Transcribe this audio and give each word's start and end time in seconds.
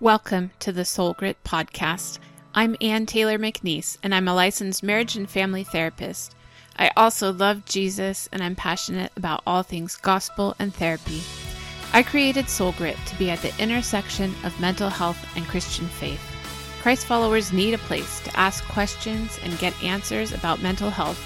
Welcome 0.00 0.52
to 0.60 0.70
the 0.70 0.84
Soul 0.84 1.14
Grit 1.14 1.42
podcast. 1.42 2.20
I'm 2.54 2.76
Ann 2.80 3.04
Taylor 3.04 3.36
McNeese, 3.36 3.98
and 4.00 4.14
I'm 4.14 4.28
a 4.28 4.34
licensed 4.34 4.84
marriage 4.84 5.16
and 5.16 5.28
family 5.28 5.64
therapist. 5.64 6.36
I 6.78 6.92
also 6.96 7.32
love 7.32 7.64
Jesus, 7.64 8.28
and 8.30 8.40
I'm 8.40 8.54
passionate 8.54 9.10
about 9.16 9.42
all 9.44 9.64
things 9.64 9.96
gospel 9.96 10.54
and 10.60 10.72
therapy. 10.72 11.20
I 11.92 12.04
created 12.04 12.48
Soul 12.48 12.76
Grit 12.78 12.96
to 13.06 13.18
be 13.18 13.28
at 13.28 13.42
the 13.42 13.52
intersection 13.60 14.32
of 14.44 14.60
mental 14.60 14.88
health 14.88 15.18
and 15.34 15.44
Christian 15.48 15.88
faith. 15.88 16.22
Christ 16.80 17.04
followers 17.04 17.52
need 17.52 17.74
a 17.74 17.78
place 17.78 18.20
to 18.20 18.38
ask 18.38 18.62
questions 18.68 19.40
and 19.42 19.58
get 19.58 19.82
answers 19.82 20.30
about 20.30 20.62
mental 20.62 20.90
health. 20.90 21.20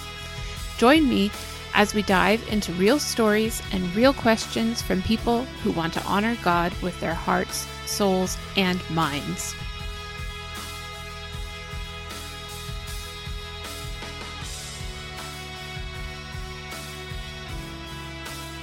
Join 0.79 1.07
me 1.07 1.31
as 1.75 1.93
we 1.93 2.01
dive 2.01 2.43
into 2.51 2.73
real 2.73 2.99
stories 2.99 3.61
and 3.71 3.95
real 3.95 4.15
questions 4.15 4.81
from 4.81 5.03
people 5.03 5.43
who 5.63 5.73
want 5.73 5.93
to 5.93 6.05
honor 6.05 6.39
God 6.43 6.73
with 6.81 6.99
their 7.01 7.13
hearts 7.13 7.67
souls, 7.93 8.37
and 8.57 8.81
minds. 8.91 9.55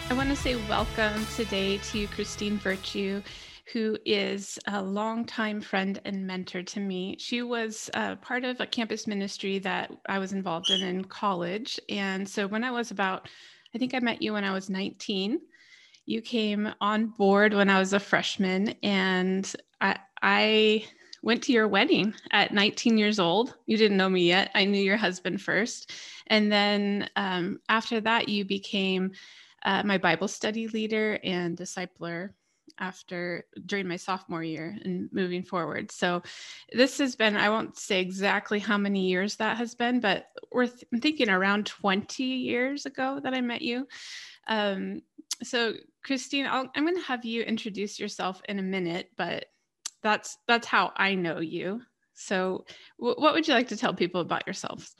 I 0.09 0.13
want 0.15 0.29
to 0.29 0.35
say 0.35 0.55
welcome 0.67 1.25
today 1.35 1.77
to 1.77 2.07
Christine 2.07 2.57
Virtue, 2.57 3.21
who 3.71 3.95
is 4.03 4.57
a 4.67 4.81
longtime 4.81 5.61
friend 5.61 6.01
and 6.03 6.25
mentor 6.25 6.63
to 6.63 6.79
me. 6.79 7.15
She 7.19 7.43
was 7.43 7.91
uh, 7.93 8.15
part 8.15 8.43
of 8.43 8.59
a 8.59 8.65
campus 8.65 9.05
ministry 9.05 9.59
that 9.59 9.91
I 10.07 10.17
was 10.17 10.33
involved 10.33 10.71
in 10.71 10.81
in 10.81 11.05
college. 11.05 11.79
And 11.87 12.27
so 12.27 12.47
when 12.47 12.63
I 12.63 12.71
was 12.71 12.89
about, 12.89 13.29
I 13.75 13.77
think 13.77 13.93
I 13.93 13.99
met 13.99 14.23
you 14.23 14.33
when 14.33 14.43
I 14.43 14.51
was 14.51 14.71
19 14.71 15.39
you 16.09 16.21
came 16.23 16.73
on 16.81 17.05
board 17.05 17.53
when 17.53 17.69
I 17.69 17.77
was 17.77 17.93
a 17.93 17.99
freshman, 17.99 18.69
and 18.81 19.55
I, 19.79 19.99
I 20.23 20.85
went 21.21 21.43
to 21.43 21.51
your 21.51 21.67
wedding 21.67 22.15
at 22.31 22.51
19 22.51 22.97
years 22.97 23.19
old. 23.19 23.53
You 23.67 23.77
didn't 23.77 23.97
know 23.97 24.09
me 24.09 24.27
yet. 24.27 24.49
I 24.55 24.65
knew 24.65 24.81
your 24.81 24.97
husband 24.97 25.39
first. 25.39 25.91
And 26.25 26.51
then 26.51 27.09
um, 27.15 27.59
after 27.69 28.01
that, 28.01 28.27
you 28.27 28.43
became 28.43 29.11
uh, 29.63 29.83
my 29.83 29.99
Bible 29.99 30.27
study 30.27 30.67
leader 30.67 31.19
and 31.23 31.55
discipler 31.55 32.31
after 32.79 33.45
during 33.67 33.87
my 33.87 33.97
sophomore 33.97 34.43
year 34.43 34.79
and 34.83 35.09
moving 35.11 35.43
forward. 35.43 35.91
So 35.91 36.23
this 36.71 36.97
has 36.97 37.15
been, 37.15 37.35
I 37.35 37.49
won't 37.49 37.77
say 37.77 38.01
exactly 38.01 38.57
how 38.57 38.79
many 38.79 39.09
years 39.09 39.35
that 39.35 39.57
has 39.57 39.75
been, 39.75 39.99
but 39.99 40.27
we're 40.51 40.67
th- 40.67 40.85
I'm 40.91 41.01
thinking 41.01 41.29
around 41.29 41.67
20 41.67 42.23
years 42.23 42.87
ago 42.87 43.19
that 43.21 43.35
I 43.35 43.41
met 43.41 43.61
you. 43.61 43.87
Um, 44.47 45.01
so 45.43 45.73
Christine, 46.03 46.45
i 46.45 46.59
am 46.75 46.85
going 46.85 46.95
to 46.95 47.01
have 47.01 47.25
you 47.25 47.43
introduce 47.43 47.99
yourself 47.99 48.41
in 48.47 48.59
a 48.59 48.63
minute, 48.63 49.09
but 49.17 49.45
that's 50.01 50.37
that's 50.47 50.67
how 50.67 50.91
I 50.95 51.15
know 51.15 51.39
you. 51.39 51.81
So, 52.13 52.65
w- 52.99 53.15
what 53.17 53.33
would 53.33 53.47
you 53.47 53.53
like 53.53 53.69
to 53.69 53.77
tell 53.77 53.93
people 53.93 54.21
about 54.21 54.47
yourself? 54.47 54.93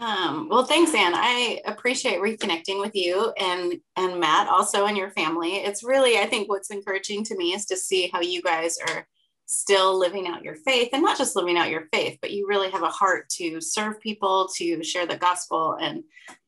Um, 0.00 0.48
well, 0.50 0.64
thanks, 0.64 0.94
Ann. 0.94 1.12
I 1.14 1.60
appreciate 1.66 2.20
reconnecting 2.20 2.80
with 2.80 2.94
you 2.94 3.32
and 3.38 3.74
and 3.96 4.18
Matt 4.18 4.48
also 4.48 4.86
and 4.86 4.96
your 4.96 5.10
family. 5.10 5.56
It's 5.56 5.84
really, 5.84 6.18
I 6.18 6.26
think, 6.26 6.48
what's 6.48 6.70
encouraging 6.70 7.24
to 7.24 7.36
me 7.36 7.54
is 7.54 7.66
to 7.66 7.76
see 7.76 8.10
how 8.12 8.20
you 8.20 8.42
guys 8.42 8.76
are 8.88 9.06
still 9.46 9.98
living 9.98 10.26
out 10.26 10.42
your 10.42 10.56
faith, 10.56 10.88
and 10.92 11.02
not 11.02 11.18
just 11.18 11.36
living 11.36 11.56
out 11.56 11.70
your 11.70 11.86
faith, 11.92 12.18
but 12.20 12.32
you 12.32 12.46
really 12.48 12.70
have 12.70 12.82
a 12.82 12.88
heart 12.88 13.28
to 13.28 13.60
serve 13.60 14.00
people, 14.00 14.48
to 14.56 14.82
share 14.82 15.06
the 15.06 15.16
gospel, 15.16 15.76
and 15.80 16.02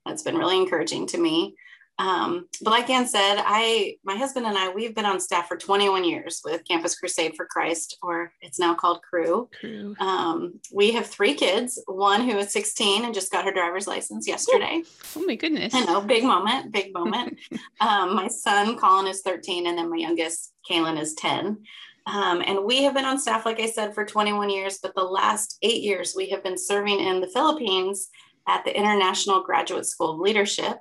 that's 0.04 0.22
been 0.22 0.36
really 0.36 0.56
encouraging 0.56 1.06
to 1.08 1.18
me. 1.18 1.54
Um, 1.98 2.48
but 2.60 2.70
like 2.70 2.90
Ann 2.90 3.06
said, 3.06 3.36
I, 3.38 3.96
my 4.04 4.16
husband 4.16 4.46
and 4.46 4.56
I, 4.56 4.68
we've 4.68 4.94
been 4.94 5.06
on 5.06 5.18
staff 5.18 5.48
for 5.48 5.56
21 5.56 6.04
years 6.04 6.42
with 6.44 6.66
Campus 6.68 6.98
Crusade 6.98 7.34
for 7.36 7.46
Christ, 7.46 7.96
or 8.02 8.32
it's 8.42 8.58
now 8.58 8.74
called 8.74 9.00
Crew. 9.02 9.48
Cru. 9.58 9.96
Um, 9.98 10.60
we 10.72 10.92
have 10.92 11.06
three 11.06 11.34
kids, 11.34 11.82
one 11.86 12.28
who 12.28 12.36
is 12.36 12.52
16 12.52 13.04
and 13.04 13.14
just 13.14 13.32
got 13.32 13.44
her 13.44 13.52
driver's 13.52 13.86
license 13.86 14.28
yesterday. 14.28 14.82
Oh, 14.84 15.16
oh 15.16 15.24
my 15.24 15.36
goodness. 15.36 15.74
I 15.74 15.84
know, 15.84 16.02
big 16.02 16.24
moment, 16.24 16.70
big 16.70 16.92
moment. 16.92 17.38
um, 17.80 18.14
my 18.14 18.28
son, 18.28 18.76
Colin, 18.76 19.06
is 19.06 19.22
13, 19.22 19.66
and 19.66 19.78
then 19.78 19.90
my 19.90 19.96
youngest, 19.96 20.52
Kaylin, 20.70 21.00
is 21.00 21.14
10. 21.14 21.58
Um, 22.06 22.42
and 22.46 22.64
we 22.64 22.84
have 22.84 22.94
been 22.94 23.04
on 23.04 23.18
staff, 23.18 23.46
like 23.46 23.58
I 23.58 23.66
said, 23.66 23.94
for 23.94 24.04
21 24.04 24.50
years, 24.50 24.78
but 24.80 24.94
the 24.94 25.02
last 25.02 25.58
eight 25.62 25.82
years 25.82 26.14
we 26.16 26.28
have 26.28 26.44
been 26.44 26.58
serving 26.58 27.00
in 27.00 27.20
the 27.20 27.26
Philippines 27.26 28.10
at 28.46 28.64
the 28.64 28.76
International 28.76 29.42
Graduate 29.42 29.86
School 29.86 30.12
of 30.12 30.20
Leadership 30.20 30.78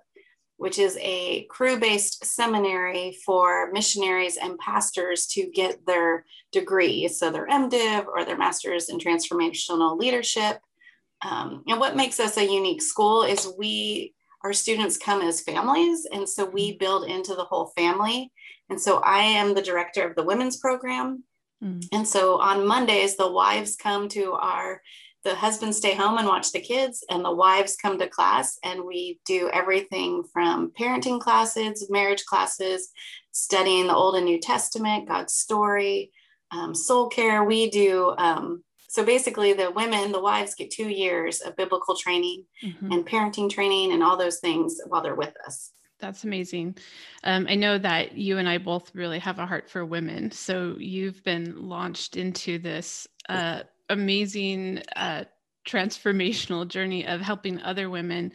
which 0.58 0.80
is 0.80 0.98
a 1.02 1.46
Cru 1.50 1.80
based 1.80 2.26
seminary 2.26 3.18
for 3.26 3.72
missionaries 3.72 4.38
and 4.38 4.58
pastors 4.58 5.28
to 5.28 5.50
get 5.52 5.86
their 5.86 6.26
degree. 6.52 7.08
So 7.08 7.30
their 7.30 7.48
MDiv 7.48 8.08
or 8.08 8.24
their 8.24 8.38
master's 8.38 8.90
in 8.90 8.98
transformational 8.98 9.98
leadership. 9.98 10.60
Um, 11.24 11.64
and 11.68 11.80
what 11.80 11.96
makes 11.96 12.20
us 12.20 12.38
a 12.38 12.46
unique 12.46 12.82
school 12.82 13.24
is 13.24 13.54
we, 13.58 14.14
our 14.44 14.54
students 14.54 14.98
come 14.98 15.22
as 15.22 15.42
families. 15.42 16.08
And 16.12 16.28
so 16.28 16.46
we 16.46 16.78
build 16.78 17.10
into 17.10 17.36
the 17.36 17.46
whole 17.46 17.68
family. 17.76 18.32
And 18.70 18.80
so 18.80 19.00
I 19.00 19.20
am 19.20 19.54
the 19.54 19.62
director 19.62 20.08
of 20.08 20.16
the 20.16 20.24
women's 20.24 20.58
program. 20.58 21.24
Mm. 21.64 21.86
And 21.92 22.08
so 22.08 22.40
on 22.40 22.68
Mondays, 22.68 23.18
the 23.18 23.32
wives 23.32 23.76
come 23.76 24.08
to 24.10 24.34
our 24.34 24.82
the 25.26 25.36
husbands 25.36 25.78
stay 25.78 25.96
home 25.96 26.18
and 26.20 26.28
watch 26.28 26.52
the 26.52 26.60
kids 26.62 27.04
and 27.10 27.26
the 27.26 27.34
wives 27.34 27.76
come 27.76 27.98
to 27.98 28.08
class 28.08 28.58
and 28.64 28.86
we 28.86 29.20
do 29.26 29.50
everything 29.52 30.24
from 30.32 30.72
parenting 30.80 31.20
classes 31.20 31.90
marriage 31.90 32.24
classes 32.26 32.92
studying 33.32 33.88
the 33.88 33.96
old 33.96 34.16
and 34.16 34.26
new 34.26 34.40
testament 34.40 35.08
god's 35.08 35.34
story 35.34 36.12
um, 36.52 36.74
soul 36.74 37.10
care 37.10 37.44
we 37.44 37.70
do 37.70 38.14
um, 38.18 38.64
so 38.88 39.04
basically 39.04 39.52
the 39.52 39.72
women 39.72 40.12
the 40.12 40.22
wives 40.22 40.56
get 40.56 40.70
two 40.70 40.90
years 40.90 41.42
of 41.42 41.56
biblical 41.58 41.96
training 41.96 42.46
mm-hmm. 42.64 42.92
and 42.92 43.06
parenting 43.06 43.50
training 43.50 43.92
and 43.92 44.04
all 44.04 44.16
those 44.16 44.40
things 44.40 44.80
while 44.88 45.02
they're 45.02 45.16
with 45.16 45.34
us 45.46 45.72
that's 45.98 46.26
amazing. 46.26 46.78
Um, 47.24 47.48
I 47.50 47.56
know 47.56 47.78
that 47.78 48.18
you 48.18 48.38
and 48.38 48.50
I 48.50 48.58
both 48.58 48.94
really 48.94 49.18
have 49.20 49.40
a 49.40 49.46
heart 49.46 49.70
for 49.70 49.86
women. 49.86 50.30
So 50.30 50.76
you've 50.78 51.24
been 51.24 51.70
launched 51.70 52.18
into 52.18 52.60
this 52.60 53.08
uh, 53.30 53.62
amazing 53.90 54.82
uh, 54.96 55.26
transformational 55.68 56.68
journey 56.68 57.06
of 57.06 57.22
helping 57.22 57.62
other 57.62 57.90
women 57.90 58.32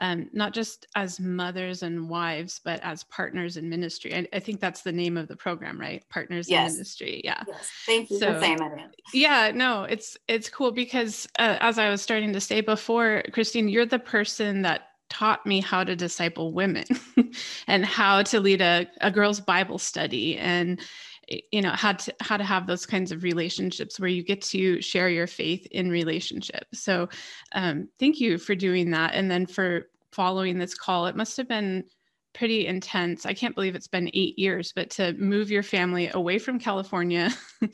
um, 0.00 0.30
not 0.32 0.54
just 0.54 0.86
as 0.94 1.18
mothers 1.18 1.82
and 1.82 2.08
wives, 2.08 2.60
but 2.64 2.80
as 2.82 3.04
partners 3.04 3.56
in 3.56 3.68
ministry. 3.68 4.14
I, 4.14 4.28
I 4.32 4.38
think 4.38 4.60
that's 4.60 4.82
the 4.82 4.92
name 4.92 5.16
of 5.16 5.28
the 5.28 5.36
program, 5.36 5.80
right? 5.80 6.04
Partners 6.08 6.48
yes. 6.48 6.70
in 6.70 6.76
ministry. 6.76 7.20
Yeah. 7.24 7.42
Yes. 7.46 7.70
Thank 7.84 8.10
you 8.10 8.18
so, 8.18 8.34
for 8.34 8.40
saying 8.40 8.58
that. 8.58 8.94
Yeah, 9.12 9.50
no, 9.54 9.84
it's 9.84 10.16
it's 10.28 10.48
cool 10.48 10.70
because 10.70 11.26
uh, 11.38 11.58
as 11.60 11.78
I 11.78 11.90
was 11.90 12.00
starting 12.00 12.32
to 12.32 12.40
say 12.40 12.60
before, 12.60 13.22
Christine, 13.32 13.68
you're 13.68 13.86
the 13.86 13.98
person 13.98 14.62
that 14.62 14.82
taught 15.08 15.44
me 15.46 15.60
how 15.60 15.82
to 15.82 15.96
disciple 15.96 16.52
women 16.52 16.84
and 17.66 17.84
how 17.84 18.22
to 18.22 18.40
lead 18.40 18.60
a, 18.60 18.86
a 19.00 19.10
girls' 19.10 19.40
Bible 19.40 19.78
study 19.78 20.36
and 20.36 20.80
you 21.52 21.62
know 21.62 21.70
how 21.70 21.92
to 21.92 22.14
how 22.20 22.36
to 22.36 22.44
have 22.44 22.66
those 22.66 22.86
kinds 22.86 23.12
of 23.12 23.22
relationships 23.22 24.00
where 24.00 24.08
you 24.08 24.22
get 24.22 24.40
to 24.42 24.80
share 24.80 25.08
your 25.08 25.26
faith 25.26 25.66
in 25.70 25.90
relationship. 25.90 26.64
So 26.72 27.08
um, 27.52 27.88
thank 27.98 28.20
you 28.20 28.38
for 28.38 28.54
doing 28.54 28.90
that. 28.92 29.14
And 29.14 29.30
then 29.30 29.46
for 29.46 29.88
following 30.12 30.58
this 30.58 30.74
call 30.74 31.06
it 31.06 31.16
must 31.16 31.36
have 31.36 31.48
been 31.48 31.84
pretty 32.34 32.66
intense. 32.66 33.26
I 33.26 33.34
can't 33.34 33.54
believe 33.54 33.74
it's 33.74 33.88
been 33.88 34.10
eight 34.14 34.38
years 34.38 34.72
but 34.74 34.90
to 34.90 35.12
move 35.14 35.50
your 35.50 35.62
family 35.62 36.10
away 36.12 36.38
from 36.38 36.58
california 36.58 37.30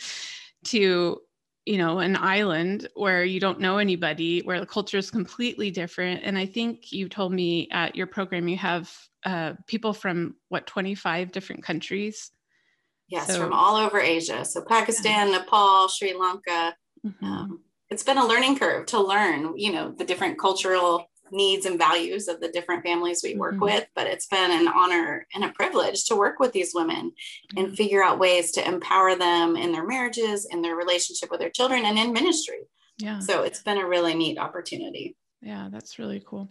to 0.64 1.20
you 1.66 1.78
know 1.78 1.98
an 1.98 2.16
island 2.16 2.88
where 2.94 3.24
you 3.24 3.40
don't 3.40 3.60
know 3.60 3.78
anybody 3.78 4.40
where 4.40 4.60
the 4.60 4.66
culture 4.66 4.98
is 4.98 5.10
completely 5.10 5.70
different. 5.70 6.22
And 6.24 6.36
i 6.36 6.46
think 6.46 6.92
you 6.92 7.08
told 7.08 7.32
me 7.32 7.68
at 7.70 7.94
your 7.94 8.06
program 8.06 8.48
you 8.48 8.56
have 8.58 8.92
uh, 9.24 9.54
people 9.66 9.92
from 9.94 10.36
what 10.48 10.66
25 10.66 11.32
different 11.32 11.62
countries 11.62 12.30
Yes, 13.14 13.28
so, 13.28 13.38
from 13.38 13.52
all 13.52 13.76
over 13.76 14.00
Asia. 14.00 14.44
So 14.44 14.60
Pakistan, 14.60 15.30
yeah. 15.30 15.38
Nepal, 15.38 15.86
Sri 15.86 16.18
Lanka. 16.18 16.74
Mm-hmm. 17.06 17.24
Um, 17.24 17.60
it's 17.88 18.02
been 18.02 18.18
a 18.18 18.26
learning 18.26 18.58
curve 18.58 18.86
to 18.86 19.00
learn, 19.00 19.56
you 19.56 19.70
know, 19.70 19.92
the 19.96 20.04
different 20.04 20.36
cultural 20.36 21.08
needs 21.30 21.64
and 21.64 21.78
values 21.78 22.26
of 22.26 22.40
the 22.40 22.48
different 22.48 22.82
families 22.82 23.20
we 23.22 23.36
work 23.36 23.54
mm-hmm. 23.54 23.66
with. 23.66 23.86
But 23.94 24.08
it's 24.08 24.26
been 24.26 24.50
an 24.50 24.66
honor 24.66 25.28
and 25.32 25.44
a 25.44 25.50
privilege 25.50 26.06
to 26.06 26.16
work 26.16 26.40
with 26.40 26.52
these 26.52 26.72
women 26.74 27.12
mm-hmm. 27.12 27.64
and 27.64 27.76
figure 27.76 28.02
out 28.02 28.18
ways 28.18 28.50
to 28.52 28.66
empower 28.66 29.14
them 29.14 29.56
in 29.56 29.70
their 29.70 29.86
marriages, 29.86 30.48
in 30.50 30.60
their 30.60 30.74
relationship 30.74 31.30
with 31.30 31.38
their 31.38 31.50
children, 31.50 31.84
and 31.84 31.96
in 31.96 32.12
ministry. 32.12 32.62
Yeah. 32.98 33.20
So 33.20 33.44
it's 33.44 33.62
been 33.62 33.78
a 33.78 33.86
really 33.86 34.14
neat 34.14 34.38
opportunity. 34.38 35.16
Yeah, 35.40 35.68
that's 35.70 36.00
really 36.00 36.20
cool. 36.26 36.50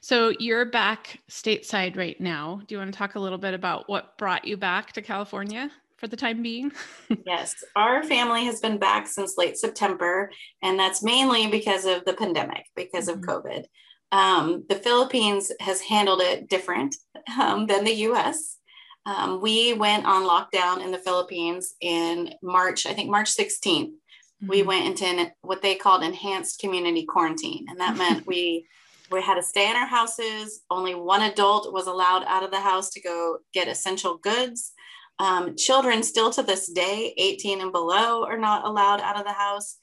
So 0.00 0.32
you're 0.38 0.64
back 0.64 1.20
stateside 1.30 1.98
right 1.98 2.18
now. 2.18 2.62
Do 2.66 2.74
you 2.74 2.78
want 2.78 2.90
to 2.94 2.96
talk 2.96 3.16
a 3.16 3.20
little 3.20 3.36
bit 3.36 3.52
about 3.52 3.90
what 3.90 4.16
brought 4.16 4.46
you 4.46 4.56
back 4.56 4.92
to 4.92 5.02
California? 5.02 5.70
For 5.98 6.08
the 6.08 6.16
time 6.16 6.42
being? 6.42 6.72
yes, 7.26 7.54
our 7.76 8.02
family 8.02 8.44
has 8.46 8.60
been 8.60 8.78
back 8.78 9.06
since 9.06 9.36
late 9.36 9.58
September, 9.58 10.30
and 10.62 10.78
that's 10.78 11.02
mainly 11.02 11.48
because 11.48 11.84
of 11.84 12.04
the 12.04 12.14
pandemic, 12.14 12.66
because 12.74 13.08
mm-hmm. 13.08 13.22
of 13.22 13.44
COVID. 13.44 13.64
Um, 14.10 14.64
the 14.68 14.76
Philippines 14.76 15.52
has 15.60 15.82
handled 15.82 16.22
it 16.22 16.48
different 16.48 16.96
um, 17.38 17.66
than 17.66 17.84
the 17.84 17.94
US. 17.94 18.56
Um, 19.04 19.40
we 19.40 19.74
went 19.74 20.06
on 20.06 20.22
lockdown 20.22 20.82
in 20.82 20.90
the 20.90 20.98
Philippines 20.98 21.74
in 21.80 22.34
March, 22.42 22.86
I 22.86 22.94
think 22.94 23.10
March 23.10 23.34
16th. 23.34 23.88
Mm-hmm. 23.88 24.48
We 24.48 24.62
went 24.62 25.00
into 25.00 25.32
what 25.42 25.62
they 25.62 25.74
called 25.74 26.02
enhanced 26.02 26.60
community 26.60 27.04
quarantine. 27.04 27.66
And 27.68 27.80
that 27.80 27.96
meant 27.96 28.26
we 28.26 28.66
we 29.10 29.22
had 29.22 29.36
to 29.36 29.42
stay 29.42 29.70
in 29.70 29.76
our 29.76 29.86
houses. 29.86 30.60
Only 30.70 30.94
one 30.94 31.22
adult 31.22 31.72
was 31.72 31.86
allowed 31.86 32.24
out 32.24 32.42
of 32.42 32.50
the 32.50 32.60
house 32.60 32.90
to 32.90 33.00
go 33.00 33.38
get 33.54 33.68
essential 33.68 34.18
goods. 34.18 34.72
Um, 35.20 35.56
children, 35.56 36.02
still 36.02 36.30
to 36.30 36.42
this 36.42 36.70
day, 36.70 37.12
18 37.16 37.60
and 37.60 37.72
below, 37.72 38.24
are 38.24 38.38
not 38.38 38.64
allowed 38.64 39.00
out 39.00 39.18
of 39.18 39.24
the 39.24 39.32
house, 39.32 39.76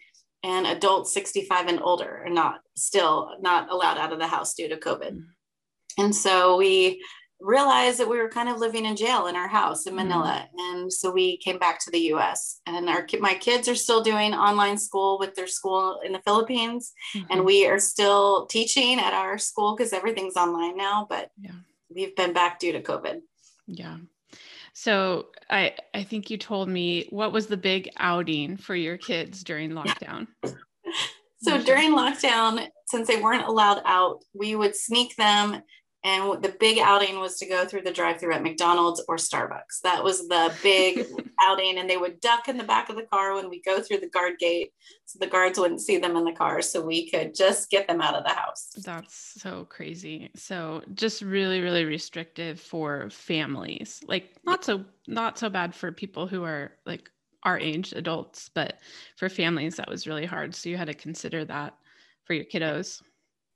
and 0.43 0.67
adults 0.67 1.13
65 1.13 1.67
and 1.67 1.81
older 1.81 2.23
are 2.25 2.29
not 2.29 2.59
still 2.77 3.31
not 3.41 3.69
allowed 3.71 3.97
out 3.97 4.13
of 4.13 4.19
the 4.19 4.27
house 4.27 4.53
due 4.53 4.69
to 4.69 4.77
COVID. 4.77 5.11
Mm-hmm. 5.11 6.03
And 6.03 6.15
so 6.15 6.57
we 6.57 7.03
realized 7.41 7.99
that 7.99 8.09
we 8.09 8.17
were 8.17 8.29
kind 8.29 8.47
of 8.47 8.59
living 8.59 8.85
in 8.85 8.95
jail 8.95 9.27
in 9.27 9.35
our 9.35 9.47
house 9.47 9.85
in 9.85 9.93
mm-hmm. 9.93 10.07
Manila, 10.07 10.47
mm-hmm. 10.47 10.77
and 10.77 10.93
so 10.93 11.11
we 11.11 11.37
came 11.37 11.57
back 11.57 11.79
to 11.79 11.91
the 11.91 11.99
U.S. 12.13 12.61
And 12.65 12.89
our 12.89 13.05
my 13.19 13.33
kids 13.33 13.67
are 13.67 13.75
still 13.75 14.03
doing 14.03 14.33
online 14.33 14.77
school 14.77 15.19
with 15.19 15.35
their 15.35 15.47
school 15.47 15.99
in 16.05 16.13
the 16.13 16.21
Philippines, 16.25 16.93
mm-hmm. 17.15 17.31
and 17.31 17.45
we 17.45 17.67
are 17.67 17.79
still 17.79 18.45
teaching 18.45 18.99
at 18.99 19.13
our 19.13 19.37
school 19.37 19.75
because 19.75 19.93
everything's 19.93 20.37
online 20.37 20.77
now. 20.77 21.07
But 21.09 21.29
yeah. 21.39 21.51
we've 21.93 22.15
been 22.15 22.33
back 22.33 22.59
due 22.59 22.71
to 22.71 22.81
COVID. 22.81 23.19
Yeah. 23.67 23.97
So 24.77 25.27
I 25.49 25.73
I 25.93 26.03
think 26.03 26.29
you 26.29 26.37
told 26.37 26.67
me 26.67 27.07
what 27.09 27.31
was 27.31 27.47
the 27.47 27.57
big 27.57 27.89
outing 27.97 28.57
for 28.57 28.75
your 28.75 28.97
kids 28.97 29.41
during 29.41 29.71
lockdown? 29.71 30.27
so 31.37 31.63
during 31.63 31.93
lockdown, 31.93 32.67
since 32.87 33.07
they 33.07 33.21
weren't 33.21 33.47
allowed 33.47 33.81
out, 33.85 34.19
we 34.33 34.55
would 34.55 34.75
sneak 34.75 35.15
them 35.15 35.61
and 36.05 36.39
the 36.43 36.55
big 36.59 36.77
outing 36.77 37.19
was 37.19 37.37
to 37.39 37.47
go 37.47 37.65
through 37.65 37.81
the 37.81 37.91
drive 37.91 38.19
through 38.19 38.35
at 38.35 38.43
McDonald's 38.43 39.03
or 39.07 39.15
Starbucks. 39.15 39.81
That 39.83 40.03
was 40.03 40.27
the 40.27 40.53
big 40.61 41.07
outing. 41.41 41.79
And 41.79 41.89
they 41.89 41.97
would 41.97 42.19
duck 42.19 42.47
in 42.47 42.57
the 42.57 42.63
back 42.63 42.89
of 42.89 42.95
the 42.95 43.07
car 43.07 43.33
when 43.33 43.49
we 43.49 43.59
go 43.63 43.81
through 43.81 43.97
the 43.97 44.09
guard 44.09 44.37
gate. 44.37 44.71
So 45.05 45.17
the 45.17 45.25
guards 45.25 45.57
wouldn't 45.57 45.81
see 45.81 45.97
them 45.97 46.15
in 46.15 46.23
the 46.23 46.31
car. 46.31 46.61
So 46.61 46.79
we 46.79 47.09
could 47.09 47.33
just 47.33 47.71
get 47.71 47.87
them 47.87 48.01
out 48.01 48.13
of 48.13 48.23
the 48.23 48.29
house. 48.29 48.69
That's 48.85 49.41
so 49.41 49.65
crazy. 49.65 50.29
So 50.35 50.83
just 50.93 51.23
really, 51.23 51.61
really 51.61 51.85
restrictive 51.85 52.59
for 52.59 53.09
families. 53.09 53.99
Like 54.07 54.35
not 54.45 54.63
so 54.63 54.85
not 55.07 55.39
so 55.39 55.49
bad 55.49 55.73
for 55.73 55.91
people 55.91 56.27
who 56.27 56.43
are 56.43 56.73
like 56.85 57.09
our 57.41 57.57
age 57.57 57.93
adults, 57.93 58.51
but 58.53 58.77
for 59.17 59.27
families 59.27 59.77
that 59.77 59.89
was 59.89 60.05
really 60.05 60.25
hard. 60.27 60.53
So 60.53 60.69
you 60.69 60.77
had 60.77 60.85
to 60.85 60.93
consider 60.93 61.45
that 61.45 61.75
for 62.25 62.33
your 62.33 62.45
kiddos 62.45 63.01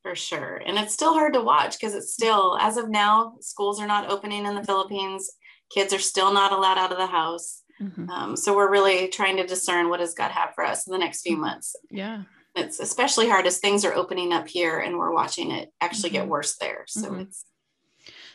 for 0.01 0.16
sure. 0.16 0.62
And 0.66 0.78
it's 0.78 0.94
still 0.94 1.13
hard 1.13 1.34
to 1.34 1.42
watch 1.42 1.80
because 1.80 1.94
it's 1.94 2.13
still, 2.13 2.57
as 2.60 2.78
of 2.78 2.90
now, 2.90 3.36
schools 3.42 3.80
are 3.81 3.88
not 3.88 4.10
opening 4.10 4.46
in 4.46 4.56
the 4.56 4.63
Philippines. 4.63 5.30
Kids 5.74 5.94
are 5.94 6.00
still 6.00 6.34
not 6.34 6.51
allowed 6.51 6.78
out 6.78 6.92
of 6.92 6.98
the 6.98 7.07
house. 7.07 7.63
Mm-hmm. 7.81 8.10
Um, 8.10 8.36
so 8.36 8.56
we're 8.56 8.72
really 8.72 9.07
trying 9.10 9.38
to 9.38 9.46
discern 9.46 9.90
what 9.90 10.00
does 10.00 10.13
God 10.13 10.31
have 10.31 10.54
for 10.56 10.66
us 10.66 10.88
in 10.88 10.92
the 10.92 11.00
next 11.00 11.22
few 11.22 11.38
months. 11.38 11.75
Yeah. 11.90 12.24
It's 12.56 12.80
especially 12.80 13.30
hard 13.30 13.46
as 13.46 13.60
things 13.60 13.86
are 13.86 13.94
opening 13.94 14.34
up 14.34 14.48
here 14.48 14.80
and 14.80 14.98
we're 14.98 15.13
watching 15.13 15.51
it 15.51 15.72
actually 15.80 16.10
mm-hmm. 16.10 16.24
get 16.24 16.28
worse 16.28 16.57
there. 16.57 16.84
So 16.88 17.10
mm-hmm. 17.10 17.22
it's. 17.22 17.46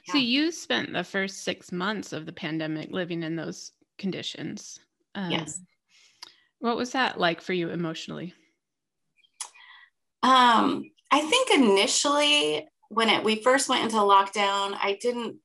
Yeah. 0.07 0.13
So 0.13 0.19
you 0.19 0.53
spent 0.53 0.93
the 0.93 1.05
first 1.05 1.45
six 1.45 1.73
months 1.73 2.13
of 2.13 2.27
the 2.27 2.33
pandemic 2.33 2.91
living 2.91 3.23
in 3.23 3.37
those 3.37 3.73
conditions. 3.99 4.79
Um, 5.15 5.31
yes. 5.31 5.61
What 6.59 6.77
was 6.77 6.93
that 6.93 7.19
like 7.19 7.41
for 7.41 7.53
you 7.53 7.71
emotionally? 7.71 8.35
Um, 10.23 10.91
I 11.15 11.21
think 11.21 11.51
initially 11.53 12.67
when 12.89 13.09
it, 13.09 13.23
we 13.23 13.37
first 13.37 13.69
went 13.69 13.85
into 13.85 13.99
lockdown, 13.99 14.77
I 14.83 14.99
didn't, 15.01 15.37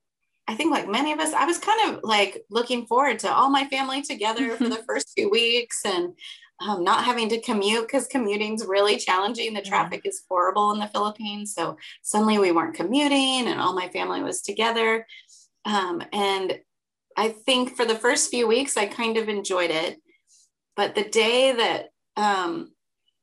I 0.47 0.55
think 0.55 0.71
like 0.71 0.89
many 0.89 1.11
of 1.11 1.19
us, 1.19 1.31
I 1.31 1.45
was 1.45 1.59
kind 1.59 1.93
of 1.93 1.99
like 2.01 2.41
looking 2.49 2.87
forward 2.87 3.19
to 3.19 3.31
all 3.31 3.51
my 3.51 3.65
family 3.65 4.01
together 4.01 4.55
for 4.55 4.67
the 4.67 4.83
first 4.87 5.11
few 5.15 5.29
weeks 5.29 5.81
and 5.85 6.17
um, 6.59 6.83
not 6.83 7.03
having 7.03 7.29
to 7.29 7.41
commute 7.41 7.83
because 7.83 8.07
commuting's 8.07 8.65
really 8.65 8.97
challenging. 8.97 9.53
The 9.53 9.61
traffic 9.61 10.01
is 10.05 10.23
horrible 10.27 10.71
in 10.71 10.79
the 10.79 10.87
Philippines. 10.87 11.53
So 11.53 11.77
suddenly 12.01 12.39
we 12.39 12.51
weren't 12.51 12.73
commuting 12.73 13.47
and 13.47 13.61
all 13.61 13.75
my 13.75 13.89
family 13.89 14.23
was 14.23 14.41
together. 14.41 15.05
Um, 15.65 16.01
and 16.11 16.59
I 17.15 17.29
think 17.29 17.75
for 17.75 17.85
the 17.85 17.93
first 17.93 18.31
few 18.31 18.47
weeks, 18.47 18.75
I 18.75 18.87
kind 18.87 19.17
of 19.17 19.29
enjoyed 19.29 19.69
it. 19.69 19.99
But 20.75 20.95
the 20.95 21.07
day 21.07 21.51
that 21.51 21.89
um, 22.17 22.71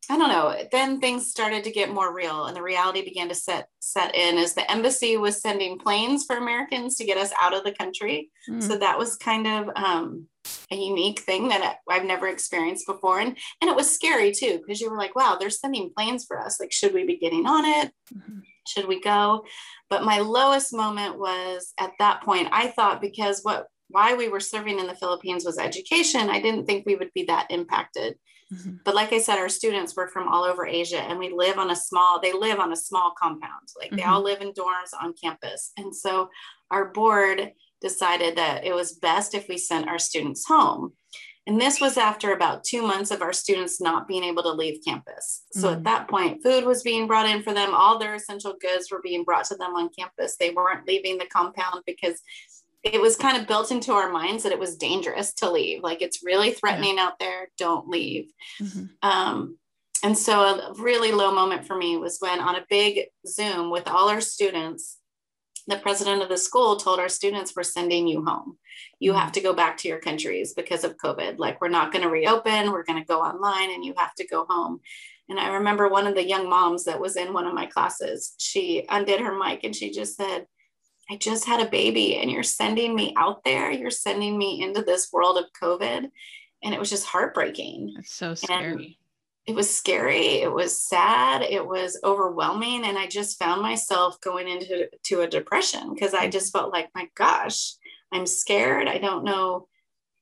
I 0.08 0.16
don't 0.16 0.28
know. 0.28 0.54
Then 0.70 1.00
things 1.00 1.30
started 1.30 1.64
to 1.64 1.70
get 1.70 1.92
more 1.92 2.14
real, 2.14 2.46
and 2.46 2.56
the 2.56 2.62
reality 2.62 3.02
began 3.02 3.28
to 3.28 3.34
set 3.34 3.68
set 3.80 4.14
in 4.14 4.38
as 4.38 4.54
the 4.54 4.70
embassy 4.70 5.16
was 5.16 5.40
sending 5.40 5.78
planes 5.78 6.24
for 6.24 6.36
Americans 6.36 6.96
to 6.96 7.04
get 7.04 7.18
us 7.18 7.32
out 7.40 7.54
of 7.54 7.64
the 7.64 7.72
country. 7.72 8.30
Mm. 8.48 8.62
So 8.62 8.76
that 8.78 8.98
was 8.98 9.16
kind 9.16 9.46
of 9.46 9.68
um, 9.74 10.26
a 10.70 10.76
unique 10.76 11.20
thing 11.20 11.48
that 11.48 11.78
I've 11.88 12.04
never 12.04 12.28
experienced 12.28 12.86
before, 12.86 13.20
and 13.20 13.36
and 13.60 13.70
it 13.70 13.76
was 13.76 13.92
scary 13.92 14.32
too 14.32 14.58
because 14.58 14.80
you 14.80 14.90
were 14.90 14.98
like, 14.98 15.16
"Wow, 15.16 15.36
they're 15.38 15.50
sending 15.50 15.92
planes 15.96 16.24
for 16.24 16.40
us. 16.40 16.60
Like, 16.60 16.72
should 16.72 16.94
we 16.94 17.04
be 17.04 17.18
getting 17.18 17.46
on 17.46 17.64
it? 17.64 17.92
Mm-hmm. 18.14 18.40
Should 18.66 18.86
we 18.86 19.00
go?" 19.00 19.44
But 19.90 20.04
my 20.04 20.18
lowest 20.18 20.72
moment 20.72 21.18
was 21.18 21.72
at 21.78 21.92
that 21.98 22.22
point. 22.22 22.48
I 22.52 22.68
thought 22.68 23.00
because 23.00 23.40
what 23.42 23.66
why 23.88 24.14
we 24.14 24.28
were 24.28 24.40
serving 24.40 24.78
in 24.78 24.86
the 24.86 24.94
Philippines 24.94 25.44
was 25.44 25.58
education. 25.58 26.28
I 26.28 26.40
didn't 26.40 26.66
think 26.66 26.86
we 26.86 26.96
would 26.96 27.12
be 27.14 27.24
that 27.24 27.46
impacted 27.50 28.16
Mm-hmm. 28.52 28.76
But 28.84 28.94
like 28.94 29.12
I 29.12 29.18
said, 29.18 29.38
our 29.38 29.48
students 29.48 29.96
were 29.96 30.08
from 30.08 30.28
all 30.28 30.44
over 30.44 30.66
Asia 30.66 31.00
and 31.00 31.18
we 31.18 31.32
live 31.32 31.58
on 31.58 31.70
a 31.70 31.76
small, 31.76 32.20
they 32.20 32.32
live 32.32 32.60
on 32.60 32.72
a 32.72 32.76
small 32.76 33.12
compound. 33.20 33.68
Like 33.78 33.88
mm-hmm. 33.88 33.96
they 33.96 34.02
all 34.04 34.22
live 34.22 34.40
in 34.40 34.52
dorms 34.52 34.94
on 35.00 35.14
campus. 35.20 35.72
And 35.76 35.94
so 35.94 36.30
our 36.70 36.86
board 36.86 37.52
decided 37.80 38.36
that 38.36 38.64
it 38.64 38.74
was 38.74 38.92
best 38.94 39.34
if 39.34 39.48
we 39.48 39.58
sent 39.58 39.88
our 39.88 39.98
students 39.98 40.46
home. 40.46 40.92
And 41.48 41.60
this 41.60 41.80
was 41.80 41.96
after 41.96 42.32
about 42.32 42.64
two 42.64 42.82
months 42.82 43.12
of 43.12 43.22
our 43.22 43.32
students 43.32 43.80
not 43.80 44.08
being 44.08 44.24
able 44.24 44.42
to 44.42 44.52
leave 44.52 44.80
campus. 44.84 45.44
So 45.52 45.68
mm-hmm. 45.68 45.76
at 45.76 45.84
that 45.84 46.08
point, 46.08 46.42
food 46.42 46.64
was 46.64 46.82
being 46.82 47.06
brought 47.06 47.28
in 47.28 47.42
for 47.42 47.54
them. 47.54 47.72
All 47.72 47.98
their 47.98 48.16
essential 48.16 48.56
goods 48.60 48.90
were 48.90 49.00
being 49.00 49.22
brought 49.22 49.44
to 49.46 49.54
them 49.54 49.76
on 49.76 49.90
campus. 49.96 50.36
They 50.36 50.50
weren't 50.50 50.88
leaving 50.88 51.18
the 51.18 51.26
compound 51.26 51.82
because 51.86 52.20
it 52.94 53.00
was 53.00 53.16
kind 53.16 53.36
of 53.36 53.46
built 53.46 53.70
into 53.70 53.92
our 53.92 54.10
minds 54.10 54.42
that 54.42 54.52
it 54.52 54.58
was 54.58 54.76
dangerous 54.76 55.32
to 55.34 55.50
leave. 55.50 55.82
Like 55.82 56.02
it's 56.02 56.24
really 56.24 56.52
threatening 56.52 56.96
yeah. 56.96 57.04
out 57.04 57.18
there. 57.18 57.48
Don't 57.58 57.88
leave. 57.88 58.32
Mm-hmm. 58.60 58.84
Um, 59.02 59.58
and 60.02 60.16
so 60.16 60.40
a 60.40 60.74
really 60.78 61.12
low 61.12 61.34
moment 61.34 61.66
for 61.66 61.76
me 61.76 61.96
was 61.96 62.18
when 62.20 62.40
on 62.40 62.56
a 62.56 62.66
big 62.68 63.06
Zoom 63.26 63.70
with 63.70 63.88
all 63.88 64.08
our 64.08 64.20
students, 64.20 64.98
the 65.66 65.78
president 65.78 66.22
of 66.22 66.28
the 66.28 66.38
school 66.38 66.76
told 66.76 67.00
our 67.00 67.08
students, 67.08 67.54
We're 67.56 67.64
sending 67.64 68.06
you 68.06 68.24
home. 68.24 68.58
You 69.00 69.14
have 69.14 69.32
to 69.32 69.40
go 69.40 69.52
back 69.52 69.78
to 69.78 69.88
your 69.88 69.98
countries 69.98 70.52
because 70.54 70.84
of 70.84 70.96
COVID. 70.96 71.38
Like, 71.38 71.60
we're 71.60 71.68
not 71.68 71.92
going 71.92 72.02
to 72.02 72.10
reopen, 72.10 72.70
we're 72.70 72.84
going 72.84 73.00
to 73.00 73.06
go 73.06 73.20
online, 73.20 73.72
and 73.72 73.84
you 73.84 73.94
have 73.96 74.14
to 74.16 74.26
go 74.26 74.46
home. 74.48 74.80
And 75.28 75.40
I 75.40 75.54
remember 75.54 75.88
one 75.88 76.06
of 76.06 76.14
the 76.14 76.26
young 76.26 76.48
moms 76.48 76.84
that 76.84 77.00
was 77.00 77.16
in 77.16 77.32
one 77.32 77.46
of 77.46 77.54
my 77.54 77.66
classes, 77.66 78.34
she 78.38 78.86
undid 78.88 79.20
her 79.20 79.36
mic 79.36 79.64
and 79.64 79.74
she 79.74 79.90
just 79.90 80.16
said, 80.16 80.46
I 81.10 81.16
just 81.16 81.46
had 81.46 81.60
a 81.60 81.70
baby 81.70 82.16
and 82.16 82.30
you're 82.30 82.42
sending 82.42 82.94
me 82.94 83.14
out 83.16 83.44
there. 83.44 83.70
You're 83.70 83.90
sending 83.90 84.36
me 84.36 84.62
into 84.62 84.82
this 84.82 85.12
world 85.12 85.38
of 85.38 85.44
COVID. 85.60 86.10
And 86.62 86.74
it 86.74 86.80
was 86.80 86.90
just 86.90 87.06
heartbreaking. 87.06 87.94
It's 87.98 88.14
so 88.14 88.34
scary. 88.34 88.72
And 88.72 88.94
it 89.46 89.54
was 89.54 89.72
scary. 89.72 90.40
It 90.40 90.52
was 90.52 90.80
sad. 90.80 91.42
It 91.42 91.64
was 91.64 92.00
overwhelming. 92.02 92.84
And 92.84 92.98
I 92.98 93.06
just 93.06 93.38
found 93.38 93.62
myself 93.62 94.20
going 94.20 94.48
into 94.48 94.88
to 95.04 95.20
a 95.20 95.28
depression 95.28 95.94
because 95.94 96.14
I 96.14 96.28
just 96.28 96.52
felt 96.52 96.72
like, 96.72 96.88
my 96.94 97.08
gosh, 97.14 97.74
I'm 98.12 98.26
scared. 98.26 98.88
I 98.88 98.98
don't 98.98 99.24
know. 99.24 99.68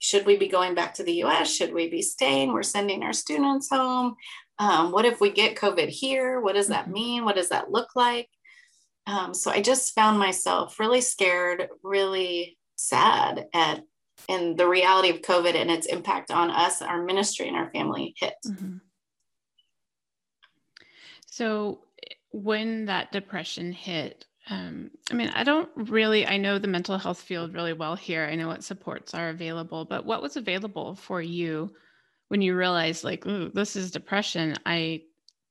Should 0.00 0.26
we 0.26 0.36
be 0.36 0.48
going 0.48 0.74
back 0.74 0.94
to 0.94 1.02
the 1.02 1.22
US? 1.24 1.50
Should 1.50 1.72
we 1.72 1.88
be 1.88 2.02
staying? 2.02 2.52
We're 2.52 2.62
sending 2.62 3.02
our 3.02 3.14
students 3.14 3.70
home. 3.70 4.16
Um, 4.58 4.92
what 4.92 5.06
if 5.06 5.20
we 5.20 5.30
get 5.30 5.56
COVID 5.56 5.88
here? 5.88 6.40
What 6.40 6.54
does 6.54 6.68
that 6.68 6.84
mm-hmm. 6.84 6.92
mean? 6.92 7.24
What 7.24 7.36
does 7.36 7.48
that 7.48 7.70
look 7.70 7.96
like? 7.96 8.28
Um, 9.06 9.34
so 9.34 9.50
I 9.50 9.60
just 9.60 9.94
found 9.94 10.18
myself 10.18 10.80
really 10.80 11.00
scared, 11.00 11.68
really 11.82 12.56
sad 12.76 13.46
at 13.54 13.82
and 14.28 14.56
the 14.56 14.68
reality 14.68 15.10
of 15.10 15.22
COVID 15.22 15.54
and 15.54 15.70
its 15.70 15.86
impact 15.86 16.30
on 16.30 16.50
us, 16.50 16.80
our 16.80 17.02
ministry, 17.02 17.48
and 17.48 17.56
our 17.56 17.70
family 17.70 18.14
hit. 18.16 18.34
Mm-hmm. 18.46 18.76
So 21.26 21.80
when 22.30 22.86
that 22.86 23.12
depression 23.12 23.72
hit, 23.72 24.24
um, 24.48 24.90
I 25.10 25.14
mean, 25.14 25.30
I 25.34 25.42
don't 25.42 25.68
really, 25.74 26.26
I 26.26 26.36
know 26.36 26.58
the 26.58 26.68
mental 26.68 26.98
health 26.98 27.20
field 27.20 27.54
really 27.54 27.72
well 27.72 27.96
here. 27.96 28.24
I 28.24 28.34
know 28.34 28.48
what 28.48 28.62
supports 28.62 29.14
are 29.14 29.30
available, 29.30 29.84
but 29.84 30.04
what 30.04 30.22
was 30.22 30.36
available 30.36 30.94
for 30.94 31.20
you 31.20 31.74
when 32.28 32.40
you 32.42 32.54
realized, 32.54 33.04
like, 33.04 33.24
this 33.24 33.76
is 33.76 33.90
depression? 33.90 34.54
I 34.64 35.02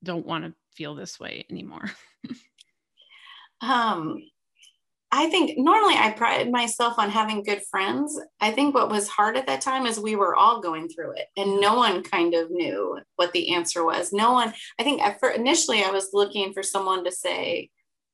don't 0.04 0.26
want 0.26 0.46
to 0.46 0.54
feel 0.76 0.96
this 0.96 1.20
way 1.20 1.46
anymore. 1.50 1.92
Um, 3.64 4.22
I 5.16 5.30
think 5.30 5.60
normally 5.60 5.94
I 5.94 6.10
pride 6.10 6.52
myself 6.52 6.98
on 6.98 7.12
having 7.12 7.44
good 7.44 7.62
friends. 7.70 8.20
I 8.42 8.50
think 8.50 8.74
what 8.74 8.90
was 8.90 9.08
hard 9.08 9.38
at 9.38 9.46
that 9.46 9.62
time 9.62 9.86
is 9.86 10.00
we 10.00 10.16
were 10.16 10.36
all 10.36 10.60
going 10.60 10.90
through 10.90 11.12
it 11.12 11.28
and 11.38 11.62
no 11.62 11.76
one 11.76 12.02
kind 12.02 12.34
of 12.34 12.50
knew 12.50 13.00
what 13.16 13.32
the 13.32 13.54
answer 13.54 13.86
was. 13.86 14.12
No 14.12 14.32
one, 14.32 14.52
I 14.80 14.84
think 14.84 15.04
at 15.04 15.20
first, 15.20 15.38
initially 15.38 15.84
I 15.84 15.92
was 15.92 16.10
looking 16.14 16.52
for 16.52 16.64
someone 16.64 17.04
to 17.06 17.12
say, 17.12 17.70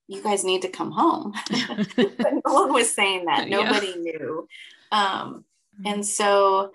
you 0.10 0.22
guys 0.22 0.44
need 0.44 0.64
to 0.64 0.68
come 0.68 0.92
home. 0.92 1.34
but 1.96 2.34
no 2.46 2.54
one 2.54 2.74
was 2.74 2.94
saying 2.94 3.26
that. 3.26 3.48
Nobody 3.50 3.94
yeah. 3.96 4.02
knew. 4.02 4.48
Um, 4.92 5.46
and 5.86 6.06
so 6.06 6.72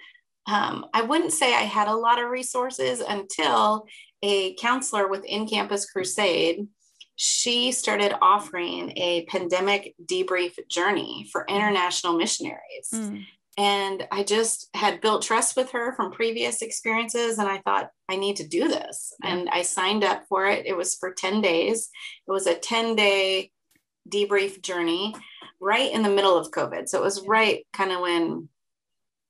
um, 0.47 0.87
I 0.95 1.03
wouldn't 1.03 1.33
say 1.33 1.55
I 1.55 1.63
had 1.63 1.89
a 1.89 1.95
lot 1.95 2.19
of 2.19 2.31
resources 2.31 3.01
until 3.01 3.87
a 4.23 4.55
counselor 4.55 5.09
within 5.09 5.47
Campus 5.47 5.91
Crusade. 5.91 6.67
She 7.17 7.73
started 7.73 8.17
offering 8.21 8.93
a 8.97 9.25
pandemic 9.27 9.95
debrief 10.05 10.55
journey 10.69 11.29
for 11.31 11.47
international 11.49 12.17
missionaries. 12.17 12.91
Mm. 12.93 13.25
And 13.57 14.09
I 14.11 14.25
just 14.25 14.69
had 14.75 15.01
built 15.01 15.23
trust 15.23 15.57
with 15.57 15.71
her 15.71 15.95
from 15.95 16.11
previous 16.11 16.61
experiences. 16.61 17.39
And 17.39 17.49
I 17.49 17.59
thought, 17.59 17.91
I 18.09 18.17
need 18.17 18.37
to 18.37 18.49
do 18.49 18.67
this. 18.67 19.15
And 19.23 19.49
I 19.49 19.63
signed 19.63 20.03
up 20.03 20.25
for 20.29 20.47
it. 20.47 20.67
It 20.67 20.77
was 20.77 20.97
for 20.97 21.13
10 21.13 21.41
days, 21.41 21.89
it 22.27 22.31
was 22.31 22.47
a 22.47 22.55
10 22.55 22.97
day 22.97 23.53
debrief 24.09 24.61
journey 24.61 25.15
right 25.61 25.93
in 25.93 26.03
the 26.03 26.11
middle 26.11 26.37
of 26.37 26.51
COVID. 26.51 26.89
So 26.89 26.99
it 26.99 27.05
was 27.05 27.27
right 27.27 27.65
kind 27.73 27.93
of 27.93 28.01
when 28.01 28.49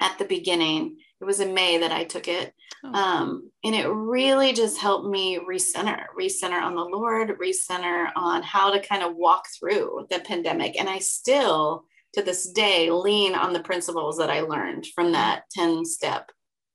at 0.01 0.19
the 0.19 0.25
beginning, 0.25 0.97
it 1.21 1.25
was 1.25 1.41
in 1.41 1.55
May 1.55 1.79
that 1.79 1.93
I 1.93 2.05
took 2.05 2.29
it. 2.29 2.53
Oh. 2.85 2.93
Um, 2.93 3.51
and 3.63 3.75
it 3.75 3.87
really 3.87 4.53
just 4.53 4.79
helped 4.79 5.09
me 5.09 5.39
recenter, 5.39 6.05
recenter 6.19 6.61
on 6.61 6.75
the 6.75 6.83
Lord, 6.83 7.39
recenter 7.39 8.09
on 8.17 8.43
how 8.43 8.73
to 8.73 8.87
kind 8.87 9.03
of 9.03 9.17
walk 9.17 9.47
through 9.59 10.07
the 10.11 10.21
pandemic. 10.21 10.79
And 10.79 10.89
I 10.89 10.99
still, 10.99 11.85
to 12.15 12.23
this 12.23 12.51
day, 12.51 12.91
lean 12.91 13.35
on 13.35 13.53
the 13.53 13.63
principles 13.63 14.19
that 14.19 14.31
I 14.31 14.41
learned 14.41 14.87
from 14.95 15.13
that 15.13 15.45
10 15.53 15.85
step 15.85 16.31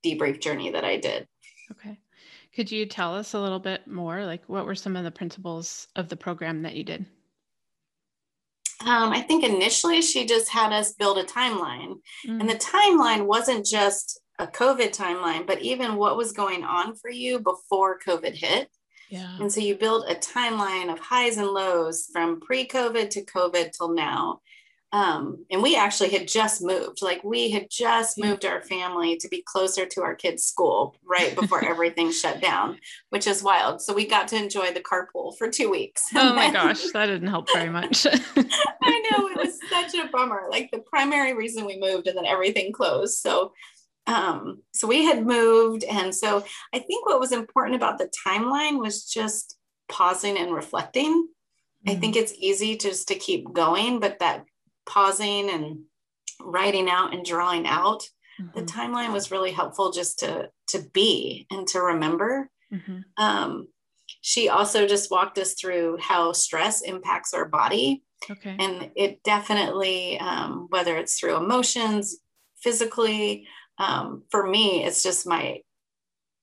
debrief 0.05 0.41
journey 0.41 0.72
that 0.72 0.86
I 0.86 0.98
did. 0.98 1.27
Okay. 1.72 2.00
Could 2.55 2.72
you 2.72 2.86
tell 2.86 3.15
us 3.15 3.34
a 3.34 3.39
little 3.39 3.60
bit 3.60 3.88
more? 3.88 4.25
Like, 4.25 4.43
what 4.48 4.65
were 4.65 4.75
some 4.75 4.96
of 4.96 5.03
the 5.03 5.12
principles 5.12 5.88
of 5.96 6.10
the 6.10 6.17
program 6.17 6.63
that 6.63 6.75
you 6.75 6.84
did? 6.84 7.05
Um, 8.81 9.12
I 9.12 9.22
think 9.22 9.43
initially 9.43 10.01
she 10.01 10.25
just 10.25 10.50
had 10.50 10.72
us 10.72 10.93
build 10.93 11.17
a 11.17 11.24
timeline, 11.24 11.96
mm. 12.25 12.39
and 12.39 12.50
the 12.50 12.55
timeline 12.55 13.25
wasn't 13.25 13.65
just 13.65 14.22
a 14.39 14.48
COVID 14.48 14.96
timeline, 14.96 15.46
but 15.46 15.62
even 15.62 15.96
what 15.96 16.17
was 16.17 16.31
going 16.31 16.63
on 16.63 16.96
for 16.96 17.12
you 17.12 17.39
before 17.39 18.00
COVID 18.00 18.34
hit. 18.34 18.69
Yeah. 19.10 19.38
And 19.39 19.51
so 19.51 19.60
you 19.60 19.75
build 19.75 20.05
a 20.08 20.15
timeline 20.15 20.91
of 20.91 21.00
highs 21.00 21.38
and 21.38 21.48
lows 21.48 22.08
from 22.12 22.39
pre 22.39 22.67
COVID 22.67 23.10
to 23.12 23.25
COVID 23.25 23.72
till 23.72 23.93
now. 23.93 24.41
Um, 24.91 25.46
and 25.51 25.62
we 25.62 25.75
actually 25.75 26.10
had 26.10 26.27
just 26.27 26.63
moved 26.63 27.03
like 27.03 27.24
we 27.24 27.51
had 27.51 27.67
just 27.69 28.17
moved 28.17 28.43
our 28.43 28.63
family 28.63 29.17
to 29.17 29.27
be 29.27 29.43
closer 29.46 29.86
to 29.86 30.01
our 30.01 30.15
kids 30.15 30.43
school 30.43 30.96
right 31.08 31.36
before 31.36 31.63
everything 31.69 32.12
shut 32.12 32.41
down 32.41 32.79
which 33.10 33.27
is 33.27 33.43
wild. 33.43 33.81
So 33.84 33.93
we 33.93 34.08
got 34.08 34.27
to 34.29 34.36
enjoy 34.36 34.72
the 34.74 34.81
carpool 34.81 35.38
for 35.38 35.50
two 35.50 35.69
weeks. 35.69 36.05
Oh 36.15 36.34
my 36.34 36.51
gosh 36.51 36.91
that 36.93 37.05
didn't 37.05 37.27
help 37.27 37.50
very 37.53 37.69
much. 37.69 38.08
I 38.36 39.12
know 39.12 39.27
it 39.27 39.38
was 39.38 39.60
such 39.69 39.93
a 39.93 40.08
bummer. 40.08 40.48
Like 40.50 40.72
the 40.72 40.79
primary 40.79 41.36
reason 41.36 41.67
we 41.67 41.79
moved 41.79 42.08
and 42.08 42.17
then 42.17 42.25
everything 42.25 42.72
closed. 42.74 43.19
So 43.19 43.53
um, 44.09 44.63
so 44.73 44.87
we 44.87 45.05
had 45.05 45.25
moved 45.25 45.83
and 45.83 46.13
so 46.13 46.43
i 46.73 46.79
think 46.79 47.05
what 47.05 47.19
was 47.19 47.31
important 47.31 47.75
about 47.75 47.97
the 47.97 48.11
timeline 48.25 48.79
was 48.79 49.05
just 49.05 49.57
pausing 49.87 50.37
and 50.37 50.53
reflecting 50.53 51.27
mm-hmm. 51.27 51.91
i 51.91 51.95
think 51.95 52.15
it's 52.15 52.33
easy 52.37 52.75
just 52.75 53.07
to 53.07 53.15
keep 53.15 53.51
going 53.53 53.99
but 53.99 54.19
that 54.19 54.43
pausing 54.87 55.49
and 55.49 55.79
writing 56.41 56.89
out 56.89 57.13
and 57.13 57.23
drawing 57.23 57.67
out 57.67 58.03
mm-hmm. 58.41 58.59
the 58.59 58.65
timeline 58.65 59.13
was 59.13 59.31
really 59.31 59.51
helpful 59.51 59.91
just 59.91 60.19
to 60.19 60.49
to 60.67 60.79
be 60.93 61.45
and 61.51 61.67
to 61.67 61.79
remember 61.79 62.49
mm-hmm. 62.73 62.99
um, 63.17 63.67
she 64.21 64.49
also 64.49 64.87
just 64.87 65.11
walked 65.11 65.37
us 65.37 65.53
through 65.53 65.97
how 66.01 66.31
stress 66.33 66.81
impacts 66.81 67.33
our 67.33 67.45
body 67.45 68.03
okay 68.29 68.55
and 68.57 68.89
it 68.95 69.21
definitely 69.23 70.19
um, 70.19 70.65
whether 70.69 70.97
it's 70.97 71.19
through 71.19 71.35
emotions 71.35 72.17
physically 72.61 73.47
um, 73.79 74.24
for 74.29 74.45
me 74.45 74.83
it's 74.83 75.01
just 75.03 75.27
my 75.27 75.59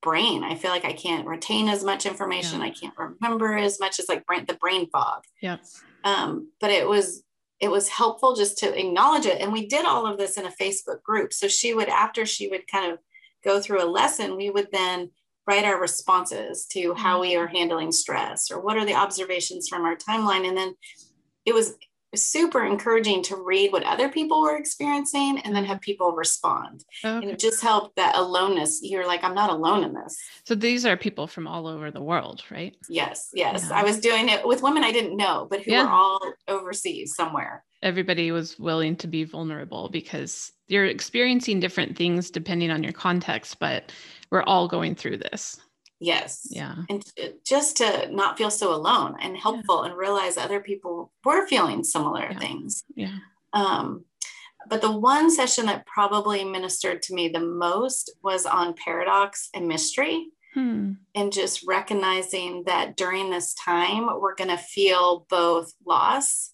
brain 0.01 0.43
i 0.43 0.55
feel 0.55 0.71
like 0.71 0.85
i 0.85 0.93
can't 0.93 1.27
retain 1.27 1.67
as 1.67 1.83
much 1.83 2.05
information 2.05 2.59
yeah. 2.59 2.67
i 2.67 2.69
can't 2.69 2.93
remember 2.97 3.57
as 3.57 3.79
much 3.79 3.99
as 3.99 4.07
like 4.07 4.25
brain 4.25 4.45
the 4.47 4.53
brain 4.55 4.87
fog 4.89 5.23
yeah 5.41 5.57
um, 6.03 6.51
but 6.61 6.69
it 6.69 6.87
was 6.87 7.23
it 7.59 7.69
was 7.69 7.89
helpful 7.89 8.35
just 8.35 8.57
to 8.59 8.79
acknowledge 8.79 9.25
it. 9.25 9.41
And 9.41 9.51
we 9.51 9.67
did 9.67 9.85
all 9.85 10.05
of 10.05 10.17
this 10.17 10.37
in 10.37 10.45
a 10.45 10.51
Facebook 10.61 11.01
group. 11.01 11.33
So 11.33 11.47
she 11.47 11.73
would, 11.73 11.89
after 11.89 12.25
she 12.25 12.47
would 12.49 12.67
kind 12.67 12.91
of 12.91 12.99
go 13.43 13.59
through 13.59 13.83
a 13.83 13.89
lesson, 13.89 14.37
we 14.37 14.49
would 14.49 14.67
then 14.71 15.09
write 15.47 15.65
our 15.65 15.79
responses 15.79 16.67
to 16.67 16.93
how 16.93 17.21
we 17.21 17.35
are 17.35 17.47
handling 17.47 17.91
stress 17.91 18.51
or 18.51 18.61
what 18.61 18.77
are 18.77 18.85
the 18.85 18.93
observations 18.93 19.67
from 19.67 19.85
our 19.85 19.95
timeline. 19.95 20.47
And 20.47 20.55
then 20.55 20.75
it 21.45 21.53
was 21.53 21.75
super 22.23 22.65
encouraging 22.65 23.23
to 23.23 23.35
read 23.35 23.71
what 23.71 23.83
other 23.83 24.09
people 24.09 24.41
were 24.41 24.57
experiencing 24.57 25.39
and 25.39 25.55
then 25.55 25.65
have 25.65 25.81
people 25.81 26.11
respond. 26.11 26.83
Okay. 27.03 27.15
And 27.15 27.31
it 27.31 27.39
just 27.39 27.61
helped 27.61 27.95
that 27.95 28.15
aloneness. 28.15 28.79
You're 28.83 29.07
like, 29.07 29.23
I'm 29.23 29.35
not 29.35 29.49
alone 29.49 29.83
in 29.83 29.93
this. 29.93 30.17
So 30.45 30.55
these 30.55 30.85
are 30.85 30.97
people 30.97 31.27
from 31.27 31.47
all 31.47 31.67
over 31.67 31.91
the 31.91 32.01
world, 32.01 32.43
right? 32.49 32.75
Yes, 32.89 33.29
yes. 33.33 33.67
Yeah. 33.69 33.79
I 33.79 33.83
was 33.83 33.99
doing 33.99 34.29
it 34.29 34.45
with 34.47 34.61
women 34.61 34.83
I 34.83 34.91
didn't 34.91 35.17
know, 35.17 35.47
but 35.49 35.61
who 35.61 35.71
yeah. 35.71 35.83
were 35.83 35.89
all 35.89 36.19
overseas 36.47 37.15
somewhere. 37.15 37.63
Everybody 37.83 38.31
was 38.31 38.57
willing 38.57 38.95
to 38.97 39.07
be 39.07 39.23
vulnerable 39.23 39.89
because 39.89 40.51
you're 40.67 40.85
experiencing 40.85 41.59
different 41.59 41.95
things 41.97 42.31
depending 42.31 42.71
on 42.71 42.83
your 42.83 42.93
context, 42.93 43.59
but 43.59 43.91
we're 44.31 44.43
all 44.43 44.67
going 44.67 44.95
through 44.95 45.17
this. 45.17 45.59
Yes. 45.99 46.47
Yeah. 46.49 46.75
And 46.89 47.03
just 47.45 47.77
to 47.77 48.09
not 48.11 48.37
feel 48.37 48.51
so 48.51 48.73
alone 48.73 49.15
and 49.19 49.35
helpful 49.37 49.81
yeah. 49.83 49.89
and 49.89 49.97
realize 49.97 50.37
other 50.37 50.59
people 50.59 51.11
were 51.23 51.47
feeling 51.47 51.83
similar 51.83 52.29
yeah. 52.31 52.39
things. 52.39 52.83
Yeah. 52.95 53.17
Um, 53.53 54.05
but 54.69 54.81
the 54.81 54.91
one 54.91 55.31
session 55.31 55.65
that 55.67 55.85
probably 55.85 56.43
ministered 56.43 57.01
to 57.03 57.13
me 57.13 57.29
the 57.29 57.39
most 57.39 58.11
was 58.23 58.45
on 58.45 58.73
paradox 58.73 59.49
and 59.53 59.67
mystery. 59.67 60.27
Hmm. 60.53 60.93
And 61.13 61.31
just 61.31 61.65
recognizing 61.67 62.63
that 62.65 62.97
during 62.97 63.29
this 63.29 63.53
time, 63.53 64.07
we're 64.19 64.35
going 64.35 64.49
to 64.49 64.57
feel 64.57 65.25
both 65.29 65.73
loss 65.85 66.53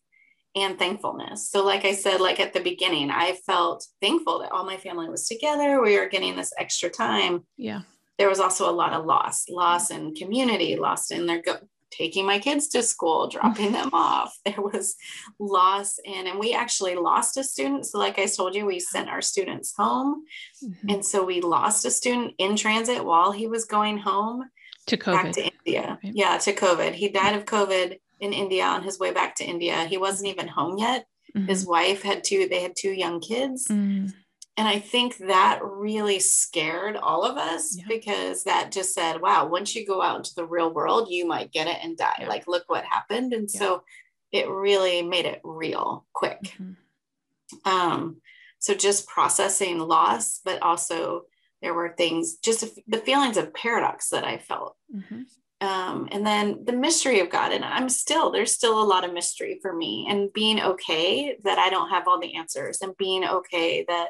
and 0.55 0.77
thankfulness. 0.77 1.49
So, 1.49 1.65
like 1.65 1.85
I 1.85 1.93
said, 1.93 2.19
like 2.19 2.39
at 2.39 2.53
the 2.53 2.59
beginning, 2.59 3.11
I 3.11 3.37
felt 3.45 3.87
thankful 4.01 4.39
that 4.39 4.51
all 4.51 4.65
my 4.65 4.77
family 4.77 5.09
was 5.09 5.27
together. 5.27 5.81
We 5.81 5.97
were 5.97 6.09
getting 6.09 6.35
this 6.35 6.53
extra 6.57 6.89
time. 6.89 7.45
Yeah 7.55 7.81
there 8.17 8.29
was 8.29 8.39
also 8.39 8.69
a 8.69 8.71
lot 8.71 8.93
of 8.93 9.05
loss, 9.05 9.49
loss 9.49 9.89
in 9.89 10.15
community, 10.15 10.75
loss 10.75 11.11
in 11.11 11.25
their 11.25 11.41
go- 11.41 11.67
taking 11.91 12.25
my 12.25 12.39
kids 12.39 12.67
to 12.69 12.83
school, 12.83 13.27
dropping 13.29 13.71
them 13.71 13.89
off. 13.93 14.37
There 14.45 14.61
was 14.61 14.95
loss 15.39 15.99
in, 16.03 16.27
and 16.27 16.39
we 16.39 16.53
actually 16.53 16.95
lost 16.95 17.37
a 17.37 17.43
student. 17.43 17.85
So, 17.85 17.99
like 17.99 18.19
I 18.19 18.25
told 18.25 18.55
you, 18.55 18.65
we 18.65 18.79
sent 18.79 19.09
our 19.09 19.21
students 19.21 19.73
home. 19.75 20.23
Mm-hmm. 20.63 20.89
And 20.89 21.05
so 21.05 21.23
we 21.23 21.41
lost 21.41 21.85
a 21.85 21.91
student 21.91 22.33
in 22.37 22.55
transit 22.55 23.03
while 23.03 23.31
he 23.31 23.47
was 23.47 23.65
going 23.65 23.97
home 23.97 24.49
to 24.87 24.97
COVID. 24.97 25.23
Back 25.23 25.31
to 25.33 25.49
India. 25.65 25.99
Right. 26.03 26.13
Yeah, 26.15 26.37
to 26.37 26.53
COVID. 26.53 26.93
He 26.93 27.09
died 27.09 27.35
of 27.35 27.45
COVID 27.45 27.99
in 28.19 28.33
India 28.33 28.65
on 28.65 28.83
his 28.83 28.99
way 28.99 29.11
back 29.11 29.35
to 29.35 29.43
India. 29.43 29.85
He 29.85 29.97
wasn't 29.97 30.29
even 30.29 30.47
home 30.47 30.77
yet. 30.77 31.05
Mm-hmm. 31.35 31.47
His 31.47 31.65
wife 31.65 32.03
had 32.03 32.23
two, 32.23 32.47
they 32.47 32.61
had 32.61 32.75
two 32.75 32.91
young 32.91 33.19
kids. 33.19 33.67
Mm-hmm. 33.67 34.07
And 34.55 34.67
I 34.67 34.77
think 34.77 35.17
that 35.17 35.61
really 35.63 36.19
scared 36.19 36.95
all 36.95 37.23
of 37.23 37.37
us 37.37 37.75
yeah. 37.75 37.85
because 37.87 38.43
that 38.43 38.71
just 38.71 38.93
said, 38.93 39.19
wow, 39.19 39.47
once 39.47 39.75
you 39.75 39.85
go 39.85 40.01
out 40.01 40.17
into 40.17 40.35
the 40.35 40.45
real 40.45 40.71
world, 40.71 41.07
you 41.09 41.25
might 41.25 41.51
get 41.51 41.67
it 41.67 41.77
and 41.81 41.97
die. 41.97 42.17
Yeah. 42.19 42.27
Like, 42.27 42.47
look 42.47 42.63
what 42.67 42.85
happened. 42.85 43.33
And 43.33 43.49
yeah. 43.51 43.59
so 43.59 43.83
it 44.31 44.47
really 44.47 45.01
made 45.01 45.25
it 45.25 45.41
real 45.43 46.05
quick. 46.13 46.39
Mm-hmm. 46.43 47.69
Um, 47.69 48.21
so 48.59 48.75
just 48.75 49.07
processing 49.07 49.79
loss, 49.79 50.39
but 50.45 50.61
also 50.61 51.23
there 51.63 51.73
were 51.73 51.95
things, 51.97 52.35
just 52.35 52.79
the 52.87 52.97
feelings 52.99 53.37
of 53.37 53.53
paradox 53.55 54.09
that 54.09 54.23
I 54.23 54.37
felt. 54.37 54.75
Mm-hmm. 54.95 55.21
Um, 55.65 56.09
and 56.11 56.25
then 56.25 56.65
the 56.65 56.73
mystery 56.73 57.21
of 57.21 57.29
God. 57.29 57.53
And 57.53 57.63
I'm 57.63 57.89
still, 57.89 58.31
there's 58.31 58.51
still 58.51 58.81
a 58.81 58.83
lot 58.83 59.05
of 59.05 59.13
mystery 59.13 59.59
for 59.61 59.73
me, 59.73 60.07
and 60.09 60.31
being 60.33 60.61
okay 60.61 61.37
that 61.43 61.57
I 61.57 61.69
don't 61.69 61.89
have 61.89 62.07
all 62.07 62.19
the 62.19 62.35
answers, 62.35 62.81
and 62.81 62.97
being 62.97 63.23
okay 63.23 63.85
that 63.87 64.09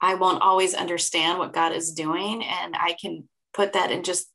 I 0.00 0.14
won't 0.14 0.42
always 0.42 0.74
understand 0.74 1.38
what 1.38 1.52
God 1.52 1.72
is 1.72 1.92
doing. 1.92 2.42
And 2.42 2.74
I 2.76 2.96
can 3.00 3.28
put 3.52 3.74
that 3.74 3.90
and 3.90 4.04
just 4.04 4.30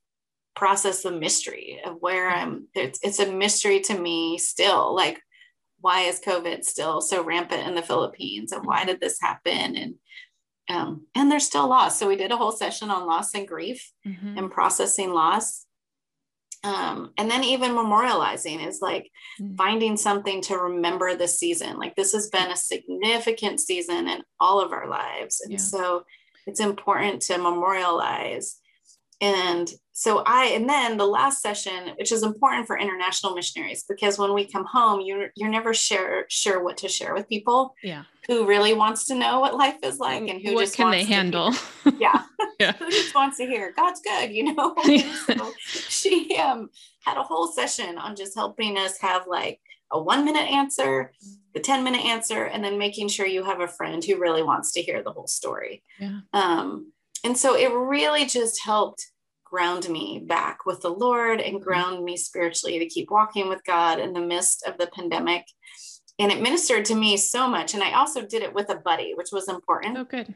process 0.54 1.02
the 1.02 1.10
mystery 1.10 1.80
of 1.84 1.96
where 2.00 2.30
I'm. 2.30 2.68
It's, 2.74 3.00
it's 3.02 3.18
a 3.18 3.30
mystery 3.30 3.80
to 3.80 3.98
me 3.98 4.38
still. 4.38 4.94
Like, 4.94 5.20
why 5.80 6.02
is 6.02 6.20
COVID 6.20 6.64
still 6.64 7.00
so 7.00 7.22
rampant 7.22 7.66
in 7.66 7.74
the 7.74 7.82
Philippines? 7.82 8.52
And 8.52 8.64
why 8.64 8.84
did 8.84 9.00
this 9.00 9.20
happen? 9.20 9.76
And 9.76 9.94
um, 10.68 11.06
and 11.14 11.30
there's 11.30 11.46
still 11.46 11.68
loss. 11.68 11.98
So 11.98 12.08
we 12.08 12.16
did 12.16 12.32
a 12.32 12.36
whole 12.36 12.52
session 12.52 12.90
on 12.90 13.06
loss 13.06 13.34
and 13.34 13.46
grief 13.46 13.92
mm-hmm. 14.06 14.38
and 14.38 14.50
processing 14.50 15.12
loss. 15.12 15.65
Um, 16.66 17.12
and 17.16 17.30
then 17.30 17.44
even 17.44 17.72
memorializing 17.72 18.66
is 18.66 18.80
like 18.82 19.10
mm-hmm. 19.40 19.54
finding 19.54 19.96
something 19.96 20.40
to 20.42 20.58
remember 20.58 21.14
the 21.14 21.28
season. 21.28 21.78
Like 21.78 21.94
this 21.94 22.12
has 22.12 22.28
been 22.28 22.50
a 22.50 22.56
significant 22.56 23.60
season 23.60 24.08
in 24.08 24.22
all 24.40 24.60
of 24.60 24.72
our 24.72 24.88
lives. 24.88 25.40
And 25.40 25.52
yeah. 25.52 25.58
so 25.58 26.04
it's 26.44 26.58
important 26.58 27.22
to 27.22 27.38
memorialize. 27.38 28.56
And 29.20 29.72
so 29.98 30.18
I, 30.26 30.48
and 30.48 30.68
then 30.68 30.98
the 30.98 31.06
last 31.06 31.40
session, 31.40 31.94
which 31.98 32.12
is 32.12 32.22
important 32.22 32.66
for 32.66 32.78
international 32.78 33.34
missionaries, 33.34 33.82
because 33.88 34.18
when 34.18 34.34
we 34.34 34.44
come 34.44 34.66
home, 34.66 35.00
you're 35.00 35.30
you're 35.36 35.48
never 35.48 35.72
sure 35.72 36.26
sure 36.28 36.62
what 36.62 36.76
to 36.78 36.88
share 36.88 37.14
with 37.14 37.26
people. 37.30 37.74
Yeah. 37.82 38.02
Who 38.28 38.46
really 38.46 38.74
wants 38.74 39.06
to 39.06 39.14
know 39.14 39.40
what 39.40 39.54
life 39.54 39.78
is 39.82 39.98
like 39.98 40.28
and 40.28 40.42
who 40.42 40.52
what 40.52 40.64
just 40.64 40.76
can 40.76 40.90
they 40.90 41.04
handle? 41.04 41.54
yeah. 41.98 42.24
yeah. 42.60 42.72
who 42.72 42.90
just 42.90 43.14
wants 43.14 43.38
to 43.38 43.46
hear 43.46 43.72
God's 43.74 44.02
good, 44.02 44.32
you 44.32 44.54
know? 44.54 44.74
so 45.26 45.52
she 45.64 46.36
um 46.36 46.68
had 47.06 47.16
a 47.16 47.22
whole 47.22 47.46
session 47.46 47.96
on 47.96 48.16
just 48.16 48.34
helping 48.34 48.76
us 48.76 48.98
have 48.98 49.26
like 49.26 49.60
a 49.90 49.98
one 49.98 50.26
minute 50.26 50.46
answer, 50.50 51.10
the 51.54 51.60
10 51.60 51.82
minute 51.82 52.04
answer, 52.04 52.44
and 52.44 52.62
then 52.62 52.76
making 52.76 53.08
sure 53.08 53.24
you 53.24 53.42
have 53.44 53.60
a 53.62 53.68
friend 53.68 54.04
who 54.04 54.20
really 54.20 54.42
wants 54.42 54.72
to 54.72 54.82
hear 54.82 55.02
the 55.02 55.12
whole 55.12 55.26
story. 55.26 55.82
Yeah. 55.98 56.18
Um, 56.34 56.92
and 57.24 57.34
so 57.34 57.56
it 57.56 57.72
really 57.72 58.26
just 58.26 58.62
helped 58.62 59.06
ground 59.48 59.88
me 59.88 60.22
back 60.26 60.66
with 60.66 60.82
the 60.82 60.90
Lord 60.90 61.40
and 61.40 61.56
mm-hmm. 61.56 61.64
ground 61.64 62.04
me 62.04 62.16
spiritually 62.16 62.78
to 62.78 62.86
keep 62.86 63.10
walking 63.10 63.48
with 63.48 63.64
God 63.64 63.98
in 63.98 64.12
the 64.12 64.20
midst 64.20 64.66
of 64.66 64.76
the 64.78 64.88
pandemic. 64.88 65.44
And 66.18 66.32
it 66.32 66.40
ministered 66.40 66.84
to 66.86 66.94
me 66.94 67.16
so 67.16 67.48
much. 67.48 67.74
And 67.74 67.82
I 67.82 67.92
also 67.92 68.22
did 68.22 68.42
it 68.42 68.54
with 68.54 68.70
a 68.70 68.76
buddy, 68.76 69.12
which 69.14 69.28
was 69.32 69.48
important. 69.48 69.98
Oh, 69.98 70.04
good. 70.04 70.34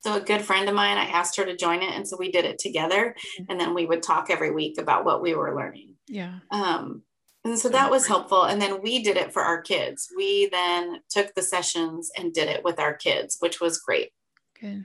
So 0.00 0.16
a 0.16 0.20
good 0.20 0.42
friend 0.42 0.68
of 0.68 0.74
mine, 0.74 0.96
I 0.96 1.04
asked 1.04 1.36
her 1.36 1.44
to 1.44 1.56
join 1.56 1.82
it. 1.82 1.94
And 1.94 2.06
so 2.06 2.16
we 2.18 2.32
did 2.32 2.44
it 2.44 2.58
together. 2.58 3.14
Mm-hmm. 3.16 3.44
And 3.48 3.60
then 3.60 3.74
we 3.74 3.86
would 3.86 4.02
talk 4.02 4.28
every 4.30 4.50
week 4.50 4.78
about 4.78 5.04
what 5.04 5.22
we 5.22 5.34
were 5.34 5.54
learning. 5.54 5.94
Yeah. 6.08 6.40
Um, 6.50 7.02
and 7.44 7.58
so 7.58 7.68
that 7.70 7.90
was 7.90 8.06
helpful. 8.06 8.44
And 8.44 8.60
then 8.60 8.82
we 8.82 9.02
did 9.02 9.16
it 9.16 9.32
for 9.32 9.42
our 9.42 9.62
kids. 9.62 10.08
We 10.14 10.48
then 10.50 11.00
took 11.08 11.34
the 11.34 11.42
sessions 11.42 12.10
and 12.18 12.34
did 12.34 12.48
it 12.48 12.64
with 12.64 12.78
our 12.78 12.94
kids, 12.94 13.36
which 13.40 13.60
was 13.60 13.78
great. 13.78 14.10
Good. 14.60 14.84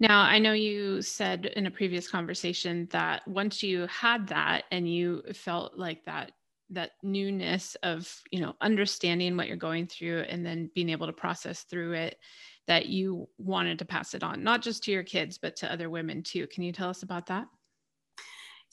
Now, 0.00 0.22
I 0.22 0.38
know 0.38 0.52
you 0.52 1.02
said 1.02 1.46
in 1.46 1.66
a 1.66 1.70
previous 1.70 2.08
conversation 2.08 2.86
that 2.92 3.26
once 3.26 3.62
you 3.62 3.86
had 3.88 4.28
that 4.28 4.64
and 4.70 4.88
you 4.88 5.22
felt 5.32 5.76
like 5.76 6.04
that 6.04 6.32
that 6.70 6.92
newness 7.02 7.76
of, 7.82 8.14
you 8.30 8.40
know, 8.40 8.54
understanding 8.60 9.36
what 9.36 9.48
you're 9.48 9.56
going 9.56 9.86
through 9.86 10.20
and 10.28 10.44
then 10.44 10.70
being 10.74 10.90
able 10.90 11.06
to 11.06 11.12
process 11.14 11.62
through 11.62 11.94
it 11.94 12.18
that 12.66 12.86
you 12.86 13.26
wanted 13.38 13.78
to 13.78 13.86
pass 13.86 14.12
it 14.12 14.22
on, 14.22 14.44
not 14.44 14.60
just 14.60 14.84
to 14.84 14.92
your 14.92 15.02
kids 15.02 15.38
but 15.38 15.56
to 15.56 15.72
other 15.72 15.88
women 15.88 16.22
too. 16.22 16.46
Can 16.46 16.62
you 16.62 16.72
tell 16.72 16.90
us 16.90 17.02
about 17.02 17.26
that? 17.26 17.46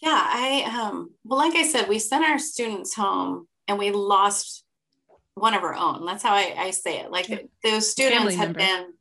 Yeah, 0.02 0.22
I 0.22 0.64
um 0.78 1.12
well 1.24 1.40
like 1.40 1.56
I 1.56 1.64
said, 1.64 1.88
we 1.88 2.00
sent 2.00 2.26
our 2.26 2.38
students 2.38 2.94
home 2.94 3.48
and 3.68 3.80
we 3.80 3.92
lost 3.92 4.66
one 5.36 5.54
of 5.54 5.64
our 5.64 5.76
own. 5.76 6.06
That's 6.06 6.24
how 6.24 6.34
I, 6.34 6.54
I 6.58 6.72
say 6.72 7.00
it. 7.00 7.12
Like 7.12 7.30
yeah. 7.30 7.40
those 7.64 7.90
students 7.90 8.18
Family 8.18 8.36
had 8.36 8.56
member. 8.56 8.60
been 8.60 8.94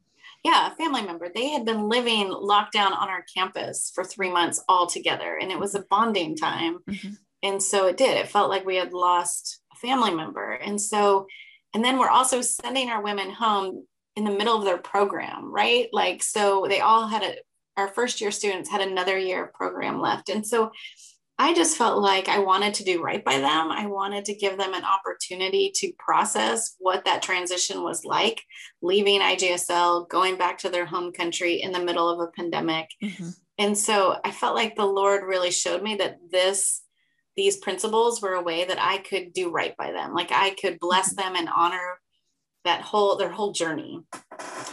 yeah, 0.44 0.70
a 0.70 0.76
family 0.76 1.02
member. 1.02 1.28
They 1.34 1.48
had 1.48 1.64
been 1.64 1.88
living 1.88 2.28
locked 2.28 2.74
down 2.74 2.92
on 2.92 3.08
our 3.08 3.24
campus 3.34 3.90
for 3.94 4.04
three 4.04 4.30
months 4.30 4.62
all 4.68 4.86
together, 4.86 5.38
and 5.40 5.50
it 5.50 5.58
was 5.58 5.74
a 5.74 5.84
bonding 5.88 6.36
time. 6.36 6.78
Mm-hmm. 6.88 7.14
And 7.42 7.62
so 7.62 7.86
it 7.86 7.96
did. 7.96 8.16
It 8.16 8.28
felt 8.28 8.50
like 8.50 8.64
we 8.64 8.76
had 8.76 8.92
lost 8.92 9.60
a 9.72 9.76
family 9.76 10.14
member. 10.14 10.52
And 10.52 10.80
so, 10.80 11.26
and 11.74 11.84
then 11.84 11.98
we're 11.98 12.08
also 12.08 12.40
sending 12.40 12.90
our 12.90 13.02
women 13.02 13.30
home 13.30 13.86
in 14.16 14.24
the 14.24 14.30
middle 14.30 14.56
of 14.56 14.64
their 14.64 14.78
program, 14.78 15.52
right? 15.52 15.88
Like, 15.92 16.22
so 16.22 16.66
they 16.68 16.80
all 16.80 17.06
had 17.06 17.22
a, 17.22 17.36
our 17.76 17.88
first 17.88 18.20
year 18.20 18.30
students 18.30 18.70
had 18.70 18.80
another 18.80 19.18
year 19.18 19.46
of 19.46 19.52
program 19.52 20.00
left. 20.00 20.28
And 20.28 20.46
so 20.46 20.70
I 21.36 21.52
just 21.52 21.76
felt 21.76 22.00
like 22.00 22.28
I 22.28 22.38
wanted 22.38 22.74
to 22.74 22.84
do 22.84 23.02
right 23.02 23.24
by 23.24 23.38
them. 23.38 23.72
I 23.72 23.86
wanted 23.86 24.24
to 24.26 24.34
give 24.34 24.56
them 24.56 24.72
an 24.72 24.84
opportunity 24.84 25.72
to 25.76 25.92
process 25.98 26.76
what 26.78 27.04
that 27.06 27.22
transition 27.22 27.82
was 27.82 28.04
like, 28.04 28.40
leaving 28.82 29.20
IGSL, 29.20 30.08
going 30.08 30.36
back 30.36 30.58
to 30.58 30.68
their 30.68 30.86
home 30.86 31.12
country 31.12 31.60
in 31.60 31.72
the 31.72 31.84
middle 31.84 32.08
of 32.08 32.20
a 32.20 32.30
pandemic. 32.30 32.88
Mm-hmm. 33.02 33.30
And 33.58 33.76
so 33.76 34.16
I 34.24 34.30
felt 34.30 34.54
like 34.54 34.76
the 34.76 34.86
Lord 34.86 35.24
really 35.24 35.50
showed 35.50 35.82
me 35.82 35.96
that 35.96 36.18
this 36.30 36.82
these 37.36 37.56
principles 37.56 38.22
were 38.22 38.34
a 38.34 38.42
way 38.42 38.64
that 38.64 38.80
I 38.80 38.98
could 38.98 39.32
do 39.32 39.50
right 39.50 39.76
by 39.76 39.90
them. 39.90 40.14
Like 40.14 40.30
I 40.30 40.50
could 40.50 40.78
bless 40.78 41.14
mm-hmm. 41.14 41.22
them 41.22 41.36
and 41.36 41.48
honor 41.54 41.98
that 42.64 42.80
whole 42.80 43.16
their 43.16 43.30
whole 43.30 43.52
journey. 43.52 44.00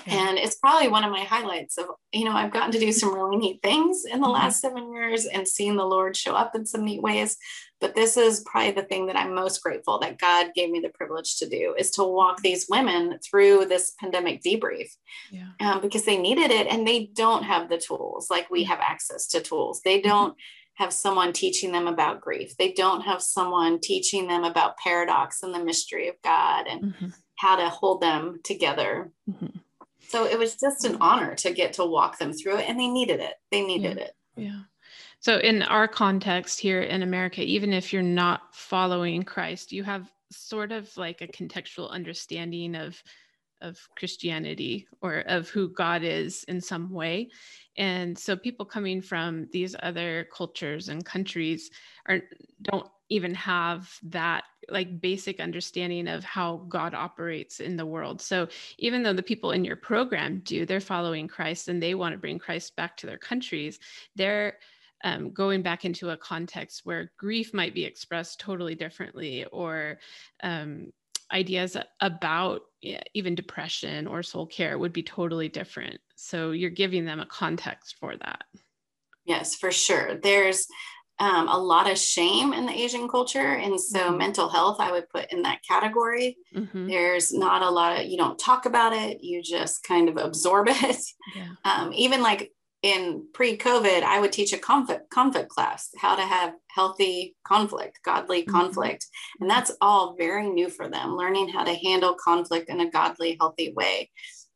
And 0.08 0.38
it's 0.38 0.56
probably 0.56 0.88
one 0.88 1.04
of 1.04 1.12
my 1.12 1.24
highlights 1.24 1.78
of 1.78 1.86
you 2.12 2.26
know 2.26 2.32
i've 2.32 2.52
gotten 2.52 2.72
to 2.72 2.80
do 2.80 2.92
some 2.92 3.14
really 3.14 3.38
neat 3.38 3.60
things 3.62 4.04
in 4.06 4.20
the 4.20 4.26
mm-hmm. 4.26 4.34
last 4.34 4.62
seven 4.62 4.92
years 4.94 5.26
and 5.26 5.48
seeing 5.48 5.76
the 5.76 5.86
lord 5.86 6.16
show 6.18 6.34
up 6.34 6.56
in 6.56 6.66
some 6.66 6.84
neat 6.84 7.02
ways. 7.02 7.38
But 7.80 7.96
this 7.96 8.16
is 8.16 8.42
probably 8.42 8.72
the 8.72 8.84
thing 8.84 9.08
that 9.08 9.16
i'm 9.16 9.36
most 9.36 9.62
grateful 9.62 10.00
that 10.00 10.18
god 10.18 10.48
gave 10.56 10.70
me 10.70 10.80
the 10.80 10.90
privilege 10.90 11.38
to 11.38 11.50
do 11.50 11.76
is 11.78 11.92
to 11.92 12.04
walk 12.04 12.42
these 12.42 12.68
women 12.70 13.20
through 13.20 13.66
this 13.66 13.94
pandemic 14.00 14.42
debrief. 14.42 14.90
Yeah. 15.32 15.50
um, 15.60 15.82
because 15.82 16.06
they 16.06 16.18
needed 16.18 16.52
it 16.52 16.68
and 16.68 16.88
they 16.88 17.12
don't 17.14 17.44
have 17.44 17.70
the 17.70 17.78
tools 17.78 18.30
like 18.30 18.50
we 18.50 18.64
have 18.66 18.80
access 18.80 19.28
to 19.28 19.42
tools. 19.42 19.82
They 19.84 20.00
mm-hmm. 20.00 20.10
don't 20.10 20.36
have 20.76 20.94
someone 20.94 21.34
teaching 21.34 21.72
them 21.72 21.88
about 21.88 22.22
grief. 22.22 22.56
They 22.58 22.72
don't 22.72 23.02
have 23.02 23.22
someone 23.22 23.80
teaching 23.80 24.28
them 24.28 24.44
about 24.44 24.78
paradox 24.78 25.44
and 25.44 25.54
the 25.54 25.64
mystery 25.64 26.08
of 26.08 26.16
god 26.24 26.66
and 26.68 26.84
mm-hmm 26.84 27.08
how 27.42 27.56
to 27.56 27.70
hold 27.70 28.02
them 28.02 28.40
together. 28.44 29.12
Mm-hmm. 29.28 29.58
So 30.08 30.26
it 30.26 30.38
was 30.38 30.56
just 30.56 30.86
an 30.86 30.98
honor 31.02 31.34
to 31.36 31.52
get 31.52 31.74
to 31.74 31.86
walk 31.86 32.20
them 32.20 32.34
through 32.34 32.58
it, 32.58 32.70
and 32.70 32.80
they 32.80 32.88
needed 32.88 33.20
it. 33.20 33.34
They 33.50 33.62
needed 33.62 33.98
yeah. 33.98 34.04
it. 34.04 34.16
Yeah. 34.36 34.60
So, 35.20 35.38
in 35.38 35.64
our 35.64 35.88
context 35.88 36.60
here 36.60 36.82
in 36.82 37.02
America, 37.02 37.42
even 37.42 37.74
if 37.74 37.92
you're 37.92 38.04
not 38.04 38.54
following 38.54 39.24
Christ, 39.24 39.72
you 39.72 39.84
have 39.84 40.12
sort 40.32 40.72
of 40.72 40.96
like 40.98 41.22
a 41.22 41.28
contextual 41.28 41.90
understanding 41.90 42.76
of 42.76 43.02
of 43.62 43.80
Christianity 43.98 44.88
or 45.02 45.20
of 45.20 45.50
who 45.50 45.70
God 45.70 46.04
is 46.04 46.44
in 46.48 46.60
some 46.62 46.90
way. 46.90 47.30
And 47.78 48.18
so 48.18 48.36
people 48.36 48.66
coming 48.66 49.02
from 49.02 49.48
these 49.52 49.76
other 49.82 50.28
cultures 50.36 50.90
and 50.90 51.06
countries 51.06 51.70
are 52.08 52.22
don't 52.62 52.88
even 53.10 53.36
have 53.36 53.94
that 54.04 54.44
like 54.70 55.02
basic 55.02 55.40
understanding 55.40 56.08
of 56.08 56.24
how 56.24 56.66
God 56.70 56.94
operates 56.94 57.60
in 57.60 57.78
the 57.78 57.86
world. 57.86 58.22
So 58.22 58.48
even 58.78 59.04
though 59.04 59.14
the 59.14 59.24
people 59.24 59.52
in 59.52 59.66
your 59.66 59.76
program 59.76 60.42
do, 60.44 60.66
they're 60.66 60.80
following 60.80 61.28
Christ 61.28 61.68
and 61.68 61.82
they 61.82 61.96
want 61.96 62.14
to 62.14 62.20
bring 62.20 62.40
Christ 62.40 62.76
back 62.76 62.98
to 62.98 63.08
their 63.08 63.18
countries, 63.18 63.80
they're 64.16 64.58
um, 65.04 65.32
going 65.32 65.62
back 65.62 65.84
into 65.84 66.12
a 66.12 66.18
context 66.18 66.82
where 66.84 67.12
grief 67.18 67.54
might 67.54 67.74
be 67.74 67.86
expressed 67.86 68.40
totally 68.40 68.76
differently 68.76 69.46
or 69.46 70.00
um, 70.44 70.92
ideas 71.32 71.78
about 72.02 72.62
even 73.14 73.36
depression 73.36 74.08
or 74.08 74.22
soul 74.22 74.46
care 74.46 74.78
would 74.78 74.94
be 74.94 75.04
totally 75.04 75.50
different. 75.50 76.00
So 76.16 76.52
you're 76.52 76.70
giving 76.70 77.06
them 77.06 77.20
a 77.20 77.26
context 77.26 77.96
for 78.00 78.16
that. 78.18 78.44
Yes, 79.26 79.56
for 79.56 79.72
sure. 79.72 80.16
There's 80.16 80.68
um, 81.22 81.48
a 81.50 81.58
lot 81.58 81.90
of 81.90 82.00
shame 82.00 82.52
in 82.52 82.66
the 82.66 82.74
Asian 82.74 83.08
culture. 83.08 83.54
And 83.54 83.80
so 83.80 84.00
mm-hmm. 84.00 84.18
mental 84.18 84.50
health, 84.50 84.80
I 84.80 84.92
would 84.92 85.08
put 85.08 85.32
in 85.32 85.44
that 85.44 85.62
category. 85.62 86.36
Mm-hmm. 86.54 86.88
There's 86.88 87.32
not 87.32 87.62
a 87.62 87.70
lot 87.70 88.00
of, 88.00 88.08
you 88.08 88.18
don't 88.18 88.40
talk 88.40 88.66
about 88.66 88.92
it, 88.92 89.24
you 89.24 89.44
just 89.44 89.84
kind 89.84 90.10
of 90.10 90.18
absorb 90.18 90.68
it. 90.72 90.98
Yeah. 91.36 91.50
Um, 91.64 91.94
even 91.94 92.24
like 92.24 92.52
in 92.82 93.28
pre-COVID, 93.36 94.02
I 94.02 94.20
would 94.20 94.32
teach 94.32 94.52
a 94.52 94.58
conflict 94.58 95.12
conflict 95.12 95.50
class, 95.50 95.90
how 95.96 96.16
to 96.16 96.24
have 96.24 96.56
healthy 96.74 97.36
conflict, 97.44 98.00
godly 98.04 98.42
mm-hmm. 98.42 98.52
conflict. 98.52 99.06
And 99.40 99.48
that's 99.48 99.72
all 99.80 100.16
very 100.18 100.50
new 100.50 100.72
for 100.72 100.90
them, 100.90 101.16
learning 101.16 101.50
how 101.50 101.64
to 101.64 101.76
handle 101.76 102.16
conflict 102.16 102.68
in 102.68 102.82
a 102.82 102.90
godly, 102.90 103.38
healthy 103.40 103.74
way. 103.74 104.10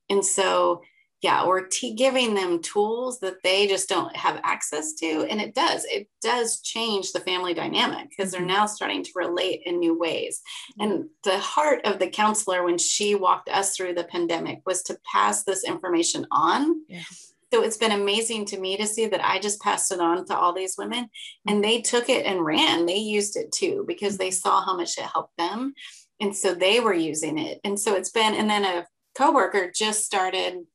And 0.09 0.25
so 0.25 0.81
yeah 1.21 1.45
we're 1.45 1.67
t- 1.67 1.93
giving 1.93 2.33
them 2.33 2.61
tools 2.61 3.19
that 3.19 3.41
they 3.43 3.67
just 3.67 3.89
don't 3.89 4.15
have 4.15 4.39
access 4.43 4.93
to 4.93 5.25
and 5.29 5.41
it 5.41 5.55
does 5.55 5.85
it 5.85 6.07
does 6.21 6.59
change 6.61 7.11
the 7.11 7.19
family 7.19 7.53
dynamic 7.53 8.09
because 8.09 8.31
they're 8.31 8.41
mm-hmm. 8.41 8.49
now 8.49 8.65
starting 8.65 9.03
to 9.03 9.11
relate 9.15 9.61
in 9.65 9.79
new 9.79 9.97
ways. 9.97 10.41
Mm-hmm. 10.79 10.91
And 10.91 11.09
the 11.23 11.37
heart 11.37 11.85
of 11.85 11.99
the 11.99 12.07
counselor 12.07 12.63
when 12.63 12.77
she 12.77 13.15
walked 13.15 13.49
us 13.49 13.75
through 13.75 13.93
the 13.93 14.05
pandemic 14.05 14.61
was 14.65 14.81
to 14.83 14.97
pass 15.11 15.43
this 15.43 15.63
information 15.63 16.25
on. 16.31 16.81
Yeah. 16.87 17.03
so 17.53 17.63
it's 17.63 17.77
been 17.77 17.91
amazing 17.91 18.45
to 18.45 18.59
me 18.59 18.75
to 18.75 18.87
see 18.87 19.05
that 19.07 19.23
i 19.23 19.39
just 19.39 19.61
passed 19.61 19.91
it 19.91 19.99
on 19.99 20.25
to 20.25 20.35
all 20.35 20.51
these 20.51 20.75
women 20.77 21.09
and 21.47 21.63
they 21.63 21.77
mm-hmm. 21.77 21.97
took 21.97 22.09
it 22.09 22.25
and 22.25 22.43
ran. 22.43 22.85
They 22.85 22.97
used 22.97 23.37
it 23.37 23.51
too 23.51 23.85
because 23.87 24.17
they 24.17 24.29
mm-hmm. 24.29 24.49
saw 24.49 24.65
how 24.65 24.75
much 24.75 24.97
it 24.97 25.05
helped 25.05 25.37
them 25.37 25.73
and 26.19 26.35
so 26.35 26.53
they 26.53 26.79
were 26.79 26.93
using 26.93 27.37
it. 27.37 27.59
And 27.63 27.79
so 27.79 27.95
it's 27.95 28.11
been 28.11 28.33
and 28.33 28.49
then 28.49 28.65
a 28.65 28.87
coworker 29.15 29.71
just 29.73 30.05
started 30.05 30.65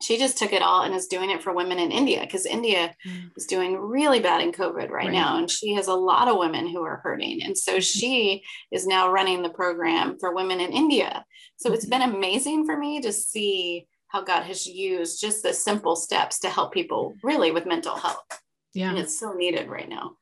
she 0.00 0.16
just 0.16 0.38
took 0.38 0.52
it 0.52 0.62
all 0.62 0.82
and 0.82 0.94
is 0.94 1.06
doing 1.06 1.30
it 1.30 1.42
for 1.42 1.54
women 1.54 1.78
in 1.78 1.92
India 1.92 2.20
because 2.22 2.46
India 2.46 2.94
mm. 3.06 3.30
is 3.36 3.46
doing 3.46 3.76
really 3.76 4.20
bad 4.20 4.40
in 4.40 4.50
COVID 4.50 4.88
right, 4.88 4.90
right, 4.90 5.12
now. 5.12 5.36
And 5.36 5.50
she 5.50 5.74
has 5.74 5.88
a 5.88 5.94
lot 5.94 6.28
of 6.28 6.38
women 6.38 6.66
who 6.66 6.82
are 6.82 7.00
hurting. 7.02 7.42
And 7.42 7.56
so 7.56 7.72
mm-hmm. 7.72 7.80
she 7.80 8.42
is 8.72 8.86
now 8.86 9.12
running 9.12 9.42
the 9.42 9.50
program 9.50 10.18
for 10.18 10.34
women 10.34 10.60
in 10.60 10.72
India. 10.72 11.24
So 11.56 11.68
mm-hmm. 11.68 11.74
it's 11.74 11.86
been 11.86 12.02
amazing 12.02 12.64
for 12.64 12.76
me 12.76 13.00
to 13.02 13.12
see 13.12 13.86
how 14.08 14.22
God 14.22 14.42
has 14.44 14.66
used 14.66 15.20
just 15.20 15.42
the 15.42 15.52
simple 15.52 15.96
steps 15.96 16.40
to 16.40 16.50
help 16.50 16.72
people 16.72 17.14
really 17.22 17.50
with 17.50 17.66
mental 17.66 17.94
health. 17.94 18.24
Yeah. 18.72 18.90
And 18.90 18.98
it's 18.98 19.18
so 19.18 19.32
needed 19.32 19.68
right 19.68 19.88
now. 19.88 20.12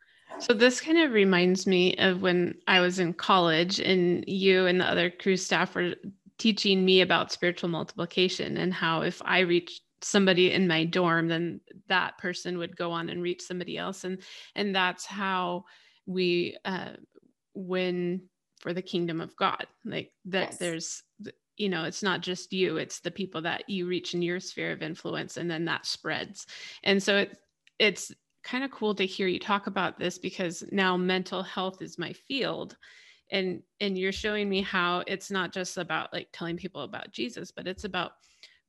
So 0.41 0.53
this 0.53 0.81
kind 0.81 0.99
of 0.99 1.13
reminds 1.13 1.67
me 1.67 1.97
of 1.97 2.23
when 2.23 2.55
I 2.67 2.81
was 2.81 2.99
in 2.99 3.13
college 3.15 3.81
and 3.81 4.25
you 4.29 4.67
and 4.67 4.81
the 4.81 4.85
other 4.85 5.11
Cru 5.11 5.37
staff 5.37 5.75
were 5.75 5.95
teaching 6.39 6.85
me 6.85 7.01
about 7.01 7.33
spiritual 7.33 7.69
multiplication 7.69 8.57
and 8.57 8.73
how 8.73 9.03
if 9.03 9.21
I 9.25 9.41
reach 9.41 9.81
somebody 10.01 10.53
in 10.53 10.69
my 10.69 10.85
dorm, 10.85 11.29
then 11.29 11.61
that 11.89 12.17
person 12.19 12.59
would 12.59 12.77
go 12.77 12.93
on 12.93 13.09
and 13.09 13.23
reach 13.23 13.43
somebody 13.43 13.77
else. 13.77 14.05
And 14.05 14.23
and 14.55 14.75
that's 14.75 15.05
how 15.05 15.65
we 16.07 16.57
uh, 16.65 16.93
win 17.55 18.23
for 18.61 18.73
the 18.73 18.83
kingdom 18.83 19.21
of 19.21 19.37
god. 19.37 19.67
Like 19.85 20.13
that 20.27 20.51
yes. 20.51 20.59
there's 20.59 21.03
you 21.57 21.69
know 21.69 21.85
it's 21.85 22.03
not 22.05 22.21
just 22.21 22.53
you 22.53 22.77
it's 22.77 23.01
the 23.01 23.11
people 23.11 23.43
that 23.43 23.69
you 23.69 23.89
reach 23.89 24.15
in 24.15 24.23
your 24.23 24.39
sphere 24.39 24.71
of 24.71 24.83
influence 24.83 25.37
and 25.37 25.51
then 25.51 25.65
that 25.67 25.87
spreads. 25.87 26.47
And 26.85 27.03
so 27.03 27.19
it, 27.19 27.39
it's 27.79 28.13
kind 28.45 28.65
of 28.65 28.71
cool 28.71 28.95
to 28.95 29.05
hear 29.05 29.27
you 29.27 29.39
talk 29.39 29.67
about 29.67 29.99
this 29.99 30.19
because 30.19 30.65
now 30.71 30.97
mental 30.97 31.43
health 31.43 31.83
is 31.83 31.99
my 31.99 32.13
field 32.13 32.77
and 33.31 33.63
and 33.81 33.99
you're 33.99 34.13
showing 34.13 34.49
me 34.49 34.63
how 34.63 35.03
it's 35.07 35.31
not 35.31 35.53
just 35.53 35.77
about 35.77 36.13
like 36.13 36.29
telling 36.33 36.57
people 36.57 36.83
about 36.83 37.13
Jesus 37.13 37.51
but 37.51 37.67
it's 37.67 37.85
about 37.85 38.13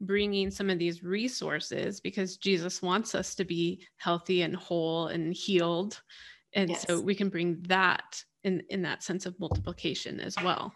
bringing 0.01 0.49
some 0.49 0.69
of 0.69 0.79
these 0.79 1.03
resources 1.03 1.99
because 1.99 2.37
Jesus 2.37 2.81
wants 2.81 3.15
us 3.15 3.35
to 3.35 3.43
be 3.43 3.85
healthy 3.97 4.43
and 4.43 4.55
whole 4.55 5.07
and 5.07 5.33
healed 5.33 6.01
and 6.53 6.69
yes. 6.69 6.85
so 6.87 6.99
we 6.99 7.15
can 7.15 7.29
bring 7.29 7.61
that 7.67 8.23
in 8.43 8.63
in 8.69 8.81
that 8.81 9.03
sense 9.03 9.25
of 9.25 9.39
multiplication 9.39 10.19
as 10.19 10.35
well 10.43 10.73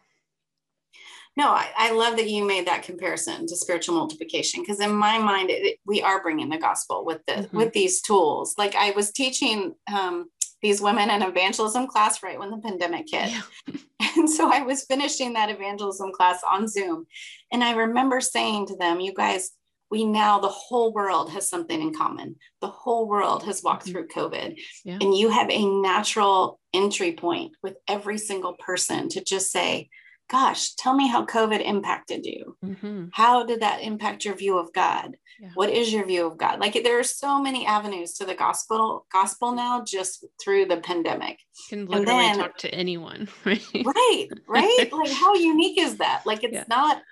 no 1.37 1.47
I, 1.47 1.69
I 1.77 1.91
love 1.91 2.17
that 2.17 2.29
you 2.29 2.45
made 2.45 2.67
that 2.67 2.83
comparison 2.83 3.47
to 3.47 3.55
spiritual 3.55 3.95
multiplication 3.95 4.61
because 4.61 4.81
in 4.81 4.93
my 4.93 5.17
mind 5.17 5.49
it, 5.49 5.79
we 5.85 6.01
are 6.01 6.21
bringing 6.21 6.49
the 6.49 6.57
gospel 6.57 7.05
with 7.05 7.25
the 7.25 7.33
mm-hmm. 7.33 7.57
with 7.57 7.73
these 7.73 8.01
tools 8.01 8.55
like 8.57 8.75
i 8.75 8.91
was 8.91 9.11
teaching 9.11 9.73
um, 9.93 10.29
these 10.63 10.81
women 10.81 11.11
an 11.11 11.21
evangelism 11.21 11.85
class 11.85 12.23
right 12.23 12.39
when 12.39 12.49
the 12.49 12.57
pandemic 12.57 13.05
hit 13.11 13.29
yeah. 13.29 13.75
and 14.17 14.29
so 14.29 14.51
i 14.51 14.61
was 14.61 14.85
finishing 14.85 15.33
that 15.33 15.51
evangelism 15.51 16.11
class 16.11 16.41
on 16.49 16.67
zoom 16.67 17.05
and 17.51 17.63
i 17.63 17.73
remember 17.73 18.19
saying 18.19 18.65
to 18.65 18.75
them 18.77 18.99
you 18.99 19.13
guys 19.13 19.51
we 19.91 20.05
now 20.05 20.39
the 20.39 20.47
whole 20.47 20.91
world 20.91 21.29
has 21.29 21.47
something 21.47 21.79
in 21.79 21.93
common 21.93 22.35
the 22.61 22.67
whole 22.67 23.07
world 23.07 23.43
has 23.43 23.61
walked 23.61 23.83
mm-hmm. 23.83 23.91
through 23.91 24.07
covid 24.07 24.57
yeah. 24.83 24.97
and 24.99 25.15
you 25.15 25.29
have 25.29 25.49
a 25.51 25.65
natural 25.81 26.59
entry 26.73 27.11
point 27.13 27.51
with 27.61 27.75
every 27.87 28.17
single 28.17 28.53
person 28.53 29.07
to 29.09 29.23
just 29.23 29.51
say 29.51 29.89
gosh, 30.33 30.73
tell 30.73 30.95
me 30.95 31.07
how 31.07 31.23
COVID 31.27 31.63
impacted 31.63 32.25
you. 32.25 32.57
Mm-hmm. 32.65 33.05
How 33.11 33.45
did 33.45 33.61
that 33.61 33.83
impact 33.83 34.25
your 34.25 34.33
view 34.33 34.57
of 34.57 34.73
God? 34.73 35.15
Yeah. 35.39 35.51
What 35.53 35.69
is 35.69 35.93
your 35.93 36.07
view 36.07 36.25
of 36.25 36.39
God? 36.39 36.59
Like 36.59 36.73
there 36.83 36.99
are 36.99 37.03
so 37.03 37.39
many 37.39 37.67
avenues 37.67 38.13
to 38.13 38.25
the 38.25 38.33
gospel 38.33 39.05
gospel 39.11 39.51
now 39.51 39.83
just 39.85 40.25
through 40.43 40.65
the 40.65 40.77
pandemic. 40.77 41.37
You 41.69 41.77
can 41.77 41.85
literally 41.85 42.23
then, 42.23 42.37
talk 42.39 42.57
to 42.57 42.73
anyone. 42.73 43.27
Right. 43.45 43.61
Right. 43.75 44.27
Right. 44.47 44.89
like 44.91 45.11
how 45.11 45.35
unique 45.53 45.79
is 45.79 45.97
that? 45.97 46.23
Like 46.25 46.43
it's 46.43 46.53
yeah. 46.53 46.63
not 46.67 47.03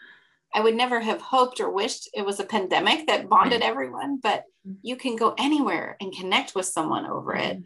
I 0.54 0.62
would 0.62 0.76
never 0.76 1.00
have 1.00 1.22
hoped 1.22 1.60
or 1.60 1.70
wished 1.70 2.10
it 2.14 2.26
was 2.26 2.40
a 2.40 2.44
pandemic 2.44 3.06
that 3.06 3.30
bonded 3.30 3.62
everyone, 3.62 4.20
but 4.22 4.46
mm-hmm. 4.68 4.74
you 4.82 4.96
can 4.96 5.16
go 5.16 5.36
anywhere 5.38 5.96
and 6.02 6.12
connect 6.12 6.56
with 6.56 6.66
someone 6.66 7.06
over 7.06 7.36
it. 7.36 7.60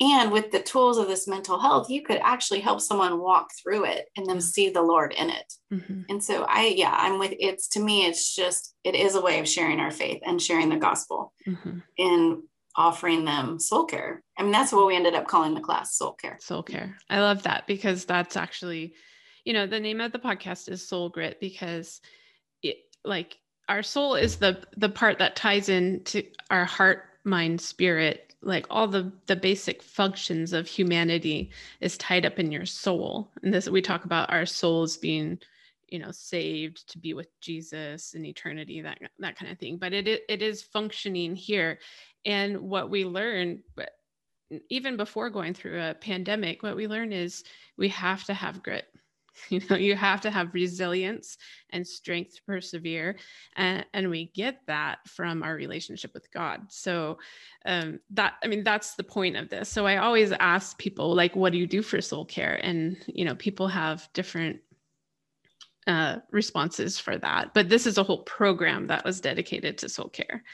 And 0.00 0.32
with 0.32 0.50
the 0.50 0.62
tools 0.62 0.98
of 0.98 1.06
this 1.06 1.28
mental 1.28 1.60
health, 1.60 1.88
you 1.88 2.02
could 2.02 2.18
actually 2.22 2.60
help 2.60 2.80
someone 2.80 3.20
walk 3.20 3.50
through 3.62 3.84
it 3.84 4.06
and 4.16 4.26
then 4.26 4.40
see 4.40 4.68
the 4.68 4.82
Lord 4.82 5.12
in 5.12 5.30
it. 5.30 5.52
Mm-hmm. 5.72 6.02
And 6.08 6.22
so 6.22 6.44
I, 6.48 6.74
yeah, 6.76 6.94
I'm 6.96 7.18
with 7.18 7.34
it's 7.38 7.68
to 7.68 7.80
me, 7.80 8.06
it's 8.06 8.34
just, 8.34 8.74
it 8.82 8.94
is 8.94 9.14
a 9.14 9.20
way 9.20 9.38
of 9.38 9.48
sharing 9.48 9.78
our 9.78 9.90
faith 9.92 10.20
and 10.26 10.42
sharing 10.42 10.70
the 10.70 10.76
gospel 10.76 11.32
mm-hmm. 11.46 11.78
and 11.98 12.42
offering 12.74 13.24
them 13.24 13.58
soul 13.58 13.84
care. 13.84 14.22
I 14.38 14.42
mean, 14.42 14.50
that's 14.50 14.72
what 14.72 14.86
we 14.86 14.96
ended 14.96 15.14
up 15.14 15.28
calling 15.28 15.54
the 15.54 15.60
class 15.60 15.96
soul 15.96 16.12
care. 16.12 16.38
Soul 16.40 16.62
care. 16.62 16.96
I 17.08 17.20
love 17.20 17.42
that 17.44 17.66
because 17.66 18.04
that's 18.04 18.36
actually, 18.36 18.94
you 19.44 19.52
know, 19.52 19.66
the 19.66 19.80
name 19.80 20.00
of 20.00 20.12
the 20.12 20.18
podcast 20.18 20.68
is 20.68 20.86
Soul 20.86 21.10
Grit 21.10 21.38
because 21.38 22.00
it 22.62 22.78
like 23.04 23.38
our 23.68 23.82
soul 23.82 24.14
is 24.14 24.36
the 24.36 24.62
the 24.76 24.88
part 24.88 25.18
that 25.18 25.36
ties 25.36 25.68
into 25.68 26.24
our 26.50 26.64
heart, 26.64 27.04
mind, 27.24 27.60
spirit 27.60 28.31
like 28.42 28.66
all 28.70 28.88
the 28.88 29.12
the 29.26 29.36
basic 29.36 29.82
functions 29.82 30.52
of 30.52 30.66
humanity 30.66 31.50
is 31.80 31.96
tied 31.98 32.26
up 32.26 32.38
in 32.38 32.52
your 32.52 32.66
soul. 32.66 33.30
And 33.42 33.52
this 33.52 33.68
we 33.68 33.82
talk 33.82 34.04
about 34.04 34.30
our 34.30 34.46
souls 34.46 34.96
being 34.96 35.38
you 35.88 35.98
know 35.98 36.10
saved 36.10 36.88
to 36.90 36.98
be 36.98 37.12
with 37.12 37.28
jesus 37.40 38.14
in 38.14 38.24
eternity 38.24 38.80
that 38.80 38.98
that 39.18 39.36
kind 39.36 39.50
of 39.50 39.58
thing. 39.58 39.76
But 39.76 39.92
it 39.92 40.06
it 40.06 40.42
is 40.42 40.62
functioning 40.62 41.36
here. 41.36 41.78
And 42.24 42.60
what 42.60 42.90
we 42.90 43.04
learn 43.04 43.62
even 44.68 44.96
before 44.96 45.30
going 45.30 45.54
through 45.54 45.80
a 45.80 45.94
pandemic 45.94 46.62
what 46.62 46.76
we 46.76 46.86
learn 46.86 47.12
is 47.12 47.44
we 47.78 47.88
have 47.88 48.24
to 48.24 48.34
have 48.34 48.62
grit 48.62 48.86
you 49.48 49.60
know 49.68 49.76
you 49.76 49.96
have 49.96 50.20
to 50.20 50.30
have 50.30 50.54
resilience 50.54 51.38
and 51.70 51.86
strength 51.86 52.36
to 52.36 52.42
persevere 52.42 53.16
and, 53.56 53.84
and 53.94 54.10
we 54.10 54.26
get 54.34 54.60
that 54.66 54.98
from 55.06 55.42
our 55.42 55.54
relationship 55.54 56.12
with 56.14 56.30
god. 56.32 56.60
So 56.68 57.18
um, 57.64 58.00
that 58.10 58.34
i 58.42 58.46
mean 58.46 58.64
that's 58.64 58.94
the 58.94 59.04
point 59.04 59.36
of 59.36 59.48
this. 59.48 59.68
So 59.68 59.86
i 59.86 59.96
always 59.96 60.32
ask 60.32 60.78
people 60.78 61.14
like 61.14 61.36
what 61.36 61.52
do 61.52 61.58
you 61.58 61.66
do 61.66 61.82
for 61.82 62.00
soul 62.00 62.24
care? 62.24 62.60
And 62.62 62.96
you 63.06 63.24
know 63.24 63.34
people 63.34 63.68
have 63.68 64.08
different 64.12 64.60
uh, 65.86 66.18
responses 66.30 66.98
for 66.98 67.18
that. 67.18 67.54
But 67.54 67.68
this 67.68 67.86
is 67.86 67.98
a 67.98 68.04
whole 68.04 68.22
program 68.22 68.86
that 68.86 69.04
was 69.04 69.20
dedicated 69.20 69.78
to 69.78 69.88
soul 69.88 70.08
care 70.08 70.44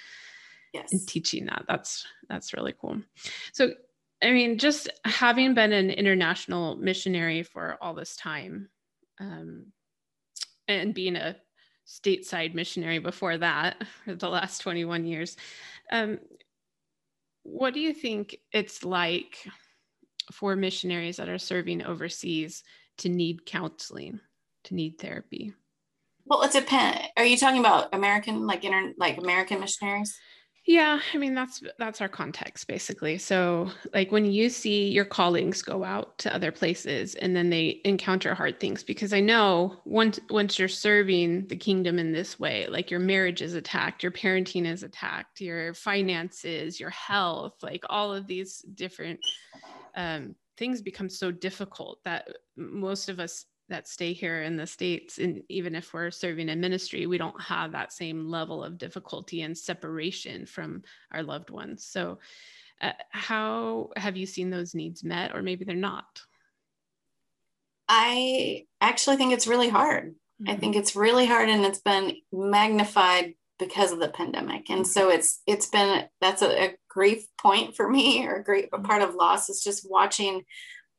yes. 0.73 0.93
and 0.93 1.07
teaching 1.07 1.47
that. 1.47 1.65
That's 1.69 2.07
that's 2.29 2.55
really 2.55 2.75
cool. 2.81 3.01
So 3.53 3.73
I 4.23 4.33
mean, 4.33 4.59
just 4.59 4.89
having 5.05 5.55
been 5.55 5.73
an 5.73 5.91
international 5.91 6.77
missionary 6.77 7.43
for 7.43 7.79
all 7.81 7.95
this 7.95 8.17
time 8.17 8.69
um, 9.21 9.67
and 10.67 10.93
being 10.93 11.17
a 11.17 11.37
stateside 11.87 12.55
missionary 12.55 12.99
before 12.99 13.39
that 13.39 13.85
for 14.05 14.15
the 14.15 14.29
last 14.29 14.59
21 14.59 15.05
years, 15.05 15.37
um, 15.93 16.19
what 17.45 17.75
do 17.75 17.81
you 17.81 17.95
think 17.95 18.37
it's 18.53 18.85
like 18.85 19.47
for 20.33 20.57
missionaries 20.57 21.17
that 21.17 21.29
are 21.29 21.39
serving 21.39 21.83
overseas 21.83 22.63
to 22.99 23.09
need 23.09 23.47
counseling, 23.47 24.21
to 24.65 24.75
need 24.75 24.99
therapy? 24.99 25.55
Well, 26.27 26.43
it 26.43 26.53
depends. 26.53 27.09
Are 27.17 27.25
you 27.25 27.39
talking 27.39 27.61
about 27.61 27.95
American, 27.95 28.47
like 28.47 28.65
inter, 28.65 28.93
like 28.99 29.17
American 29.17 29.61
missionaries? 29.61 30.19
Yeah, 30.69 31.01
I 31.15 31.17
mean 31.17 31.35
that's 31.35 31.63
that's 31.79 32.03
our 32.03 32.11
context 32.11 32.69
basically. 32.69 33.17
So 33.17 33.71
like 33.95 34.13
when 34.13 34.27
you 34.27 34.51
see 34.51 34.91
your 34.91 35.07
colleagues 35.07 35.63
go 35.63 35.83
out 35.83 36.19
to 36.19 36.35
other 36.35 36.53
places 36.53 37.15
and 37.15 37.35
then 37.35 37.49
they 37.49 37.81
encounter 37.87 38.35
hard 38.35 38.61
things 38.61 38.85
because 38.85 39.15
I 39.15 39.21
know 39.21 39.81
once 39.87 40.21
once 40.29 40.59
you're 40.59 40.69
serving 40.69 41.47
the 41.47 41.57
kingdom 41.57 41.99
in 41.99 42.13
this 42.13 42.39
way, 42.39 42.67
like 42.67 42.91
your 42.91 43.01
marriage 43.01 43.41
is 43.41 43.55
attacked, 43.55 44.03
your 44.03 44.13
parenting 44.13 44.67
is 44.67 44.83
attacked, 44.83 45.41
your 45.41 45.73
finances, 45.73 46.79
your 46.79 46.91
health, 46.91 47.55
like 47.63 47.85
all 47.89 48.13
of 48.13 48.27
these 48.27 48.59
different 48.75 49.21
um, 49.97 50.35
things 50.59 50.83
become 50.83 51.09
so 51.09 51.31
difficult 51.31 51.99
that 52.05 52.29
most 52.59 53.09
of 53.09 53.21
us 53.21 53.47
that 53.69 53.89
stay 53.89 54.13
here 54.13 54.43
in 54.43 54.57
the 54.57 54.67
states 54.67 55.19
and 55.19 55.43
even 55.49 55.75
if 55.75 55.93
we're 55.93 56.11
serving 56.11 56.49
in 56.49 56.61
ministry 56.61 57.07
we 57.07 57.19
don't 57.19 57.41
have 57.41 57.73
that 57.73 57.93
same 57.93 58.29
level 58.29 58.65
of 58.65 58.79
difficulty 58.79 59.43
and 59.43 59.57
separation 59.57 60.47
from 60.47 60.83
our 61.13 61.23
loved 61.23 61.51
ones. 61.51 61.85
So 61.85 62.19
uh, 62.81 62.93
how 63.11 63.91
have 63.97 64.17
you 64.17 64.27
seen 64.27 64.51
those 64.51 64.75
needs 64.75 65.05
met 65.05 65.35
or 65.35 65.43
maybe 65.43 65.65
they're 65.65 65.77
not? 65.77 66.23
I 67.89 68.67
actually 68.81 69.17
think 69.17 69.33
it's 69.33 69.47
really 69.47 69.69
hard. 69.69 70.15
Mm-hmm. 70.41 70.53
i 70.53 70.57
think 70.57 70.77
it's 70.77 70.95
really 70.95 71.27
hard 71.27 71.49
and 71.49 71.65
it's 71.65 71.81
been 71.81 72.13
magnified 72.31 73.35
because 73.59 73.93
of 73.93 73.99
the 73.99 74.09
pandemic. 74.09 74.71
And 74.71 74.87
so 74.87 75.11
it's 75.11 75.43
it's 75.47 75.67
been 75.67 76.05
that's 76.21 76.43
a, 76.43 76.65
a 76.65 76.75
grief 76.89 77.27
point 77.41 77.77
for 77.77 77.89
me 77.89 78.27
or 78.27 78.37
a 78.37 78.45
great 78.45 78.69
a 78.73 78.79
part 78.79 79.03
of 79.03 79.15
loss 79.15 79.49
is 79.49 79.63
just 79.63 79.89
watching 79.89 80.45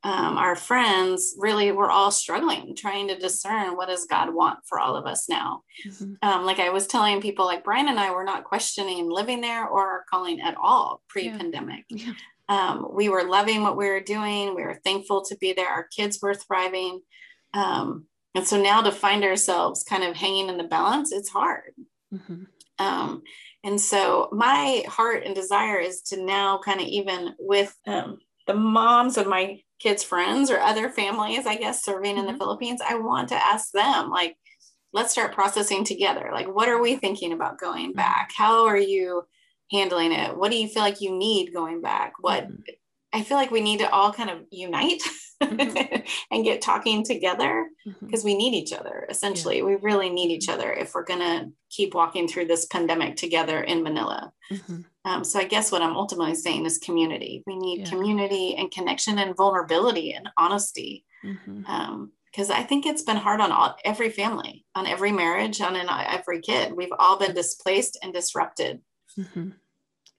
um, 0.03 0.37
our 0.37 0.55
friends 0.55 1.35
really 1.37 1.71
we're 1.71 1.89
all 1.89 2.11
struggling 2.11 2.75
trying 2.75 3.07
to 3.07 3.17
discern 3.17 3.75
what 3.75 3.89
does 3.89 4.05
god 4.05 4.33
want 4.33 4.59
for 4.65 4.79
all 4.79 4.95
of 4.95 5.05
us 5.05 5.27
now 5.27 5.63
mm-hmm. 5.85 6.13
um, 6.21 6.45
like 6.45 6.59
i 6.59 6.69
was 6.69 6.87
telling 6.87 7.21
people 7.21 7.45
like 7.45 7.63
brian 7.63 7.89
and 7.89 7.99
i 7.99 8.11
were 8.11 8.23
not 8.23 8.43
questioning 8.43 9.09
living 9.09 9.41
there 9.41 9.67
or 9.67 10.05
calling 10.09 10.39
at 10.41 10.55
all 10.61 11.01
pre-pandemic 11.09 11.85
yeah. 11.89 12.07
Yeah. 12.07 12.13
Um, 12.47 12.87
we 12.91 13.09
were 13.09 13.25
loving 13.25 13.61
what 13.61 13.77
we 13.77 13.87
were 13.87 13.99
doing 13.99 14.55
we 14.55 14.63
were 14.63 14.79
thankful 14.83 15.23
to 15.25 15.37
be 15.37 15.53
there 15.53 15.67
our 15.67 15.87
kids 15.95 16.19
were 16.21 16.33
thriving 16.33 17.01
um, 17.53 18.05
and 18.35 18.47
so 18.47 18.61
now 18.61 18.81
to 18.81 18.91
find 18.91 19.23
ourselves 19.23 19.83
kind 19.83 20.03
of 20.03 20.15
hanging 20.15 20.49
in 20.49 20.57
the 20.57 20.63
balance 20.63 21.11
it's 21.11 21.29
hard 21.29 21.73
mm-hmm. 22.13 22.43
Um, 22.79 23.23
and 23.63 23.79
so 23.79 24.29
my 24.31 24.83
heart 24.87 25.23
and 25.25 25.35
desire 25.35 25.79
is 25.79 26.01
to 26.03 26.23
now 26.23 26.59
kind 26.59 26.79
of 26.79 26.87
even 26.87 27.35
with 27.37 27.75
um, 27.85 28.19
the 28.47 28.53
moms 28.53 29.17
of 29.17 29.27
my 29.27 29.59
kids' 29.79 30.03
friends 30.03 30.51
or 30.51 30.59
other 30.59 30.89
families, 30.89 31.45
I 31.45 31.55
guess, 31.55 31.83
serving 31.83 32.11
mm-hmm. 32.11 32.19
in 32.19 32.25
the 32.25 32.31
mm-hmm. 32.33 32.39
Philippines, 32.39 32.81
I 32.87 32.95
want 32.95 33.29
to 33.29 33.35
ask 33.35 33.71
them, 33.71 34.09
like, 34.09 34.35
let's 34.93 35.11
start 35.11 35.33
processing 35.33 35.83
together. 35.83 36.29
Like, 36.33 36.47
what 36.47 36.69
are 36.69 36.81
we 36.81 36.95
thinking 36.95 37.33
about 37.33 37.59
going 37.59 37.89
mm-hmm. 37.89 37.97
back? 37.97 38.31
How 38.35 38.65
are 38.65 38.77
you 38.77 39.23
handling 39.71 40.11
it? 40.11 40.35
What 40.35 40.51
do 40.51 40.57
you 40.57 40.67
feel 40.67 40.83
like 40.83 41.01
you 41.01 41.15
need 41.15 41.53
going 41.53 41.81
back? 41.81 42.13
What 42.19 42.45
mm-hmm. 42.45 42.61
I 43.11 43.23
feel 43.23 43.37
like 43.37 43.51
we 43.51 43.61
need 43.61 43.79
to 43.79 43.89
all 43.89 44.13
kind 44.13 44.29
of 44.29 44.39
unite 44.51 45.01
mm-hmm. 45.41 46.01
and 46.31 46.43
get 46.43 46.61
talking 46.61 47.03
together 47.03 47.67
because 48.01 48.21
mm-hmm. 48.21 48.25
we 48.27 48.37
need 48.37 48.53
each 48.53 48.73
other. 48.73 49.07
Essentially, 49.09 49.57
yeah. 49.57 49.63
we 49.63 49.75
really 49.75 50.09
need 50.09 50.29
each 50.29 50.49
other 50.49 50.71
if 50.71 50.93
we're 50.93 51.05
going 51.05 51.19
to 51.19 51.51
keep 51.69 51.95
walking 51.95 52.27
through 52.27 52.45
this 52.45 52.65
pandemic 52.65 53.15
together 53.15 53.61
in 53.61 53.81
Manila. 53.81 54.31
Um, 55.05 55.23
so, 55.23 55.39
I 55.39 55.45
guess 55.45 55.71
what 55.71 55.81
I'm 55.81 55.95
ultimately 55.95 56.35
saying 56.35 56.65
is 56.65 56.77
community. 56.77 57.43
We 57.47 57.57
need 57.57 57.81
yeah. 57.81 57.89
community 57.89 58.55
and 58.57 58.69
connection 58.69 59.17
and 59.17 59.35
vulnerability 59.35 60.13
and 60.13 60.29
honesty. 60.37 61.05
Mm-hmm. 61.23 61.65
Um, 61.65 62.11
because 62.31 62.51
I 62.51 62.61
think 62.61 62.85
it's 62.85 63.01
been 63.01 63.17
hard 63.17 63.41
on 63.41 63.51
all, 63.51 63.75
every 63.83 64.09
family, 64.09 64.65
on 64.75 64.85
every 64.85 65.11
marriage, 65.11 65.61
on 65.61 65.75
an, 65.75 65.87
every 65.89 66.41
kid. 66.41 66.73
We've 66.73 66.93
all 66.99 67.17
been 67.17 67.33
displaced 67.33 67.97
and 68.03 68.13
disrupted. 68.13 68.81
Mm-hmm. 69.17 69.49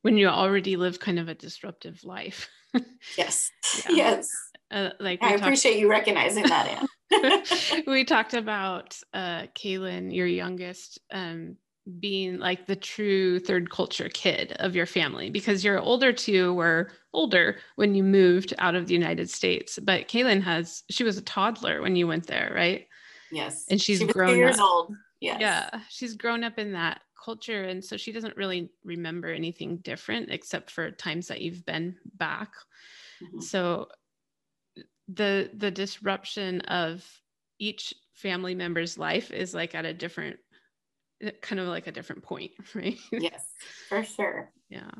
When 0.02 0.16
you 0.16 0.28
already 0.28 0.76
live 0.76 0.98
kind 0.98 1.18
of 1.18 1.28
a 1.28 1.34
disruptive 1.34 2.02
life. 2.04 2.48
yes. 3.16 3.50
Yeah. 3.88 3.96
Yes. 3.96 4.28
Uh, 4.70 4.90
like 5.00 5.22
I 5.22 5.30
talked- 5.30 5.42
appreciate 5.42 5.78
you 5.78 5.90
recognizing 5.90 6.44
that, 6.44 6.88
Ann. 7.12 7.84
we 7.86 8.04
talked 8.04 8.34
about 8.34 8.96
uh, 9.12 9.46
Kaylin, 9.54 10.14
your 10.14 10.26
youngest, 10.26 11.00
um, 11.12 11.56
being 11.98 12.38
like 12.38 12.66
the 12.66 12.76
true 12.76 13.38
third 13.38 13.70
culture 13.70 14.08
kid 14.08 14.52
of 14.60 14.76
your 14.76 14.86
family 14.86 15.30
because 15.30 15.64
your 15.64 15.78
older 15.78 16.12
two 16.12 16.54
were 16.54 16.90
older 17.12 17.56
when 17.76 17.94
you 17.94 18.02
moved 18.02 18.54
out 18.58 18.74
of 18.74 18.86
the 18.86 18.94
United 18.94 19.28
States. 19.30 19.78
But 19.82 20.08
Kaylin 20.08 20.42
has, 20.42 20.82
she 20.90 21.04
was 21.04 21.18
a 21.18 21.22
toddler 21.22 21.82
when 21.82 21.96
you 21.96 22.06
went 22.06 22.26
there, 22.26 22.52
right? 22.54 22.86
Yes. 23.32 23.66
And 23.70 23.80
she's 23.80 23.98
she 23.98 24.06
grown 24.06 24.36
years 24.36 24.58
up. 24.58 24.64
old. 24.64 24.94
Yes. 25.20 25.40
Yeah. 25.40 25.80
She's 25.88 26.16
grown 26.16 26.44
up 26.44 26.58
in 26.58 26.72
that 26.72 27.00
culture. 27.22 27.64
And 27.64 27.84
so 27.84 27.96
she 27.96 28.12
doesn't 28.12 28.36
really 28.36 28.70
remember 28.84 29.28
anything 29.28 29.78
different 29.78 30.30
except 30.30 30.70
for 30.70 30.90
times 30.90 31.28
that 31.28 31.40
you've 31.40 31.64
been 31.66 31.96
back. 32.14 32.52
Mm-hmm. 33.22 33.40
So 33.40 33.88
the 35.12 35.50
the 35.54 35.70
disruption 35.70 36.60
of 36.62 37.04
each 37.58 37.92
family 38.14 38.54
member's 38.54 38.96
life 38.96 39.30
is 39.30 39.54
like 39.54 39.74
at 39.74 39.84
a 39.84 39.94
different 39.94 40.38
kind 41.40 41.60
of 41.60 41.68
like 41.68 41.86
a 41.86 41.92
different 41.92 42.22
point, 42.22 42.52
right? 42.74 42.98
Yes, 43.12 43.44
for 43.88 44.02
sure. 44.04 44.50
Yeah. 44.68 44.90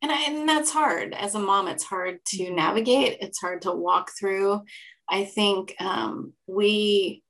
And, 0.00 0.12
I, 0.12 0.22
and 0.24 0.48
that's 0.48 0.70
hard 0.70 1.12
as 1.12 1.34
a 1.34 1.40
mom. 1.40 1.68
It's 1.68 1.84
hard 1.84 2.24
to 2.26 2.44
mm-hmm. 2.44 2.56
navigate. 2.56 3.18
It's 3.20 3.40
hard 3.40 3.62
to 3.62 3.72
walk 3.72 4.10
through. 4.18 4.62
I 5.08 5.24
think 5.24 5.74
um, 5.80 6.34
we 6.46 7.22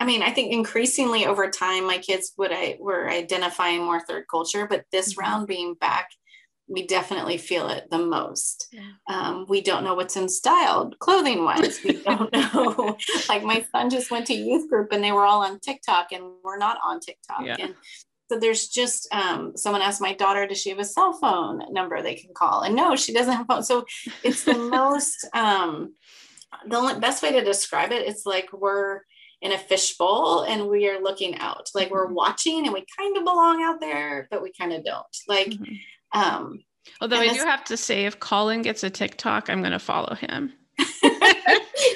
I 0.00 0.04
mean, 0.04 0.22
I 0.22 0.30
think 0.30 0.52
increasingly 0.52 1.26
over 1.26 1.50
time, 1.50 1.84
my 1.84 1.98
kids 1.98 2.32
would 2.38 2.52
I 2.52 2.76
were 2.78 3.10
identifying 3.10 3.82
more 3.82 4.00
third 4.00 4.26
culture, 4.30 4.66
but 4.66 4.84
this 4.92 5.14
mm-hmm. 5.14 5.20
round 5.20 5.46
being 5.48 5.74
back, 5.74 6.10
we 6.68 6.86
definitely 6.86 7.38
feel 7.38 7.68
it 7.68 7.88
the 7.90 7.98
most. 7.98 8.68
Yeah. 8.72 8.90
Um, 9.08 9.46
we 9.48 9.60
don't 9.60 9.84
know 9.84 9.94
what's 9.94 10.16
in 10.16 10.28
style 10.28 10.92
clothing 10.98 11.44
wise. 11.44 11.80
We 11.82 12.02
don't 12.02 12.32
know. 12.32 12.96
like 13.28 13.42
my 13.42 13.64
son 13.72 13.90
just 13.90 14.10
went 14.10 14.26
to 14.26 14.34
youth 14.34 14.68
group 14.68 14.92
and 14.92 15.02
they 15.02 15.12
were 15.12 15.24
all 15.24 15.42
on 15.42 15.60
TikTok 15.60 16.12
and 16.12 16.24
we're 16.44 16.58
not 16.58 16.78
on 16.84 17.00
TikTok. 17.00 17.44
Yeah. 17.44 17.56
And 17.58 17.74
so 18.30 18.38
there's 18.38 18.68
just 18.68 19.08
um, 19.12 19.56
someone 19.56 19.80
asked 19.80 20.02
my 20.02 20.12
daughter, 20.12 20.46
does 20.46 20.60
she 20.60 20.70
have 20.70 20.78
a 20.78 20.84
cell 20.84 21.14
phone 21.14 21.62
number 21.72 22.02
they 22.02 22.14
can 22.14 22.34
call? 22.34 22.62
And 22.62 22.76
no, 22.76 22.94
she 22.94 23.14
doesn't 23.14 23.32
have 23.32 23.46
a 23.48 23.54
phone. 23.54 23.62
So 23.62 23.86
it's 24.22 24.44
the 24.44 24.54
most 24.58 25.26
um, 25.32 25.94
the 26.66 26.76
only, 26.76 27.00
best 27.00 27.22
way 27.22 27.32
to 27.32 27.44
describe 27.44 27.92
it. 27.92 28.06
It's 28.06 28.26
like 28.26 28.52
we're 28.52 29.00
in 29.40 29.52
a 29.52 29.58
fishbowl 29.58 30.42
and 30.42 30.68
we 30.68 30.88
are 30.88 31.00
looking 31.00 31.38
out 31.38 31.68
like 31.74 31.90
we're 31.90 32.06
mm-hmm. 32.06 32.14
watching 32.14 32.64
and 32.64 32.74
we 32.74 32.84
kind 32.98 33.16
of 33.16 33.24
belong 33.24 33.62
out 33.62 33.80
there 33.80 34.26
but 34.30 34.42
we 34.42 34.52
kind 34.52 34.72
of 34.72 34.84
don't 34.84 35.06
like 35.28 35.46
mm-hmm. 35.46 35.74
Um 36.12 36.58
although 37.00 37.18
i 37.18 37.32
do 37.32 37.40
have 37.40 37.64
to 37.64 37.76
say 37.76 38.04
if 38.04 38.18
colin 38.20 38.62
gets 38.62 38.82
a 38.82 38.90
tiktok 38.90 39.48
i'm 39.48 39.60
going 39.60 39.72
to 39.72 39.78
follow 39.78 40.14
him 40.14 40.52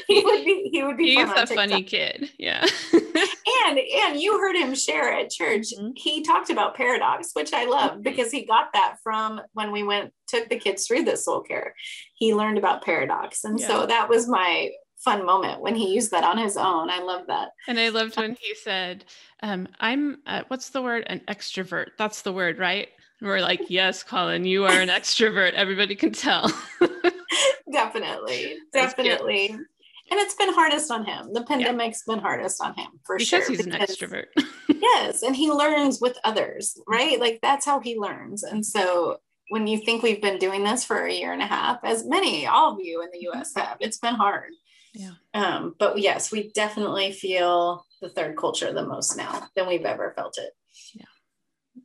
he 0.06 0.24
would 0.24 0.44
be 0.44 0.68
he 0.72 0.82
would 0.82 0.96
be 0.96 1.14
he's 1.14 1.30
a 1.30 1.46
funny 1.46 1.82
kid 1.82 2.30
yeah 2.38 2.66
and 2.92 3.78
and 3.78 4.20
you 4.20 4.38
heard 4.38 4.56
him 4.56 4.74
share 4.74 5.12
at 5.12 5.30
church 5.30 5.68
mm-hmm. 5.78 5.90
he 5.94 6.22
talked 6.22 6.50
about 6.50 6.74
paradox 6.74 7.30
which 7.34 7.52
i 7.52 7.64
love 7.64 7.92
mm-hmm. 7.92 8.02
because 8.02 8.30
he 8.30 8.44
got 8.44 8.72
that 8.72 8.96
from 9.02 9.40
when 9.52 9.70
we 9.70 9.82
went 9.82 10.12
took 10.26 10.48
the 10.48 10.58
kids 10.58 10.86
through 10.86 11.04
the 11.04 11.16
soul 11.16 11.42
care 11.42 11.74
he 12.14 12.34
learned 12.34 12.58
about 12.58 12.82
paradox 12.82 13.44
and 13.44 13.60
yeah. 13.60 13.66
so 13.66 13.86
that 13.86 14.08
was 14.08 14.28
my 14.28 14.70
fun 15.04 15.26
moment 15.26 15.60
when 15.60 15.74
he 15.74 15.92
used 15.92 16.10
that 16.12 16.24
on 16.24 16.38
his 16.38 16.56
own. 16.56 16.88
I 16.88 17.00
love 17.00 17.26
that. 17.26 17.50
And 17.66 17.78
I 17.78 17.88
loved 17.88 18.16
when 18.16 18.36
he 18.40 18.54
said, 18.54 19.04
um, 19.42 19.68
I'm, 19.80 20.18
uh, 20.26 20.42
what's 20.48 20.70
the 20.70 20.82
word? 20.82 21.04
An 21.06 21.20
extrovert. 21.28 21.88
That's 21.98 22.22
the 22.22 22.32
word, 22.32 22.58
right? 22.58 22.88
And 23.22 23.30
we're 23.30 23.40
like, 23.40 23.70
yes, 23.70 24.02
Colin, 24.02 24.44
you 24.44 24.64
are 24.64 24.80
an 24.80 24.88
extrovert. 24.88 25.52
Everybody 25.52 25.94
can 25.94 26.10
tell. 26.10 26.50
definitely. 27.72 28.56
Definitely. 28.72 29.50
And 29.50 29.64
it's 30.10 30.34
been 30.34 30.52
hardest 30.52 30.90
on 30.90 31.04
him. 31.04 31.32
The 31.32 31.44
pandemic's 31.44 32.02
yeah. 32.04 32.16
been 32.16 32.20
hardest 32.20 32.60
on 32.60 32.74
him 32.74 32.88
for 33.04 33.16
because 33.16 33.28
sure. 33.28 33.48
He's 33.48 33.64
because 33.64 33.66
he's 33.66 34.00
an 34.00 34.10
extrovert. 34.10 34.24
yes. 34.68 35.22
And 35.22 35.36
he 35.36 35.52
learns 35.52 36.00
with 36.00 36.18
others, 36.24 36.76
right? 36.88 37.20
Like 37.20 37.38
that's 37.42 37.64
how 37.64 37.78
he 37.78 37.96
learns. 37.96 38.42
And 38.42 38.66
so 38.66 39.18
when 39.50 39.68
you 39.68 39.78
think 39.78 40.02
we've 40.02 40.20
been 40.20 40.38
doing 40.38 40.64
this 40.64 40.84
for 40.84 41.06
a 41.06 41.14
year 41.14 41.32
and 41.32 41.42
a 41.42 41.46
half, 41.46 41.78
as 41.84 42.04
many, 42.04 42.48
all 42.48 42.72
of 42.72 42.80
you 42.80 43.02
in 43.02 43.10
the 43.12 43.28
US 43.30 43.52
have, 43.54 43.76
it's 43.78 43.98
been 43.98 44.16
hard. 44.16 44.50
Yeah. 44.94 45.12
Um, 45.32 45.76
but 45.78 45.96
yes, 45.96 46.32
we 46.32 46.50
definitely 46.50 47.12
feel 47.12 47.86
the 48.00 48.08
third 48.08 48.36
culture 48.36 48.72
the 48.72 48.84
most 48.84 49.16
now 49.16 49.46
than 49.54 49.68
we've 49.68 49.84
ever 49.84 50.12
felt 50.16 50.38
it. 50.38 50.50
Yeah. 50.92 51.04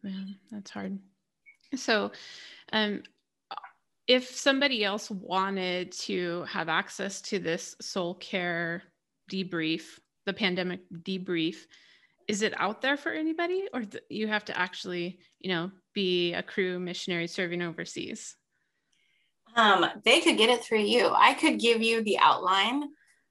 Yeah, 0.04 0.34
that's 0.52 0.71
hard. 0.71 0.97
So, 1.76 2.12
um, 2.72 3.04
if 4.08 4.30
somebody 4.34 4.86
else 4.86 5.12
wanted 5.12 5.92
to 5.92 6.44
have 6.44 6.70
access 6.70 7.22
to 7.24 7.40
this 7.40 7.76
soul 7.82 8.16
care 8.16 8.84
debrief, 9.30 10.00
the 10.26 10.34
pandemic 10.34 10.80
debrief, 10.94 11.58
is 12.28 12.42
it 12.42 12.54
out 12.58 12.82
there 12.82 12.98
for 12.98 13.12
anybody 13.12 13.68
or 13.74 13.82
th- 13.82 14.04
you 14.10 14.28
have 14.28 14.46
to 14.46 14.58
actually, 14.58 15.20
you 15.40 15.50
know, 15.50 15.72
be 15.94 16.34
a 16.34 16.44
Cru 16.44 16.80
missionary 16.80 17.28
serving 17.28 17.62
overseas? 17.62 18.36
Um, 19.56 19.86
they 20.06 20.22
could 20.22 20.38
get 20.38 20.50
it 20.50 20.64
through 20.64 20.84
you. 20.84 21.10
I 21.10 21.34
could 21.34 21.60
give 21.60 21.82
you 21.82 22.04
the 22.04 22.18
outline 22.20 22.84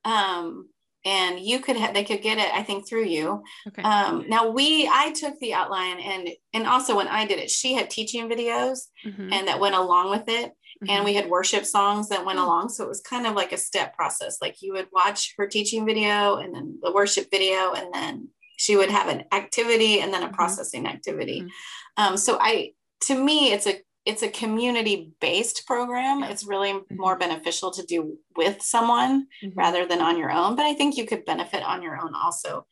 um, 0.05 0.69
and 1.07 1.39
you 1.39 1.61
could 1.61 1.77
have 1.77 1.95
they 1.95 2.05
could 2.05 2.21
get 2.21 2.37
it 2.37 2.53
i 2.53 2.63
think 2.63 2.87
through 2.87 3.05
you 3.05 3.43
okay. 3.69 3.83
um, 3.83 4.25
now 4.29 4.51
we 4.51 4.91
i 4.93 5.13
took 5.13 5.39
the 5.39 5.55
outline 5.55 5.99
and 6.01 6.29
and 6.53 6.67
also 6.67 6.97
when 6.97 7.09
i 7.09 7.25
did 7.25 7.39
it 7.39 7.51
she 7.51 7.73
had 7.73 7.89
teaching 7.89 8.29
videos 8.29 8.89
mm-hmm. 9.07 9.33
and 9.33 9.49
that 9.49 9.61
went 9.61 9.75
along 9.75 10.11
with 10.11 10.25
it 10.29 10.51
mm-hmm. 10.51 10.91
and 10.91 11.05
we 11.05 11.15
had 11.15 11.31
worship 11.31 11.65
songs 11.65 12.09
that 12.09 12.27
went 12.27 12.39
mm-hmm. 12.39 12.47
along 12.47 12.69
so 12.69 12.85
it 12.85 12.89
was 12.89 13.01
kind 13.01 13.27
of 13.27 13.35
like 13.35 13.53
a 13.53 13.57
step 13.57 13.95
process 13.95 14.39
like 14.43 14.57
you 14.61 14.73
would 14.73 14.89
watch 14.93 15.35
her 15.39 15.47
teaching 15.47 15.87
video 15.87 16.37
and 16.37 16.55
then 16.55 16.79
the 16.83 16.93
worship 16.93 17.29
video 17.31 17.73
and 17.73 17.95
then 17.95 18.29
she 18.59 18.75
would 18.77 18.91
have 18.91 19.09
an 19.09 19.23
activity 19.33 20.01
and 20.01 20.13
then 20.13 20.23
a 20.23 20.27
mm-hmm. 20.27 20.35
processing 20.35 20.87
activity 20.87 21.43
mm-hmm. 21.43 22.03
um, 22.03 22.17
so 22.17 22.37
i 22.41 22.73
to 23.01 23.15
me 23.15 23.53
it's 23.53 23.67
a 23.67 23.81
it's 24.07 24.23
a 24.23 24.29
community 24.29 25.13
based 25.21 25.67
program 25.67 26.23
it's 26.23 26.47
really 26.47 26.73
mm-hmm. 26.73 26.97
more 26.97 27.19
beneficial 27.19 27.71
to 27.73 27.83
do 27.85 28.17
with 28.37 28.63
someone 28.63 29.27
mm-hmm. 29.43 29.59
rather 29.59 29.85
than 29.85 30.01
on 30.01 30.17
your 30.17 30.31
own 30.31 30.57
but 30.57 30.65
i 30.65 30.73
think 30.73 30.97
you 30.97 31.05
could 31.05 31.25
benefit 31.25 31.63
on 31.63 31.83
your 31.83 32.01
own 32.01 32.15
also 32.15 32.65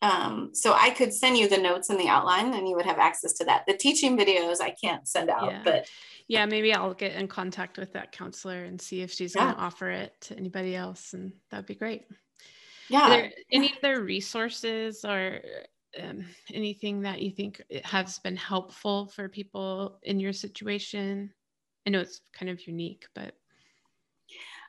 um, 0.00 0.50
so 0.52 0.72
i 0.74 0.90
could 0.90 1.12
send 1.12 1.36
you 1.36 1.48
the 1.48 1.58
notes 1.58 1.90
and 1.90 1.98
the 1.98 2.08
outline 2.08 2.54
and 2.54 2.68
you 2.68 2.76
would 2.76 2.86
have 2.86 2.98
access 2.98 3.32
to 3.34 3.44
that 3.44 3.64
the 3.66 3.76
teaching 3.76 4.16
videos 4.16 4.60
i 4.60 4.74
can't 4.82 5.06
send 5.06 5.28
out 5.28 5.50
yeah. 5.50 5.60
but 5.64 5.86
yeah 6.28 6.46
maybe 6.46 6.72
i'll 6.72 6.94
get 6.94 7.16
in 7.16 7.26
contact 7.26 7.76
with 7.76 7.92
that 7.92 8.12
counselor 8.12 8.64
and 8.64 8.80
see 8.80 9.02
if 9.02 9.12
she's 9.12 9.34
yeah. 9.34 9.42
going 9.42 9.54
to 9.54 9.60
offer 9.60 9.90
it 9.90 10.14
to 10.20 10.36
anybody 10.36 10.76
else 10.76 11.12
and 11.12 11.32
that'd 11.50 11.66
be 11.66 11.74
great 11.74 12.04
yeah 12.88 13.26
any 13.50 13.74
other 13.82 14.00
resources 14.00 15.04
or 15.04 15.40
um, 16.02 16.24
anything 16.52 17.02
that 17.02 17.20
you 17.22 17.30
think 17.30 17.62
has 17.84 18.18
been 18.18 18.36
helpful 18.36 19.06
for 19.06 19.28
people 19.28 19.98
in 20.02 20.20
your 20.20 20.32
situation? 20.32 21.32
I 21.86 21.90
know 21.90 22.00
it's 22.00 22.20
kind 22.32 22.50
of 22.50 22.66
unique, 22.66 23.06
but 23.14 23.34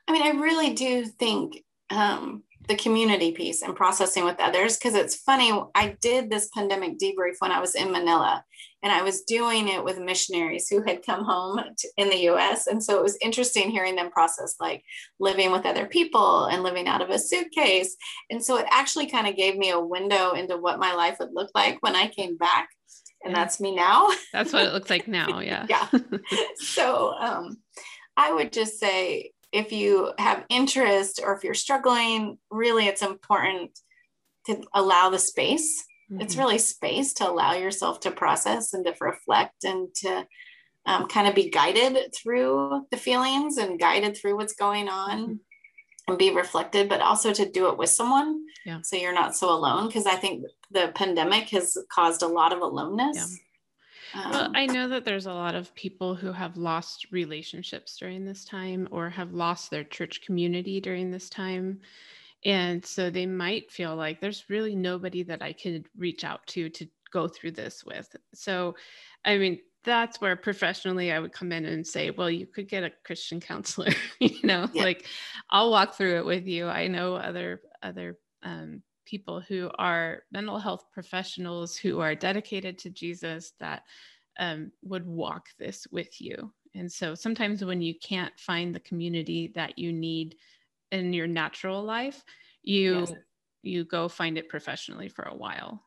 I 0.07 0.11
mean, 0.11 0.23
I 0.23 0.39
really 0.41 0.73
do 0.73 1.05
think 1.05 1.63
um, 1.89 2.43
the 2.67 2.75
community 2.75 3.31
piece 3.31 3.61
and 3.61 3.75
processing 3.75 4.25
with 4.25 4.39
others 4.39 4.77
because 4.77 4.93
it's 4.93 5.15
funny 5.15 5.51
i 5.75 5.95
did 6.01 6.29
this 6.29 6.49
pandemic 6.53 6.99
debrief 6.99 7.35
when 7.39 7.51
i 7.51 7.59
was 7.59 7.73
in 7.73 7.91
manila 7.91 8.43
and 8.83 8.91
i 8.91 9.01
was 9.01 9.21
doing 9.21 9.67
it 9.67 9.83
with 9.83 9.97
missionaries 9.99 10.67
who 10.69 10.81
had 10.83 11.05
come 11.05 11.23
home 11.23 11.59
to, 11.77 11.87
in 11.97 12.09
the 12.09 12.17
us 12.17 12.67
and 12.67 12.83
so 12.83 12.97
it 12.97 13.03
was 13.03 13.17
interesting 13.21 13.71
hearing 13.71 13.95
them 13.95 14.11
process 14.11 14.55
like 14.59 14.83
living 15.19 15.51
with 15.51 15.65
other 15.65 15.87
people 15.87 16.45
and 16.45 16.61
living 16.61 16.87
out 16.87 17.01
of 17.01 17.09
a 17.09 17.17
suitcase 17.17 17.95
and 18.29 18.43
so 18.43 18.57
it 18.57 18.65
actually 18.71 19.07
kind 19.07 19.27
of 19.27 19.35
gave 19.35 19.57
me 19.57 19.71
a 19.71 19.79
window 19.79 20.33
into 20.33 20.57
what 20.57 20.79
my 20.79 20.93
life 20.93 21.17
would 21.19 21.33
look 21.33 21.49
like 21.55 21.77
when 21.81 21.95
i 21.95 22.07
came 22.07 22.37
back 22.37 22.69
and 23.23 23.33
yeah. 23.33 23.39
that's 23.39 23.59
me 23.59 23.75
now. 23.75 24.09
That's 24.31 24.53
what 24.53 24.65
it 24.65 24.71
looks 24.71 24.89
like 24.89 25.07
now 25.07 25.39
yeah. 25.39 25.65
Yeah. 25.69 25.87
So 26.55 27.13
um, 27.19 27.57
i 28.15 28.31
would 28.31 28.51
just 28.51 28.79
say 28.79 29.31
if 29.51 29.71
you 29.71 30.13
have 30.17 30.45
interest 30.49 31.19
or 31.23 31.35
if 31.35 31.43
you're 31.43 31.53
struggling, 31.53 32.37
really 32.51 32.87
it's 32.87 33.01
important 33.01 33.77
to 34.45 34.63
allow 34.73 35.09
the 35.09 35.19
space. 35.19 35.83
Mm-hmm. 36.11 36.21
It's 36.21 36.35
really 36.35 36.57
space 36.57 37.13
to 37.15 37.29
allow 37.29 37.53
yourself 37.53 37.99
to 38.01 38.11
process 38.11 38.73
and 38.73 38.85
to 38.85 38.93
reflect 38.99 39.63
and 39.63 39.93
to 39.95 40.27
um, 40.85 41.07
kind 41.07 41.27
of 41.27 41.35
be 41.35 41.49
guided 41.49 42.13
through 42.15 42.85
the 42.91 42.97
feelings 42.97 43.57
and 43.57 43.79
guided 43.79 44.17
through 44.17 44.35
what's 44.35 44.53
going 44.53 44.89
on 44.89 45.19
mm-hmm. 45.19 45.33
and 46.07 46.17
be 46.17 46.33
reflected, 46.33 46.89
but 46.89 47.01
also 47.01 47.31
to 47.33 47.49
do 47.49 47.69
it 47.69 47.77
with 47.77 47.89
someone. 47.89 48.43
Yeah. 48.65 48.79
So 48.83 48.95
you're 48.95 49.13
not 49.13 49.35
so 49.35 49.51
alone. 49.51 49.87
Because 49.87 50.05
I 50.05 50.15
think 50.15 50.45
the 50.71 50.91
pandemic 50.95 51.49
has 51.49 51.77
caused 51.91 52.23
a 52.23 52.27
lot 52.27 52.53
of 52.53 52.61
aloneness. 52.61 53.17
Yeah. 53.17 53.45
Um, 54.13 54.31
well, 54.31 54.51
I 54.55 54.65
know 54.65 54.87
that 54.89 55.05
there's 55.05 55.25
a 55.25 55.33
lot 55.33 55.55
of 55.55 55.73
people 55.75 56.15
who 56.15 56.31
have 56.31 56.57
lost 56.57 57.07
relationships 57.11 57.97
during 57.97 58.25
this 58.25 58.45
time 58.45 58.87
or 58.91 59.09
have 59.09 59.33
lost 59.33 59.69
their 59.69 59.83
church 59.83 60.21
community 60.21 60.81
during 60.81 61.11
this 61.11 61.29
time. 61.29 61.79
And 62.45 62.85
so 62.85 63.09
they 63.09 63.25
might 63.25 63.71
feel 63.71 63.95
like 63.95 64.21
there's 64.21 64.49
really 64.49 64.75
nobody 64.75 65.23
that 65.23 65.41
I 65.41 65.53
could 65.53 65.87
reach 65.97 66.23
out 66.23 66.45
to 66.47 66.69
to 66.69 66.87
go 67.11 67.27
through 67.27 67.51
this 67.51 67.83
with. 67.83 68.15
So, 68.33 68.75
I 69.25 69.37
mean, 69.37 69.59
that's 69.83 70.21
where 70.21 70.35
professionally 70.35 71.11
I 71.11 71.19
would 71.19 71.31
come 71.31 71.51
in 71.51 71.65
and 71.65 71.85
say, 71.85 72.11
well, 72.11 72.29
you 72.29 72.45
could 72.45 72.67
get 72.67 72.83
a 72.83 72.91
Christian 73.05 73.39
counselor, 73.39 73.89
you 74.19 74.39
know, 74.43 74.69
yeah. 74.73 74.83
like 74.83 75.05
I'll 75.49 75.71
walk 75.71 75.95
through 75.95 76.17
it 76.17 76.25
with 76.25 76.47
you. 76.47 76.67
I 76.67 76.87
know 76.87 77.15
other, 77.15 77.61
other, 77.81 78.17
um, 78.43 78.83
people 79.09 79.39
who 79.39 79.71
are 79.79 80.23
mental 80.31 80.59
health 80.59 80.85
professionals 80.91 81.75
who 81.75 81.99
are 81.99 82.13
dedicated 82.13 82.77
to 82.77 82.89
Jesus 82.89 83.53
that 83.59 83.83
um, 84.37 84.71
would 84.83 85.05
walk 85.05 85.47
this 85.57 85.87
with 85.91 86.21
you. 86.21 86.53
And 86.75 86.91
so 86.91 87.15
sometimes 87.15 87.65
when 87.65 87.81
you 87.81 87.95
can't 87.95 88.37
find 88.39 88.73
the 88.73 88.79
community 88.79 89.51
that 89.55 89.79
you 89.79 89.91
need 89.91 90.35
in 90.91 91.13
your 91.13 91.27
natural 91.27 91.83
life, 91.83 92.23
you 92.61 92.99
yes. 92.99 93.13
you 93.63 93.83
go 93.85 94.07
find 94.07 94.37
it 94.37 94.49
professionally 94.49 95.09
for 95.09 95.23
a 95.23 95.35
while. 95.35 95.83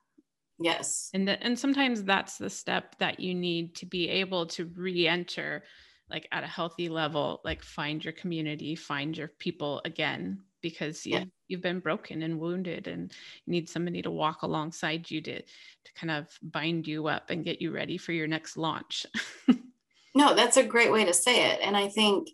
Yes. 0.59 1.11
And 1.15 1.29
that 1.29 1.39
and 1.43 1.59
sometimes 1.59 2.03
that's 2.03 2.39
the 2.39 2.51
step 2.51 2.99
that 2.99 3.21
you 3.21 3.35
need 3.35 3.77
to 3.77 3.87
be 3.87 4.09
able 4.09 4.47
to 4.47 4.67
re-enter 4.77 5.63
like 6.11 6.29
at 6.33 6.45
a 6.45 6.49
healthy 6.49 6.89
level, 6.89 7.41
like 7.45 7.63
find 7.63 8.05
your 8.05 8.13
community, 8.13 8.75
find 8.75 9.17
your 9.17 9.29
people 9.29 9.81
again 9.85 10.43
because 10.63 11.05
you, 11.05 11.19
yeah. 11.19 11.25
you've 11.49 11.63
been 11.63 11.81
broken 11.81 12.23
and 12.23 12.39
wounded 12.39 12.87
and 12.87 13.13
you 13.45 13.53
need 13.53 13.69
somebody 13.69 14.03
to 14.03 14.11
walk 14.11 14.43
alongside 14.43 15.11
you 15.11 15.21
to 15.23 15.43
to 15.43 15.93
kind 15.95 16.11
of 16.11 16.27
bind 16.43 16.87
you 16.87 17.09
up 17.09 17.31
and 17.31 17.45
get 17.45 17.61
you 17.61 17.73
ready 17.73 17.99
for 17.99 18.13
your 18.13 18.27
next 18.27 18.57
launch. 18.57 19.05
no, 20.15 20.35
that's 20.35 20.57
a 20.57 20.65
great 20.65 20.93
way 20.93 21.05
to 21.05 21.13
say 21.13 21.51
it. 21.51 21.61
And 21.63 21.77
I 21.77 21.89
think 21.89 22.29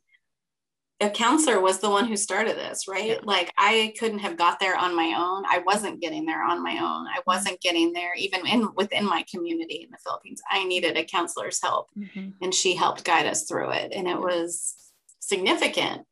a 1.01 1.09
counselor 1.09 1.61
was 1.61 1.79
the 1.79 1.91
one 1.91 2.07
who 2.07 2.17
started 2.17 2.57
this, 2.57 2.88
right? 2.88 3.11
Yeah. 3.11 3.19
Like 3.23 3.53
I 3.57 3.95
couldn't 3.99 4.19
have 4.19 4.37
got 4.37 4.59
there 4.59 4.77
on 4.77 4.97
my 4.97 5.14
own. 5.17 5.45
I 5.49 5.62
wasn't 5.64 6.01
getting 6.01 6.27
there 6.27 6.43
on 6.43 6.62
my 6.62 6.73
own. 6.73 7.07
I 7.07 7.19
mm-hmm. 7.19 7.21
wasn't 7.27 7.61
getting 7.61 7.93
there 7.93 8.14
even 8.17 8.47
in 8.47 8.69
within 8.75 9.05
my 9.05 9.25
community 9.31 9.83
in 9.85 9.91
the 9.91 9.99
Philippines. 10.05 10.43
I 10.51 10.64
needed 10.64 10.97
a 10.97 11.05
counselor's 11.05 11.62
help 11.62 11.88
mm-hmm. 11.97 12.31
and 12.43 12.53
she 12.53 12.75
helped 12.75 13.05
guide 13.05 13.27
us 13.27 13.45
through 13.45 13.71
it 13.73 13.93
and 13.95 14.09
it 14.09 14.19
was 14.19 14.75
significant 15.21 16.03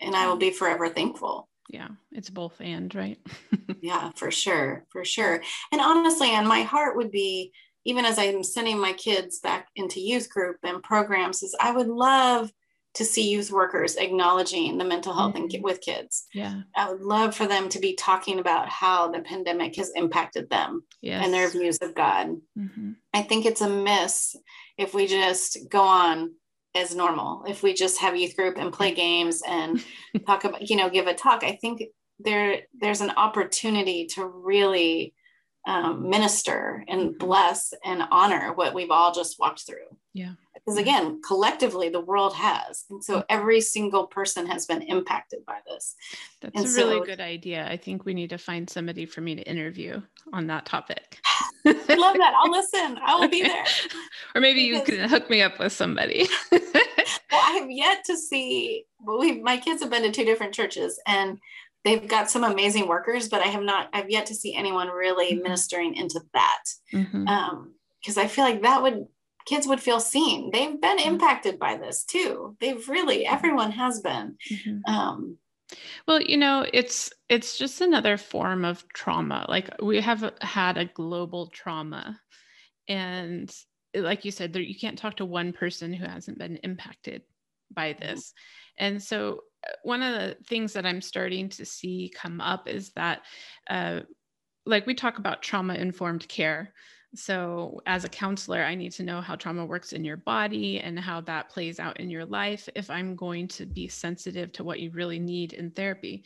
and 0.00 0.14
I 0.14 0.26
will 0.26 0.36
be 0.36 0.50
forever 0.50 0.88
thankful. 0.88 1.48
Yeah, 1.68 1.88
it's 2.12 2.30
both 2.30 2.60
and, 2.60 2.94
right? 2.94 3.18
yeah, 3.80 4.10
for 4.16 4.30
sure. 4.30 4.84
For 4.90 5.04
sure. 5.04 5.42
And 5.72 5.80
honestly, 5.80 6.30
and 6.30 6.46
my 6.46 6.62
heart 6.62 6.96
would 6.96 7.10
be 7.10 7.52
even 7.84 8.04
as 8.04 8.18
I'm 8.18 8.42
sending 8.42 8.78
my 8.78 8.92
kids 8.92 9.40
back 9.40 9.68
into 9.76 10.00
youth 10.00 10.28
group 10.30 10.56
and 10.62 10.82
programs 10.82 11.42
is 11.42 11.54
I 11.60 11.72
would 11.72 11.88
love 11.88 12.50
to 12.94 13.04
see 13.04 13.28
youth 13.28 13.50
workers 13.50 13.96
acknowledging 13.96 14.78
the 14.78 14.84
mental 14.84 15.12
health 15.12 15.34
mm-hmm. 15.34 15.62
with 15.62 15.80
kids. 15.80 16.26
Yeah. 16.32 16.62
I 16.76 16.92
would 16.92 17.02
love 17.02 17.34
for 17.34 17.46
them 17.46 17.68
to 17.70 17.80
be 17.80 17.94
talking 17.94 18.38
about 18.38 18.68
how 18.68 19.10
the 19.10 19.20
pandemic 19.20 19.74
has 19.76 19.90
impacted 19.96 20.48
them 20.48 20.84
yes. 21.02 21.24
and 21.24 21.34
their 21.34 21.48
views 21.48 21.78
of 21.82 21.94
God. 21.94 22.36
Mm-hmm. 22.56 22.92
I 23.12 23.22
think 23.22 23.46
it's 23.46 23.60
a 23.60 23.68
miss 23.68 24.36
if 24.78 24.94
we 24.94 25.08
just 25.08 25.58
go 25.68 25.82
on 25.82 26.34
as 26.74 26.94
normal, 26.94 27.44
if 27.46 27.62
we 27.62 27.72
just 27.72 28.00
have 28.00 28.16
youth 28.16 28.36
group 28.36 28.56
and 28.58 28.72
play 28.72 28.92
games 28.92 29.42
and 29.46 29.82
talk 30.26 30.44
about, 30.44 30.68
you 30.68 30.76
know, 30.76 30.90
give 30.90 31.06
a 31.06 31.14
talk. 31.14 31.44
I 31.44 31.52
think 31.52 31.82
there 32.18 32.62
there's 32.80 33.00
an 33.00 33.10
opportunity 33.10 34.06
to 34.06 34.26
really 34.26 35.14
um, 35.66 36.08
minister 36.08 36.84
and 36.88 37.00
mm-hmm. 37.10 37.18
bless 37.18 37.72
and 37.84 38.02
honor 38.10 38.52
what 38.54 38.74
we've 38.74 38.90
all 38.90 39.12
just 39.12 39.38
walked 39.38 39.66
through. 39.66 39.96
Yeah. 40.12 40.34
Because 40.64 40.78
again, 40.78 41.20
collectively, 41.26 41.90
the 41.90 42.00
world 42.00 42.34
has. 42.34 42.84
And 42.88 43.04
so 43.04 43.16
mm-hmm. 43.16 43.26
every 43.28 43.60
single 43.60 44.06
person 44.06 44.46
has 44.46 44.64
been 44.64 44.80
impacted 44.82 45.44
by 45.46 45.58
this. 45.68 45.94
That's 46.40 46.56
and 46.56 46.64
a 46.64 46.68
so, 46.68 46.88
really 46.88 47.06
good 47.06 47.20
idea. 47.20 47.66
I 47.68 47.76
think 47.76 48.04
we 48.04 48.14
need 48.14 48.30
to 48.30 48.38
find 48.38 48.68
somebody 48.68 49.04
for 49.04 49.20
me 49.20 49.34
to 49.34 49.42
interview 49.42 50.00
on 50.32 50.46
that 50.46 50.64
topic. 50.64 51.18
I 51.66 51.94
love 51.94 52.16
that. 52.16 52.34
I'll 52.36 52.50
listen. 52.50 52.98
I 53.04 53.14
will 53.14 53.24
okay. 53.24 53.42
be 53.42 53.48
there. 53.48 53.64
Or 54.34 54.40
maybe 54.40 54.70
because, 54.70 54.88
you 54.88 54.96
can 54.96 55.08
hook 55.08 55.30
me 55.30 55.42
up 55.42 55.60
with 55.60 55.72
somebody. 55.72 56.26
well, 56.50 56.60
I 57.32 57.58
have 57.60 57.70
yet 57.70 58.04
to 58.06 58.16
see, 58.16 58.84
well, 58.98 59.20
we 59.20 59.40
my 59.40 59.58
kids 59.58 59.80
have 59.80 59.90
been 59.90 60.02
to 60.02 60.10
two 60.10 60.24
different 60.24 60.54
churches 60.54 61.00
and 61.06 61.38
they've 61.84 62.08
got 62.08 62.30
some 62.30 62.42
amazing 62.42 62.88
workers, 62.88 63.28
but 63.28 63.42
I 63.42 63.46
have 63.48 63.62
not, 63.62 63.90
I've 63.92 64.10
yet 64.10 64.26
to 64.26 64.34
see 64.34 64.56
anyone 64.56 64.88
really 64.88 65.34
mm-hmm. 65.34 65.42
ministering 65.42 65.94
into 65.94 66.20
that. 66.32 66.62
Mm-hmm. 66.92 67.28
Um, 67.28 67.74
because 68.00 68.18
I 68.18 68.26
feel 68.26 68.44
like 68.44 68.62
that 68.62 68.82
would 68.82 69.06
kids 69.46 69.66
would 69.66 69.80
feel 69.80 70.00
seen. 70.00 70.50
They've 70.50 70.80
been 70.80 70.98
mm-hmm. 70.98 71.14
impacted 71.14 71.58
by 71.58 71.76
this 71.76 72.04
too. 72.04 72.56
They've 72.60 72.88
really, 72.88 73.24
mm-hmm. 73.24 73.34
everyone 73.34 73.72
has 73.72 74.00
been. 74.00 74.36
Mm-hmm. 74.50 74.92
Um, 74.92 75.38
well, 76.06 76.20
you 76.20 76.36
know, 76.36 76.66
it's 76.72 77.12
it's 77.28 77.58
just 77.58 77.80
another 77.80 78.16
form 78.16 78.64
of 78.64 78.84
trauma. 78.92 79.46
Like 79.48 79.70
we 79.82 80.00
have 80.00 80.32
had 80.40 80.76
a 80.76 80.84
global 80.84 81.48
trauma, 81.48 82.20
and 82.88 83.54
like 83.94 84.24
you 84.24 84.30
said, 84.30 84.52
there, 84.52 84.62
you 84.62 84.78
can't 84.78 84.98
talk 84.98 85.16
to 85.16 85.24
one 85.24 85.52
person 85.52 85.92
who 85.92 86.04
hasn't 86.04 86.38
been 86.38 86.56
impacted 86.58 87.22
by 87.72 87.92
mm-hmm. 87.92 88.04
this. 88.04 88.32
And 88.78 89.02
so 89.02 89.40
one 89.82 90.02
of 90.02 90.14
the 90.14 90.36
things 90.46 90.74
that 90.74 90.84
I'm 90.84 91.00
starting 91.00 91.48
to 91.50 91.64
see 91.64 92.12
come 92.14 92.40
up 92.40 92.68
is 92.68 92.90
that, 92.92 93.22
uh, 93.70 94.00
like 94.66 94.86
we 94.86 94.94
talk 94.94 95.18
about 95.18 95.42
trauma 95.42 95.74
informed 95.74 96.28
care. 96.28 96.74
So, 97.14 97.80
as 97.86 98.04
a 98.04 98.08
counselor, 98.08 98.62
I 98.62 98.74
need 98.74 98.92
to 98.92 99.02
know 99.02 99.20
how 99.20 99.36
trauma 99.36 99.64
works 99.64 99.92
in 99.92 100.04
your 100.04 100.16
body 100.16 100.80
and 100.80 100.98
how 100.98 101.20
that 101.22 101.48
plays 101.48 101.78
out 101.78 102.00
in 102.00 102.10
your 102.10 102.24
life 102.24 102.68
if 102.74 102.90
I'm 102.90 103.14
going 103.14 103.48
to 103.48 103.66
be 103.66 103.88
sensitive 103.88 104.52
to 104.52 104.64
what 104.64 104.80
you 104.80 104.90
really 104.90 105.18
need 105.18 105.52
in 105.52 105.70
therapy. 105.70 106.24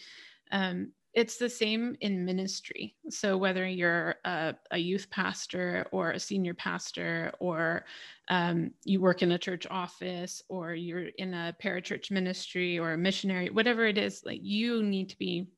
Um, 0.51 0.92
it's 1.14 1.37
the 1.37 1.48
same 1.48 1.96
in 2.01 2.24
ministry. 2.24 2.94
So, 3.11 3.37
whether 3.37 3.66
you're 3.66 4.16
a, 4.24 4.55
a 4.70 4.79
youth 4.79 5.11
pastor 5.11 5.87
or 5.92 6.12
a 6.12 6.20
senior 6.20 6.55
pastor, 6.55 7.33
or 7.38 7.85
um, 8.29 8.70
you 8.85 9.01
work 9.01 9.22
in 9.22 9.33
a 9.33 9.38
church 9.38 9.66
office, 9.70 10.42
or 10.48 10.74
you're 10.74 11.09
in 11.18 11.35
a 11.35 11.55
parachurch 11.62 12.11
ministry 12.11 12.79
or 12.79 12.92
a 12.92 12.98
missionary, 12.98 13.51
whatever 13.51 13.87
it 13.87 13.98
is, 13.98 14.22
like 14.24 14.40
you 14.42 14.83
need 14.83 15.11
to 15.11 15.18
be 15.18 15.48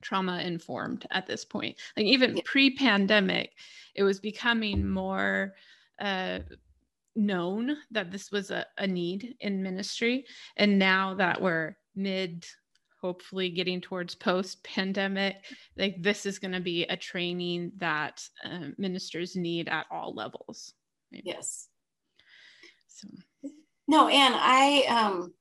trauma 0.00 0.40
informed 0.40 1.06
at 1.10 1.26
this 1.26 1.44
point. 1.44 1.76
Like, 1.96 2.06
even 2.06 2.40
pre 2.44 2.74
pandemic, 2.74 3.52
it 3.94 4.02
was 4.02 4.20
becoming 4.20 4.88
more. 4.88 5.54
Uh, 6.00 6.40
known 7.16 7.76
that 7.90 8.10
this 8.10 8.30
was 8.30 8.50
a, 8.50 8.64
a 8.78 8.86
need 8.86 9.34
in 9.40 9.62
ministry 9.62 10.24
and 10.56 10.78
now 10.78 11.12
that 11.14 11.42
we're 11.42 11.76
mid 11.96 12.46
hopefully 13.00 13.48
getting 13.48 13.80
towards 13.80 14.14
post 14.14 14.62
pandemic 14.62 15.36
like 15.76 16.00
this 16.02 16.26
is 16.26 16.38
going 16.38 16.52
to 16.52 16.60
be 16.60 16.84
a 16.84 16.96
training 16.96 17.72
that 17.76 18.22
um, 18.44 18.74
ministers 18.78 19.36
need 19.36 19.68
at 19.68 19.86
all 19.90 20.14
levels 20.14 20.74
maybe. 21.10 21.24
yes 21.26 21.68
so 22.88 23.08
no 23.88 24.08
and 24.08 24.34
i 24.36 24.82
um 24.88 25.32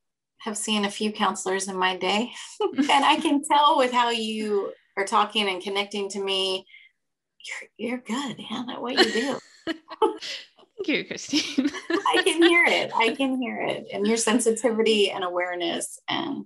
have 0.41 0.57
seen 0.57 0.85
a 0.85 0.91
few 0.91 1.11
counselors 1.11 1.67
in 1.67 1.75
my 1.75 1.95
day 1.97 2.31
and 2.61 3.05
i 3.05 3.17
can 3.17 3.41
tell 3.43 3.77
with 3.77 3.91
how 3.91 4.09
you 4.09 4.71
are 4.97 5.05
talking 5.05 5.47
and 5.49 5.63
connecting 5.63 6.09
to 6.09 6.23
me 6.23 6.65
you're, 7.77 7.89
you're 7.89 7.99
good 7.99 8.37
Anna, 8.51 8.73
at 8.73 8.81
what 8.81 8.97
you 8.97 9.11
do 9.11 9.39
Thank 10.79 10.97
you, 10.97 11.05
Christine. 11.05 11.69
I 11.89 12.21
can 12.23 12.41
hear 12.41 12.63
it. 12.65 12.91
I 12.95 13.09
can 13.15 13.41
hear 13.41 13.61
it. 13.61 13.87
And 13.91 14.07
your 14.07 14.15
sensitivity 14.15 15.11
and 15.11 15.23
awareness 15.23 15.99
and 16.07 16.45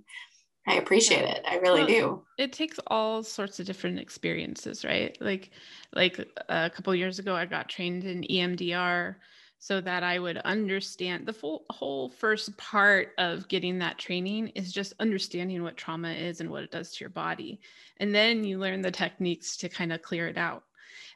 I 0.65 0.75
appreciate 0.75 1.25
it. 1.25 1.43
I 1.47 1.57
really 1.57 1.81
well, 1.81 1.87
do. 1.87 2.23
It 2.37 2.53
takes 2.53 2.79
all 2.87 3.21
sorts 3.21 3.59
of 3.59 3.65
different 3.65 3.99
experiences, 3.99 4.85
right? 4.85 5.15
Like 5.19 5.51
like 5.93 6.25
a 6.49 6.69
couple 6.69 6.95
years 6.95 7.19
ago 7.19 7.35
I 7.35 7.45
got 7.45 7.69
trained 7.69 8.05
in 8.05 8.23
EMDR 8.23 9.15
so 9.63 9.79
that 9.79 10.03
I 10.03 10.19
would 10.19 10.39
understand 10.39 11.25
the 11.25 11.31
full 11.31 11.63
whole 11.69 12.09
first 12.09 12.57
part 12.57 13.13
of 13.17 13.47
getting 13.47 13.79
that 13.79 13.97
training 13.97 14.49
is 14.55 14.73
just 14.73 14.91
understanding 14.99 15.63
what 15.63 15.77
trauma 15.77 16.11
is 16.11 16.41
and 16.41 16.49
what 16.49 16.63
it 16.63 16.71
does 16.71 16.91
to 16.91 16.99
your 16.99 17.09
body. 17.09 17.61
And 17.95 18.13
then 18.13 18.43
you 18.43 18.59
learn 18.59 18.81
the 18.81 18.91
techniques 18.91 19.55
to 19.57 19.69
kind 19.69 19.93
of 19.93 20.01
clear 20.01 20.27
it 20.27 20.37
out 20.37 20.65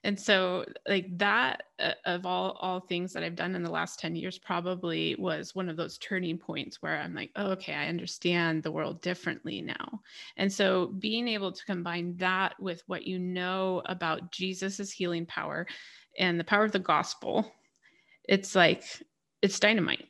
and 0.03 0.19
so 0.19 0.65
like 0.88 1.05
that 1.17 1.63
uh, 1.80 1.91
of 2.05 2.26
all 2.26 2.51
all 2.61 2.80
things 2.80 3.13
that 3.13 3.24
i've 3.24 3.36
done 3.36 3.55
in 3.55 3.63
the 3.63 3.71
last 3.71 3.99
10 3.99 4.15
years 4.15 4.38
probably 4.38 5.15
was 5.19 5.53
one 5.53 5.69
of 5.69 5.78
those 5.78 5.97
turning 5.97 6.38
points 6.38 6.82
where 6.82 6.97
i'm 6.97 7.13
like 7.13 7.32
oh, 7.36 7.51
okay 7.51 7.74
i 7.74 7.88
understand 7.88 8.63
the 8.63 8.71
world 8.71 9.01
differently 9.01 9.61
now 9.61 10.01
and 10.38 10.51
so 10.51 10.88
being 10.99 11.28
able 11.28 11.51
to 11.51 11.65
combine 11.65 12.15
that 12.17 12.59
with 12.59 12.82
what 12.88 13.05
you 13.05 13.19
know 13.19 13.82
about 13.86 14.32
jesus's 14.32 14.91
healing 14.91 15.26
power 15.26 15.67
and 16.19 16.39
the 16.39 16.43
power 16.43 16.65
of 16.65 16.71
the 16.71 16.80
gospel 16.80 17.51
it's 18.28 18.55
like 18.55 18.84
it's 19.41 19.59
dynamite 19.59 20.07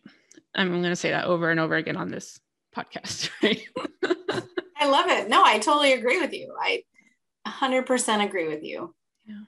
I'm 0.57 0.69
going 0.69 0.83
to 0.83 0.95
say 0.95 1.11
that 1.11 1.25
over 1.25 1.51
and 1.51 1.59
over 1.59 1.75
again 1.75 1.97
on 1.97 2.09
this 2.09 2.39
podcast. 2.75 3.29
Right? 3.43 3.61
I 4.79 4.87
love 4.89 5.07
it. 5.07 5.27
No, 5.27 5.43
I 5.43 5.59
totally 5.59 5.93
agree 5.93 6.19
with 6.19 6.33
you. 6.33 6.53
I 6.59 6.83
100% 7.47 8.25
agree 8.25 8.47
with 8.47 8.63
you. 8.63 8.93
Yeah. 9.25 9.41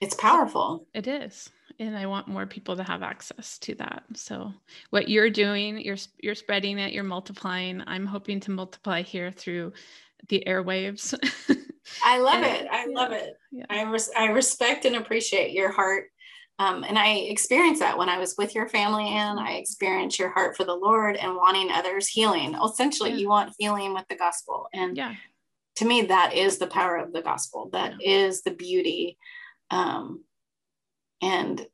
It's 0.00 0.14
powerful. 0.14 0.86
It 0.94 1.06
is. 1.06 1.50
And 1.78 1.96
I 1.96 2.06
want 2.06 2.28
more 2.28 2.46
people 2.46 2.76
to 2.76 2.82
have 2.82 3.02
access 3.02 3.58
to 3.60 3.74
that. 3.76 4.04
So 4.14 4.52
what 4.90 5.08
you're 5.08 5.30
doing, 5.30 5.78
you're 5.78 5.96
you're 6.20 6.34
spreading 6.34 6.78
it, 6.78 6.92
you're 6.92 7.04
multiplying. 7.04 7.82
I'm 7.86 8.04
hoping 8.04 8.40
to 8.40 8.50
multiply 8.50 9.02
here 9.02 9.30
through 9.30 9.74
the 10.28 10.42
airwaves. 10.44 11.14
I 12.04 12.18
love 12.18 12.42
it. 12.44 12.66
I 12.70 12.86
yeah. 12.86 12.94
love 12.94 13.12
it. 13.12 13.34
Yeah. 13.52 13.66
I 13.70 13.82
res- 13.84 14.10
I 14.16 14.26
respect 14.26 14.86
and 14.86 14.96
appreciate 14.96 15.52
your 15.52 15.70
heart. 15.70 16.06
Um, 16.60 16.84
and 16.84 16.98
I 16.98 17.10
experienced 17.14 17.80
that 17.80 17.96
when 17.96 18.08
I 18.08 18.18
was 18.18 18.34
with 18.36 18.54
your 18.54 18.68
family, 18.68 19.08
and 19.08 19.38
I 19.38 19.52
experienced 19.52 20.18
your 20.18 20.30
heart 20.30 20.56
for 20.56 20.64
the 20.64 20.74
Lord 20.74 21.16
and 21.16 21.36
wanting 21.36 21.70
others 21.70 22.08
healing. 22.08 22.56
Essentially, 22.56 23.10
yeah. 23.10 23.16
you 23.16 23.28
want 23.28 23.54
healing 23.58 23.94
with 23.94 24.06
the 24.08 24.16
gospel, 24.16 24.68
and 24.72 24.96
yeah, 24.96 25.14
to 25.76 25.84
me, 25.84 26.02
that 26.02 26.34
is 26.34 26.58
the 26.58 26.66
power 26.66 26.96
of 26.96 27.12
the 27.12 27.22
gospel. 27.22 27.70
That 27.72 27.94
is 28.02 28.42
the 28.42 28.50
beauty 28.50 29.16
um, 29.70 30.24
and 31.20 31.66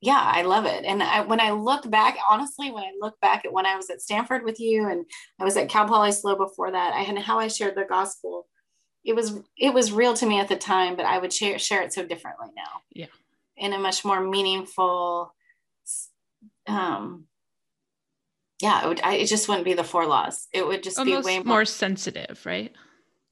yeah, 0.00 0.20
I 0.20 0.42
love 0.42 0.66
it. 0.66 0.84
And 0.84 1.02
I, 1.02 1.20
when 1.20 1.40
I 1.40 1.52
look 1.52 1.88
back, 1.88 2.18
honestly, 2.28 2.72
when 2.72 2.82
I 2.82 2.92
look 3.00 3.20
back 3.20 3.44
at 3.44 3.52
when 3.52 3.66
I 3.66 3.76
was 3.76 3.88
at 3.88 4.00
Stanford 4.00 4.44
with 4.44 4.58
you 4.58 4.88
and 4.88 5.04
I 5.40 5.44
was 5.44 5.56
at 5.56 5.68
Cal 5.68 5.86
Poly 5.86 6.10
SLO 6.10 6.36
before 6.36 6.72
that, 6.72 6.92
I 6.92 7.00
had 7.00 7.18
how 7.18 7.38
I 7.38 7.48
shared 7.48 7.76
the 7.76 7.84
gospel. 7.84 8.46
It 9.04 9.14
was 9.14 9.40
it 9.56 9.72
was 9.72 9.92
real 9.92 10.14
to 10.14 10.26
me 10.26 10.40
at 10.40 10.48
the 10.48 10.56
time, 10.56 10.96
but 10.96 11.06
I 11.06 11.18
would 11.18 11.32
share 11.32 11.58
share 11.58 11.82
it 11.82 11.92
so 11.92 12.04
differently 12.04 12.48
now. 12.56 12.82
Yeah, 12.92 13.06
in 13.56 13.72
a 13.72 13.78
much 13.78 14.04
more 14.04 14.20
meaningful. 14.20 15.34
Um, 16.66 17.24
yeah, 18.60 18.84
it 18.84 18.88
would. 18.88 19.00
I, 19.02 19.14
it 19.14 19.26
just 19.26 19.48
wouldn't 19.48 19.64
be 19.64 19.74
the 19.74 19.84
four 19.84 20.06
laws. 20.06 20.46
It 20.52 20.66
would 20.66 20.82
just 20.82 20.98
Almost 20.98 21.26
be 21.26 21.26
way 21.26 21.38
more, 21.38 21.56
more 21.56 21.64
sensitive, 21.64 22.40
right? 22.44 22.72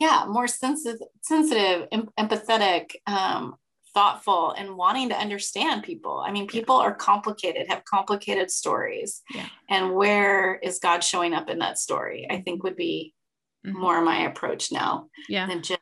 Yeah, 0.00 0.24
more 0.28 0.48
sensitive, 0.48 1.06
sensitive, 1.22 1.86
em- 1.92 2.08
empathetic, 2.18 2.96
um, 3.06 3.54
thoughtful 3.94 4.52
and 4.52 4.76
wanting 4.76 5.08
to 5.10 5.16
understand 5.16 5.82
people. 5.82 6.22
I 6.24 6.32
mean, 6.32 6.46
people 6.46 6.78
yeah. 6.78 6.86
are 6.86 6.94
complicated, 6.94 7.68
have 7.68 7.84
complicated 7.84 8.50
stories. 8.50 9.22
Yeah. 9.34 9.46
And 9.68 9.94
where 9.94 10.56
is 10.56 10.78
God 10.78 11.04
showing 11.04 11.34
up 11.34 11.48
in 11.48 11.58
that 11.58 11.78
story? 11.78 12.26
I 12.30 12.40
think 12.40 12.62
would 12.62 12.76
be 12.76 13.14
mm-hmm. 13.66 13.78
more 13.78 14.00
my 14.02 14.26
approach 14.26 14.72
now. 14.72 15.08
Yeah. 15.28 15.46
Than 15.46 15.62
just 15.62 15.80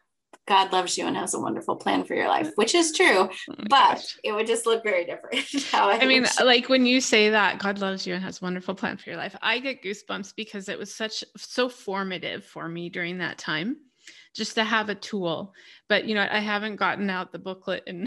God 0.48 0.72
loves 0.72 0.96
you 0.96 1.06
and 1.06 1.16
has 1.16 1.34
a 1.34 1.38
wonderful 1.38 1.76
plan 1.76 2.04
for 2.04 2.14
your 2.14 2.26
life, 2.28 2.50
which 2.54 2.74
is 2.74 2.92
true, 2.92 3.28
oh 3.28 3.54
but 3.68 3.68
gosh. 3.68 4.18
it 4.24 4.32
would 4.32 4.46
just 4.46 4.64
look 4.64 4.82
very 4.82 5.04
different. 5.04 5.44
I, 5.74 5.98
I 6.00 6.06
mean, 6.06 6.26
like 6.42 6.70
when 6.70 6.86
you 6.86 7.00
say 7.02 7.30
that 7.30 7.58
God 7.58 7.78
loves 7.78 8.06
you 8.06 8.14
and 8.14 8.24
has 8.24 8.40
a 8.40 8.44
wonderful 8.44 8.74
plan 8.74 8.96
for 8.96 9.10
your 9.10 9.18
life, 9.18 9.36
I 9.42 9.58
get 9.58 9.82
goosebumps 9.84 10.34
because 10.34 10.68
it 10.68 10.78
was 10.78 10.94
such 10.94 11.22
so 11.36 11.68
formative 11.68 12.44
for 12.44 12.66
me 12.66 12.88
during 12.88 13.18
that 13.18 13.36
time 13.36 13.76
just 14.34 14.54
to 14.54 14.64
have 14.64 14.88
a 14.88 14.94
tool. 14.94 15.52
But 15.88 16.06
you 16.06 16.14
know, 16.14 16.26
I 16.30 16.38
haven't 16.38 16.76
gotten 16.76 17.10
out 17.10 17.30
the 17.30 17.38
booklet 17.38 17.82
in 17.86 18.06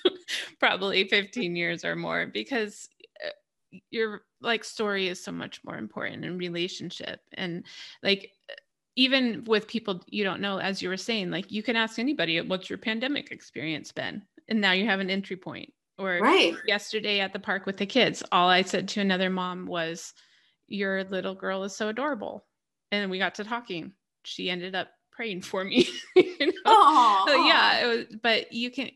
probably 0.60 1.08
15 1.08 1.56
years 1.56 1.84
or 1.84 1.96
more 1.96 2.26
because 2.26 2.88
uh, 3.24 3.78
your 3.90 4.22
like 4.42 4.64
story 4.64 5.08
is 5.08 5.22
so 5.22 5.32
much 5.32 5.60
more 5.64 5.78
important 5.78 6.24
in 6.24 6.36
relationship 6.36 7.20
and 7.32 7.64
like 8.02 8.32
even 9.00 9.44
with 9.46 9.66
people 9.66 10.02
you 10.08 10.24
don't 10.24 10.40
know 10.40 10.58
as 10.58 10.82
you 10.82 10.88
were 10.88 10.96
saying 10.96 11.30
like 11.30 11.50
you 11.50 11.62
can 11.62 11.76
ask 11.76 11.98
anybody 11.98 12.40
what's 12.40 12.68
your 12.68 12.78
pandemic 12.78 13.30
experience 13.30 13.92
been 13.92 14.22
and 14.48 14.60
now 14.60 14.72
you 14.72 14.84
have 14.86 15.00
an 15.00 15.10
entry 15.10 15.36
point 15.36 15.72
or 15.98 16.18
right 16.20 16.54
yesterday 16.66 17.20
at 17.20 17.32
the 17.32 17.38
park 17.38 17.66
with 17.66 17.76
the 17.76 17.86
kids 17.86 18.22
all 18.32 18.48
i 18.48 18.62
said 18.62 18.88
to 18.88 19.00
another 19.00 19.30
mom 19.30 19.66
was 19.66 20.12
your 20.68 21.04
little 21.04 21.34
girl 21.34 21.64
is 21.64 21.76
so 21.76 21.88
adorable 21.88 22.44
and 22.92 23.10
we 23.10 23.18
got 23.18 23.34
to 23.34 23.44
talking 23.44 23.92
she 24.24 24.50
ended 24.50 24.74
up 24.74 24.88
praying 25.20 25.42
for 25.42 25.64
me. 25.64 25.86
you 26.16 26.52
know? 26.64 27.24
So 27.26 27.44
yeah, 27.44 27.84
it 27.84 27.86
was, 27.86 28.16
but 28.22 28.52
you 28.52 28.70
can, 28.70 28.90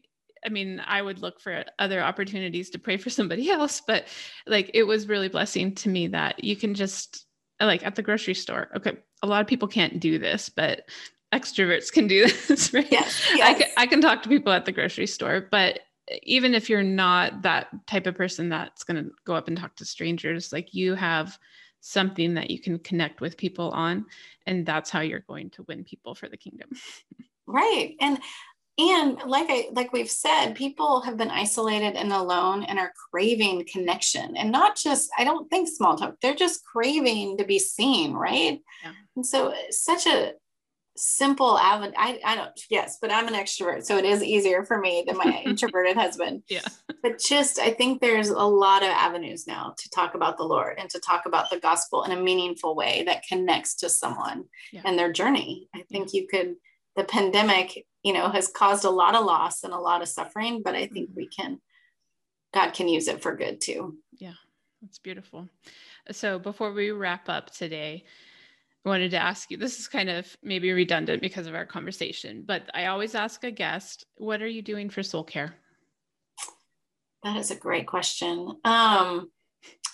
I 0.44 0.48
mean, 0.48 0.80
I 0.86 1.02
would 1.02 1.20
look 1.20 1.38
for 1.38 1.64
other 1.78 2.00
opportunities 2.00 2.70
to 2.70 2.78
pray 2.78 2.96
for 2.96 3.10
somebody 3.10 3.50
else, 3.50 3.82
but 3.86 4.06
like 4.46 4.70
it 4.72 4.84
was 4.84 5.06
really 5.06 5.28
blessing 5.28 5.74
to 5.76 5.90
me 5.90 6.08
that 6.08 6.42
you 6.42 6.56
can 6.56 6.74
just 6.74 7.26
like 7.60 7.84
at 7.84 7.94
the 7.94 8.02
grocery 8.02 8.34
store. 8.34 8.68
Okay, 8.76 8.96
a 9.24 9.26
lot 9.26 9.40
of 9.40 9.46
people 9.46 9.68
can't 9.68 9.98
do 9.98 10.18
this, 10.18 10.48
but 10.48 10.88
extroverts 11.32 11.90
can 11.90 12.06
do 12.06 12.28
this, 12.48 12.72
right? 12.72 12.86
Yes, 12.90 13.28
yes. 13.34 13.48
I, 13.48 13.54
can, 13.54 13.68
I 13.78 13.86
can 13.86 14.00
talk 14.00 14.22
to 14.22 14.28
people 14.28 14.52
at 14.52 14.64
the 14.64 14.72
grocery 14.72 15.06
store, 15.06 15.48
but 15.50 15.80
even 16.22 16.54
if 16.54 16.68
you're 16.68 16.82
not 16.82 17.42
that 17.42 17.68
type 17.86 18.06
of 18.06 18.14
person 18.14 18.50
that's 18.50 18.84
going 18.84 19.02
to 19.02 19.10
go 19.24 19.34
up 19.34 19.48
and 19.48 19.56
talk 19.56 19.74
to 19.76 19.84
strangers, 19.84 20.52
like 20.52 20.74
you 20.74 20.94
have 20.94 21.38
something 21.80 22.34
that 22.34 22.50
you 22.50 22.58
can 22.58 22.78
connect 22.78 23.20
with 23.20 23.36
people 23.36 23.70
on 23.70 24.06
and 24.46 24.64
that's 24.64 24.88
how 24.88 25.00
you're 25.00 25.20
going 25.20 25.50
to 25.50 25.62
win 25.64 25.84
people 25.84 26.14
for 26.14 26.30
the 26.30 26.36
kingdom 26.36 26.70
right 27.46 27.94
and 28.00 28.18
and 28.76 29.18
like 29.26 29.46
i 29.48 29.68
like 29.72 29.92
we've 29.92 30.10
said 30.10 30.54
people 30.54 31.00
have 31.00 31.16
been 31.16 31.30
isolated 31.30 31.94
and 31.94 32.12
alone 32.12 32.64
and 32.64 32.78
are 32.78 32.92
craving 33.10 33.64
connection 33.70 34.36
and 34.36 34.50
not 34.50 34.76
just 34.76 35.10
i 35.16 35.24
don't 35.24 35.48
think 35.48 35.68
small 35.68 35.96
talk 35.96 36.14
they're 36.20 36.34
just 36.34 36.64
craving 36.64 37.36
to 37.36 37.44
be 37.44 37.58
seen 37.58 38.12
right 38.12 38.60
yeah. 38.82 38.92
and 39.14 39.24
so 39.24 39.48
uh, 39.48 39.54
such 39.70 40.06
a 40.06 40.32
simple 40.96 41.58
avenue. 41.58 41.92
I, 41.96 42.20
I 42.24 42.36
don't, 42.36 42.50
yes, 42.70 42.98
but 43.00 43.10
I'm 43.10 43.26
an 43.26 43.34
extrovert. 43.34 43.84
So 43.84 43.96
it 43.96 44.04
is 44.04 44.22
easier 44.22 44.64
for 44.64 44.78
me 44.78 45.04
than 45.06 45.16
my 45.16 45.42
introverted 45.46 45.96
husband. 45.96 46.42
Yeah. 46.48 46.62
But 47.02 47.18
just, 47.18 47.58
I 47.58 47.70
think 47.70 48.00
there's 48.00 48.28
a 48.28 48.42
lot 48.42 48.82
of 48.82 48.88
avenues 48.90 49.46
now 49.46 49.74
to 49.76 49.90
talk 49.90 50.14
about 50.14 50.36
the 50.36 50.44
Lord 50.44 50.78
and 50.78 50.88
to 50.90 51.00
talk 51.00 51.26
about 51.26 51.50
the 51.50 51.58
gospel 51.58 52.04
in 52.04 52.12
a 52.12 52.20
meaningful 52.22 52.76
way 52.76 53.02
that 53.06 53.24
connects 53.28 53.74
to 53.76 53.88
someone 53.88 54.44
yeah. 54.72 54.82
and 54.84 54.98
their 54.98 55.12
journey. 55.12 55.68
I 55.74 55.82
think 55.90 56.12
yeah. 56.12 56.20
you 56.20 56.26
could, 56.28 56.54
the 56.96 57.04
pandemic, 57.04 57.86
you 58.02 58.12
know, 58.12 58.28
has 58.28 58.48
caused 58.48 58.84
a 58.84 58.90
lot 58.90 59.14
of 59.14 59.24
loss 59.24 59.64
and 59.64 59.72
a 59.72 59.78
lot 59.78 60.02
of 60.02 60.08
suffering, 60.08 60.62
but 60.64 60.74
I 60.74 60.86
think 60.86 61.10
mm-hmm. 61.10 61.16
we 61.16 61.28
can, 61.28 61.60
God 62.52 62.72
can 62.72 62.88
use 62.88 63.08
it 63.08 63.22
for 63.22 63.36
good 63.36 63.60
too. 63.60 63.98
Yeah. 64.18 64.34
That's 64.84 64.98
beautiful. 64.98 65.48
So 66.12 66.38
before 66.38 66.72
we 66.72 66.90
wrap 66.90 67.30
up 67.30 67.50
today, 67.50 68.04
I 68.84 68.88
wanted 68.88 69.12
to 69.12 69.18
ask 69.18 69.50
you 69.50 69.56
this 69.56 69.78
is 69.78 69.88
kind 69.88 70.10
of 70.10 70.36
maybe 70.42 70.70
redundant 70.72 71.22
because 71.22 71.46
of 71.46 71.54
our 71.54 71.64
conversation, 71.64 72.44
but 72.46 72.64
I 72.74 72.86
always 72.86 73.14
ask 73.14 73.42
a 73.44 73.50
guest, 73.50 74.04
what 74.18 74.42
are 74.42 74.46
you 74.46 74.60
doing 74.60 74.90
for 74.90 75.02
soul 75.02 75.24
care? 75.24 75.54
That 77.22 77.38
is 77.38 77.50
a 77.50 77.56
great 77.56 77.86
question. 77.86 78.60
Um, 78.62 79.30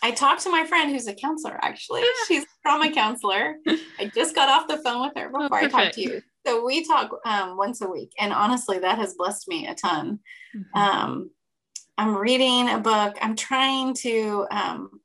I 0.03 0.11
talked 0.11 0.43
to 0.43 0.51
my 0.51 0.67
friend 0.67 0.91
who's 0.91 1.07
a 1.07 1.15
counselor, 1.15 1.57
actually. 1.63 2.03
She's 2.27 2.43
a 2.43 2.47
trauma 2.63 2.91
counselor. 2.91 3.55
I 4.01 4.11
just 4.13 4.35
got 4.35 4.49
off 4.49 4.67
the 4.67 4.79
phone 4.79 5.07
with 5.07 5.13
her 5.17 5.31
oh, 5.33 5.43
before 5.43 5.61
oh, 5.61 5.65
I 5.67 5.69
talked 5.69 5.95
to 5.95 6.01
you. 6.01 6.23
So 6.47 6.65
we 6.65 6.87
talk 6.87 7.11
um, 7.25 7.57
once 7.57 7.81
a 7.81 7.89
week. 7.89 8.13
And 8.19 8.33
honestly, 8.33 8.79
that 8.79 8.99
has 8.99 9.15
blessed 9.15 9.49
me 9.49 9.67
a 9.67 9.75
ton. 9.75 10.21
Mm-hmm. 10.57 10.79
Um, 10.79 11.31
I'm 11.99 12.17
reading 12.17 12.69
a 12.69 12.79
book. 12.79 13.19
I'm 13.21 13.37
trying 13.37 13.95
to 13.95 14.47
um, 14.51 15.01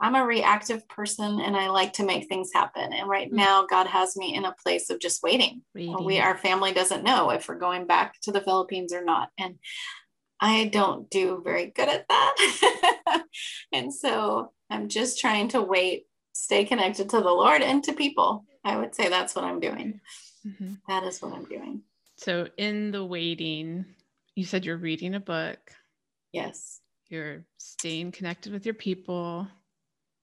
I'm 0.00 0.14
a 0.14 0.24
reactive 0.24 0.86
person 0.88 1.40
and 1.40 1.56
I 1.56 1.68
like 1.68 1.94
to 1.94 2.04
make 2.04 2.28
things 2.28 2.50
happen. 2.54 2.92
And 2.92 3.08
right 3.08 3.26
mm-hmm. 3.26 3.36
now, 3.36 3.66
God 3.66 3.86
has 3.88 4.16
me 4.16 4.34
in 4.34 4.44
a 4.44 4.54
place 4.62 4.90
of 4.90 5.00
just 5.00 5.22
waiting. 5.22 5.62
waiting. 5.74 6.04
We, 6.04 6.20
our 6.20 6.36
family 6.36 6.72
doesn't 6.72 7.04
know 7.04 7.30
if 7.30 7.48
we're 7.48 7.58
going 7.58 7.86
back 7.86 8.14
to 8.22 8.32
the 8.32 8.40
Philippines 8.40 8.92
or 8.92 9.04
not. 9.04 9.30
And 9.38 9.56
I 10.40 10.66
don't 10.66 11.10
do 11.10 11.42
very 11.44 11.66
good 11.66 11.88
at 11.88 12.06
that. 12.08 13.24
and 13.72 13.92
so 13.92 14.52
I'm 14.70 14.88
just 14.88 15.18
trying 15.18 15.48
to 15.48 15.62
wait, 15.62 16.06
stay 16.32 16.64
connected 16.64 17.08
to 17.10 17.20
the 17.20 17.32
Lord 17.32 17.62
and 17.62 17.82
to 17.84 17.92
people. 17.92 18.44
I 18.68 18.76
would 18.76 18.94
say 18.94 19.08
that's 19.08 19.34
what 19.34 19.44
I'm 19.44 19.60
doing. 19.60 20.00
Mm-hmm. 20.46 20.74
That 20.88 21.04
is 21.04 21.20
what 21.20 21.32
I'm 21.32 21.44
doing. 21.44 21.82
So, 22.16 22.48
in 22.56 22.90
the 22.90 23.04
waiting, 23.04 23.84
you 24.34 24.44
said 24.44 24.64
you're 24.64 24.76
reading 24.76 25.14
a 25.14 25.20
book. 25.20 25.58
Yes. 26.32 26.80
You're 27.08 27.44
staying 27.58 28.12
connected 28.12 28.52
with 28.52 28.66
your 28.66 28.74
people 28.74 29.48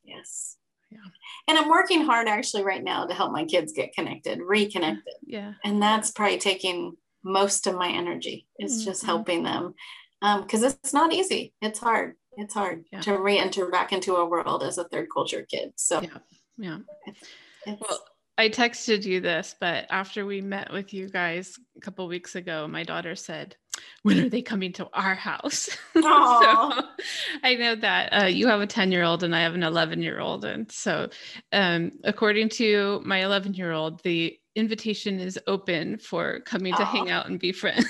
Yes. 0.06 0.58
Yeah. 0.92 1.00
And 1.48 1.58
I'm 1.58 1.70
working 1.70 2.06
hard 2.06 2.28
actually 2.28 2.64
right 2.64 2.84
now 2.84 3.06
to 3.06 3.14
help 3.14 3.32
my 3.32 3.46
kids 3.46 3.74
get 3.74 3.94
connected, 3.94 4.40
reconnected. 4.40 5.14
Yeah. 5.26 5.54
And 5.64 5.82
that's 5.82 6.12
probably 6.12 6.38
taking 6.38 6.96
most 7.24 7.68
of 7.68 7.76
my 7.76 7.90
energy 7.90 8.48
is 8.60 8.78
mm-hmm. 8.78 8.86
just 8.86 9.04
helping 9.04 9.44
them. 9.44 9.74
because 10.22 10.64
um, 10.64 10.70
it's 10.70 10.94
not 10.94 11.12
easy. 11.14 11.54
It's 11.62 11.80
hard. 11.80 12.16
It's 12.38 12.54
hard 12.54 12.86
yeah. 12.92 13.02
to 13.02 13.18
re-enter 13.18 13.70
back 13.70 13.94
into 13.94 14.16
a 14.16 14.26
world 14.26 14.62
as 14.62 14.78
a 14.78 14.84
third 14.84 15.08
culture 15.14 15.46
kid. 15.50 15.74
So 15.76 16.02
yeah. 16.02 16.18
Yeah. 16.58 16.78
It's, 17.08 17.20
it's, 17.66 17.82
well, 17.82 18.00
I 18.38 18.50
texted 18.50 19.06
you 19.06 19.22
this, 19.22 19.56
but 19.60 19.86
after 19.90 20.26
we 20.26 20.42
met 20.42 20.72
with 20.72 20.94
you 20.94 21.10
guys 21.10 21.58
a 21.78 21.80
couple 21.80 22.08
weeks 22.08 22.36
ago, 22.36 22.68
my 22.68 22.84
daughter 22.84 23.16
said, 23.16 23.56
when 24.04 24.20
are 24.20 24.30
they 24.30 24.42
coming 24.42 24.74
to 24.74 24.90
our 24.94 25.16
house? 25.16 25.70
so 25.94 26.04
I 26.04 27.56
know 27.58 27.76
that 27.76 28.10
uh, 28.10 28.26
you 28.26 28.48
have 28.48 28.62
a 28.62 28.68
10 28.68 28.92
year 28.92 29.04
old 29.04 29.24
and 29.24 29.36
I 29.36 29.42
have 29.42 29.56
an 29.56 29.64
11 29.64 30.02
year 30.02 30.20
old. 30.20 30.46
And 30.46 30.72
so, 30.72 31.10
um, 31.52 31.92
according 32.04 32.50
to 32.50 33.02
my 33.06 33.24
11 33.24 33.54
year 33.54 33.72
old, 33.72 34.04
the 34.04 34.38
invitation 34.56 35.20
is 35.20 35.40
open 35.48 35.98
for 35.98 36.40
coming 36.42 36.74
to 36.76 36.86
hang 36.86 37.10
out 37.10 37.28
and 37.28 37.40
be 37.40 37.52
friends. 37.52 37.86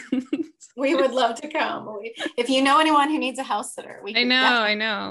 we 0.77 0.95
would 0.95 1.11
love 1.11 1.39
to 1.41 1.47
come. 1.47 1.99
if 2.37 2.49
you 2.49 2.61
know 2.61 2.79
anyone 2.79 3.09
who 3.09 3.19
needs 3.19 3.39
a 3.39 3.43
house 3.43 3.75
sitter, 3.75 4.01
we 4.03 4.15
I 4.15 4.23
know, 4.23 4.35
I 4.35 4.73
know. 4.73 5.09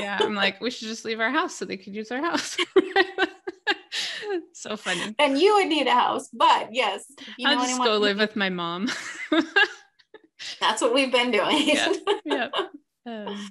yeah, 0.00 0.18
I'm 0.20 0.34
like, 0.34 0.60
we 0.60 0.70
should 0.70 0.88
just 0.88 1.04
leave 1.04 1.20
our 1.20 1.30
house 1.30 1.54
so 1.54 1.64
they 1.64 1.76
could 1.76 1.94
use 1.94 2.10
our 2.10 2.20
house. 2.20 2.56
so 4.52 4.76
funny. 4.76 5.14
And 5.18 5.38
you 5.38 5.54
would 5.54 5.68
need 5.68 5.86
a 5.86 5.92
house, 5.92 6.28
but 6.32 6.68
yes, 6.72 7.04
you 7.38 7.48
I'll 7.48 7.56
just 7.56 7.78
go 7.78 7.98
live 7.98 8.18
with 8.18 8.36
my 8.36 8.50
mom. 8.50 8.88
That's 10.60 10.82
what 10.82 10.94
we've 10.94 11.12
been 11.12 11.30
doing. 11.30 11.68
yeah. 11.68 11.92
yeah. 12.24 12.48
Um, 13.06 13.50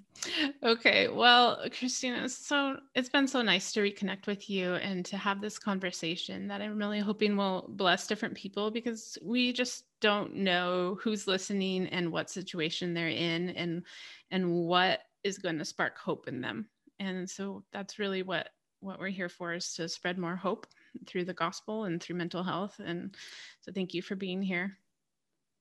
okay. 0.64 1.08
Well, 1.08 1.62
Christina, 1.80 2.28
so 2.28 2.78
it's 2.94 3.08
been 3.08 3.26
so 3.26 3.42
nice 3.42 3.72
to 3.72 3.80
reconnect 3.80 4.28
with 4.28 4.50
you 4.50 4.74
and 4.76 5.06
to 5.06 5.18
have 5.18 5.40
this 5.40 5.58
conversation 5.58 6.50
that 6.50 6.62
I'm 6.62 6.78
really 6.78 7.00
hoping 7.00 7.38
will 7.38 7.66
bless 7.70 8.06
different 8.06 8.36
people 8.36 8.70
because 8.70 9.18
we 9.24 9.54
just 9.54 9.86
don't 10.02 10.36
know 10.36 11.00
who's 11.02 11.26
listening 11.26 11.88
and 11.88 12.12
what 12.12 12.30
situation 12.30 12.94
they're 12.94 13.08
in 13.08 13.50
and 13.52 13.84
and 14.30 14.54
what 14.54 15.00
is 15.24 15.38
going 15.38 15.58
to 15.60 15.66
spark 15.66 15.98
hope 15.98 16.28
in 16.28 16.42
them. 16.42 16.68
And 17.00 17.30
so 17.30 17.64
that's 17.72 17.98
really 17.98 18.24
what 18.24 18.50
what 18.80 19.00
we're 19.00 19.08
here 19.10 19.30
for 19.30 19.54
is 19.54 19.74
to 19.74 19.90
spread 19.90 20.18
more 20.18 20.36
hope 20.36 20.68
through 21.06 21.26
the 21.26 21.34
gospel 21.34 21.86
and 21.86 22.02
through 22.02 22.16
mental 22.16 22.44
health. 22.44 22.80
And 22.84 23.16
so 23.62 23.72
thank 23.72 23.94
you 23.94 24.02
for 24.02 24.16
being 24.16 24.42
here. 24.42 24.78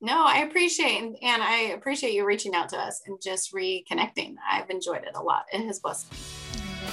No, 0.01 0.25
I 0.27 0.41
appreciate 0.41 1.03
and 1.23 1.43
I 1.43 1.73
appreciate 1.75 2.13
you 2.13 2.27
reaching 2.27 2.55
out 2.55 2.69
to 2.71 2.79
us 2.79 3.03
and 3.07 3.21
just 3.23 3.53
reconnecting. 3.55 4.35
I've 4.49 4.69
enjoyed 4.69 5.05
it 5.05 5.15
a 5.15 5.23
lot. 5.23 5.47
It 5.53 5.65
has 5.65 5.81
blessed 5.81 6.13
me. 6.13 6.19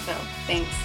So 0.05 0.13
thanks. 0.47 0.75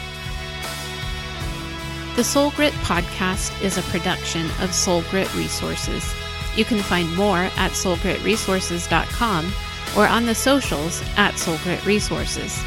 The 2.16 2.24
Soul 2.24 2.50
Grit 2.52 2.72
podcast 2.74 3.62
is 3.62 3.76
a 3.78 3.82
production 3.82 4.48
of 4.60 4.72
Soul 4.74 5.02
Grit 5.10 5.32
Resources. 5.34 6.14
You 6.56 6.64
can 6.64 6.78
find 6.78 7.14
more 7.14 7.50
at 7.56 7.72
soulgritresources.com 7.72 9.52
or 9.96 10.06
on 10.08 10.26
the 10.26 10.34
socials 10.34 11.02
at 11.16 11.38
Soul 11.38 11.58
Grit 11.62 11.84
Resources. 11.84 12.64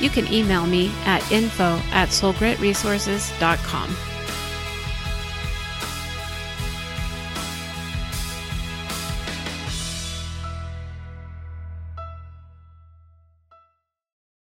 You 0.00 0.10
can 0.10 0.32
email 0.32 0.66
me 0.66 0.90
at 1.04 1.30
info 1.32 1.80
at 1.92 2.08
soulgritresources.com. 2.10 4.07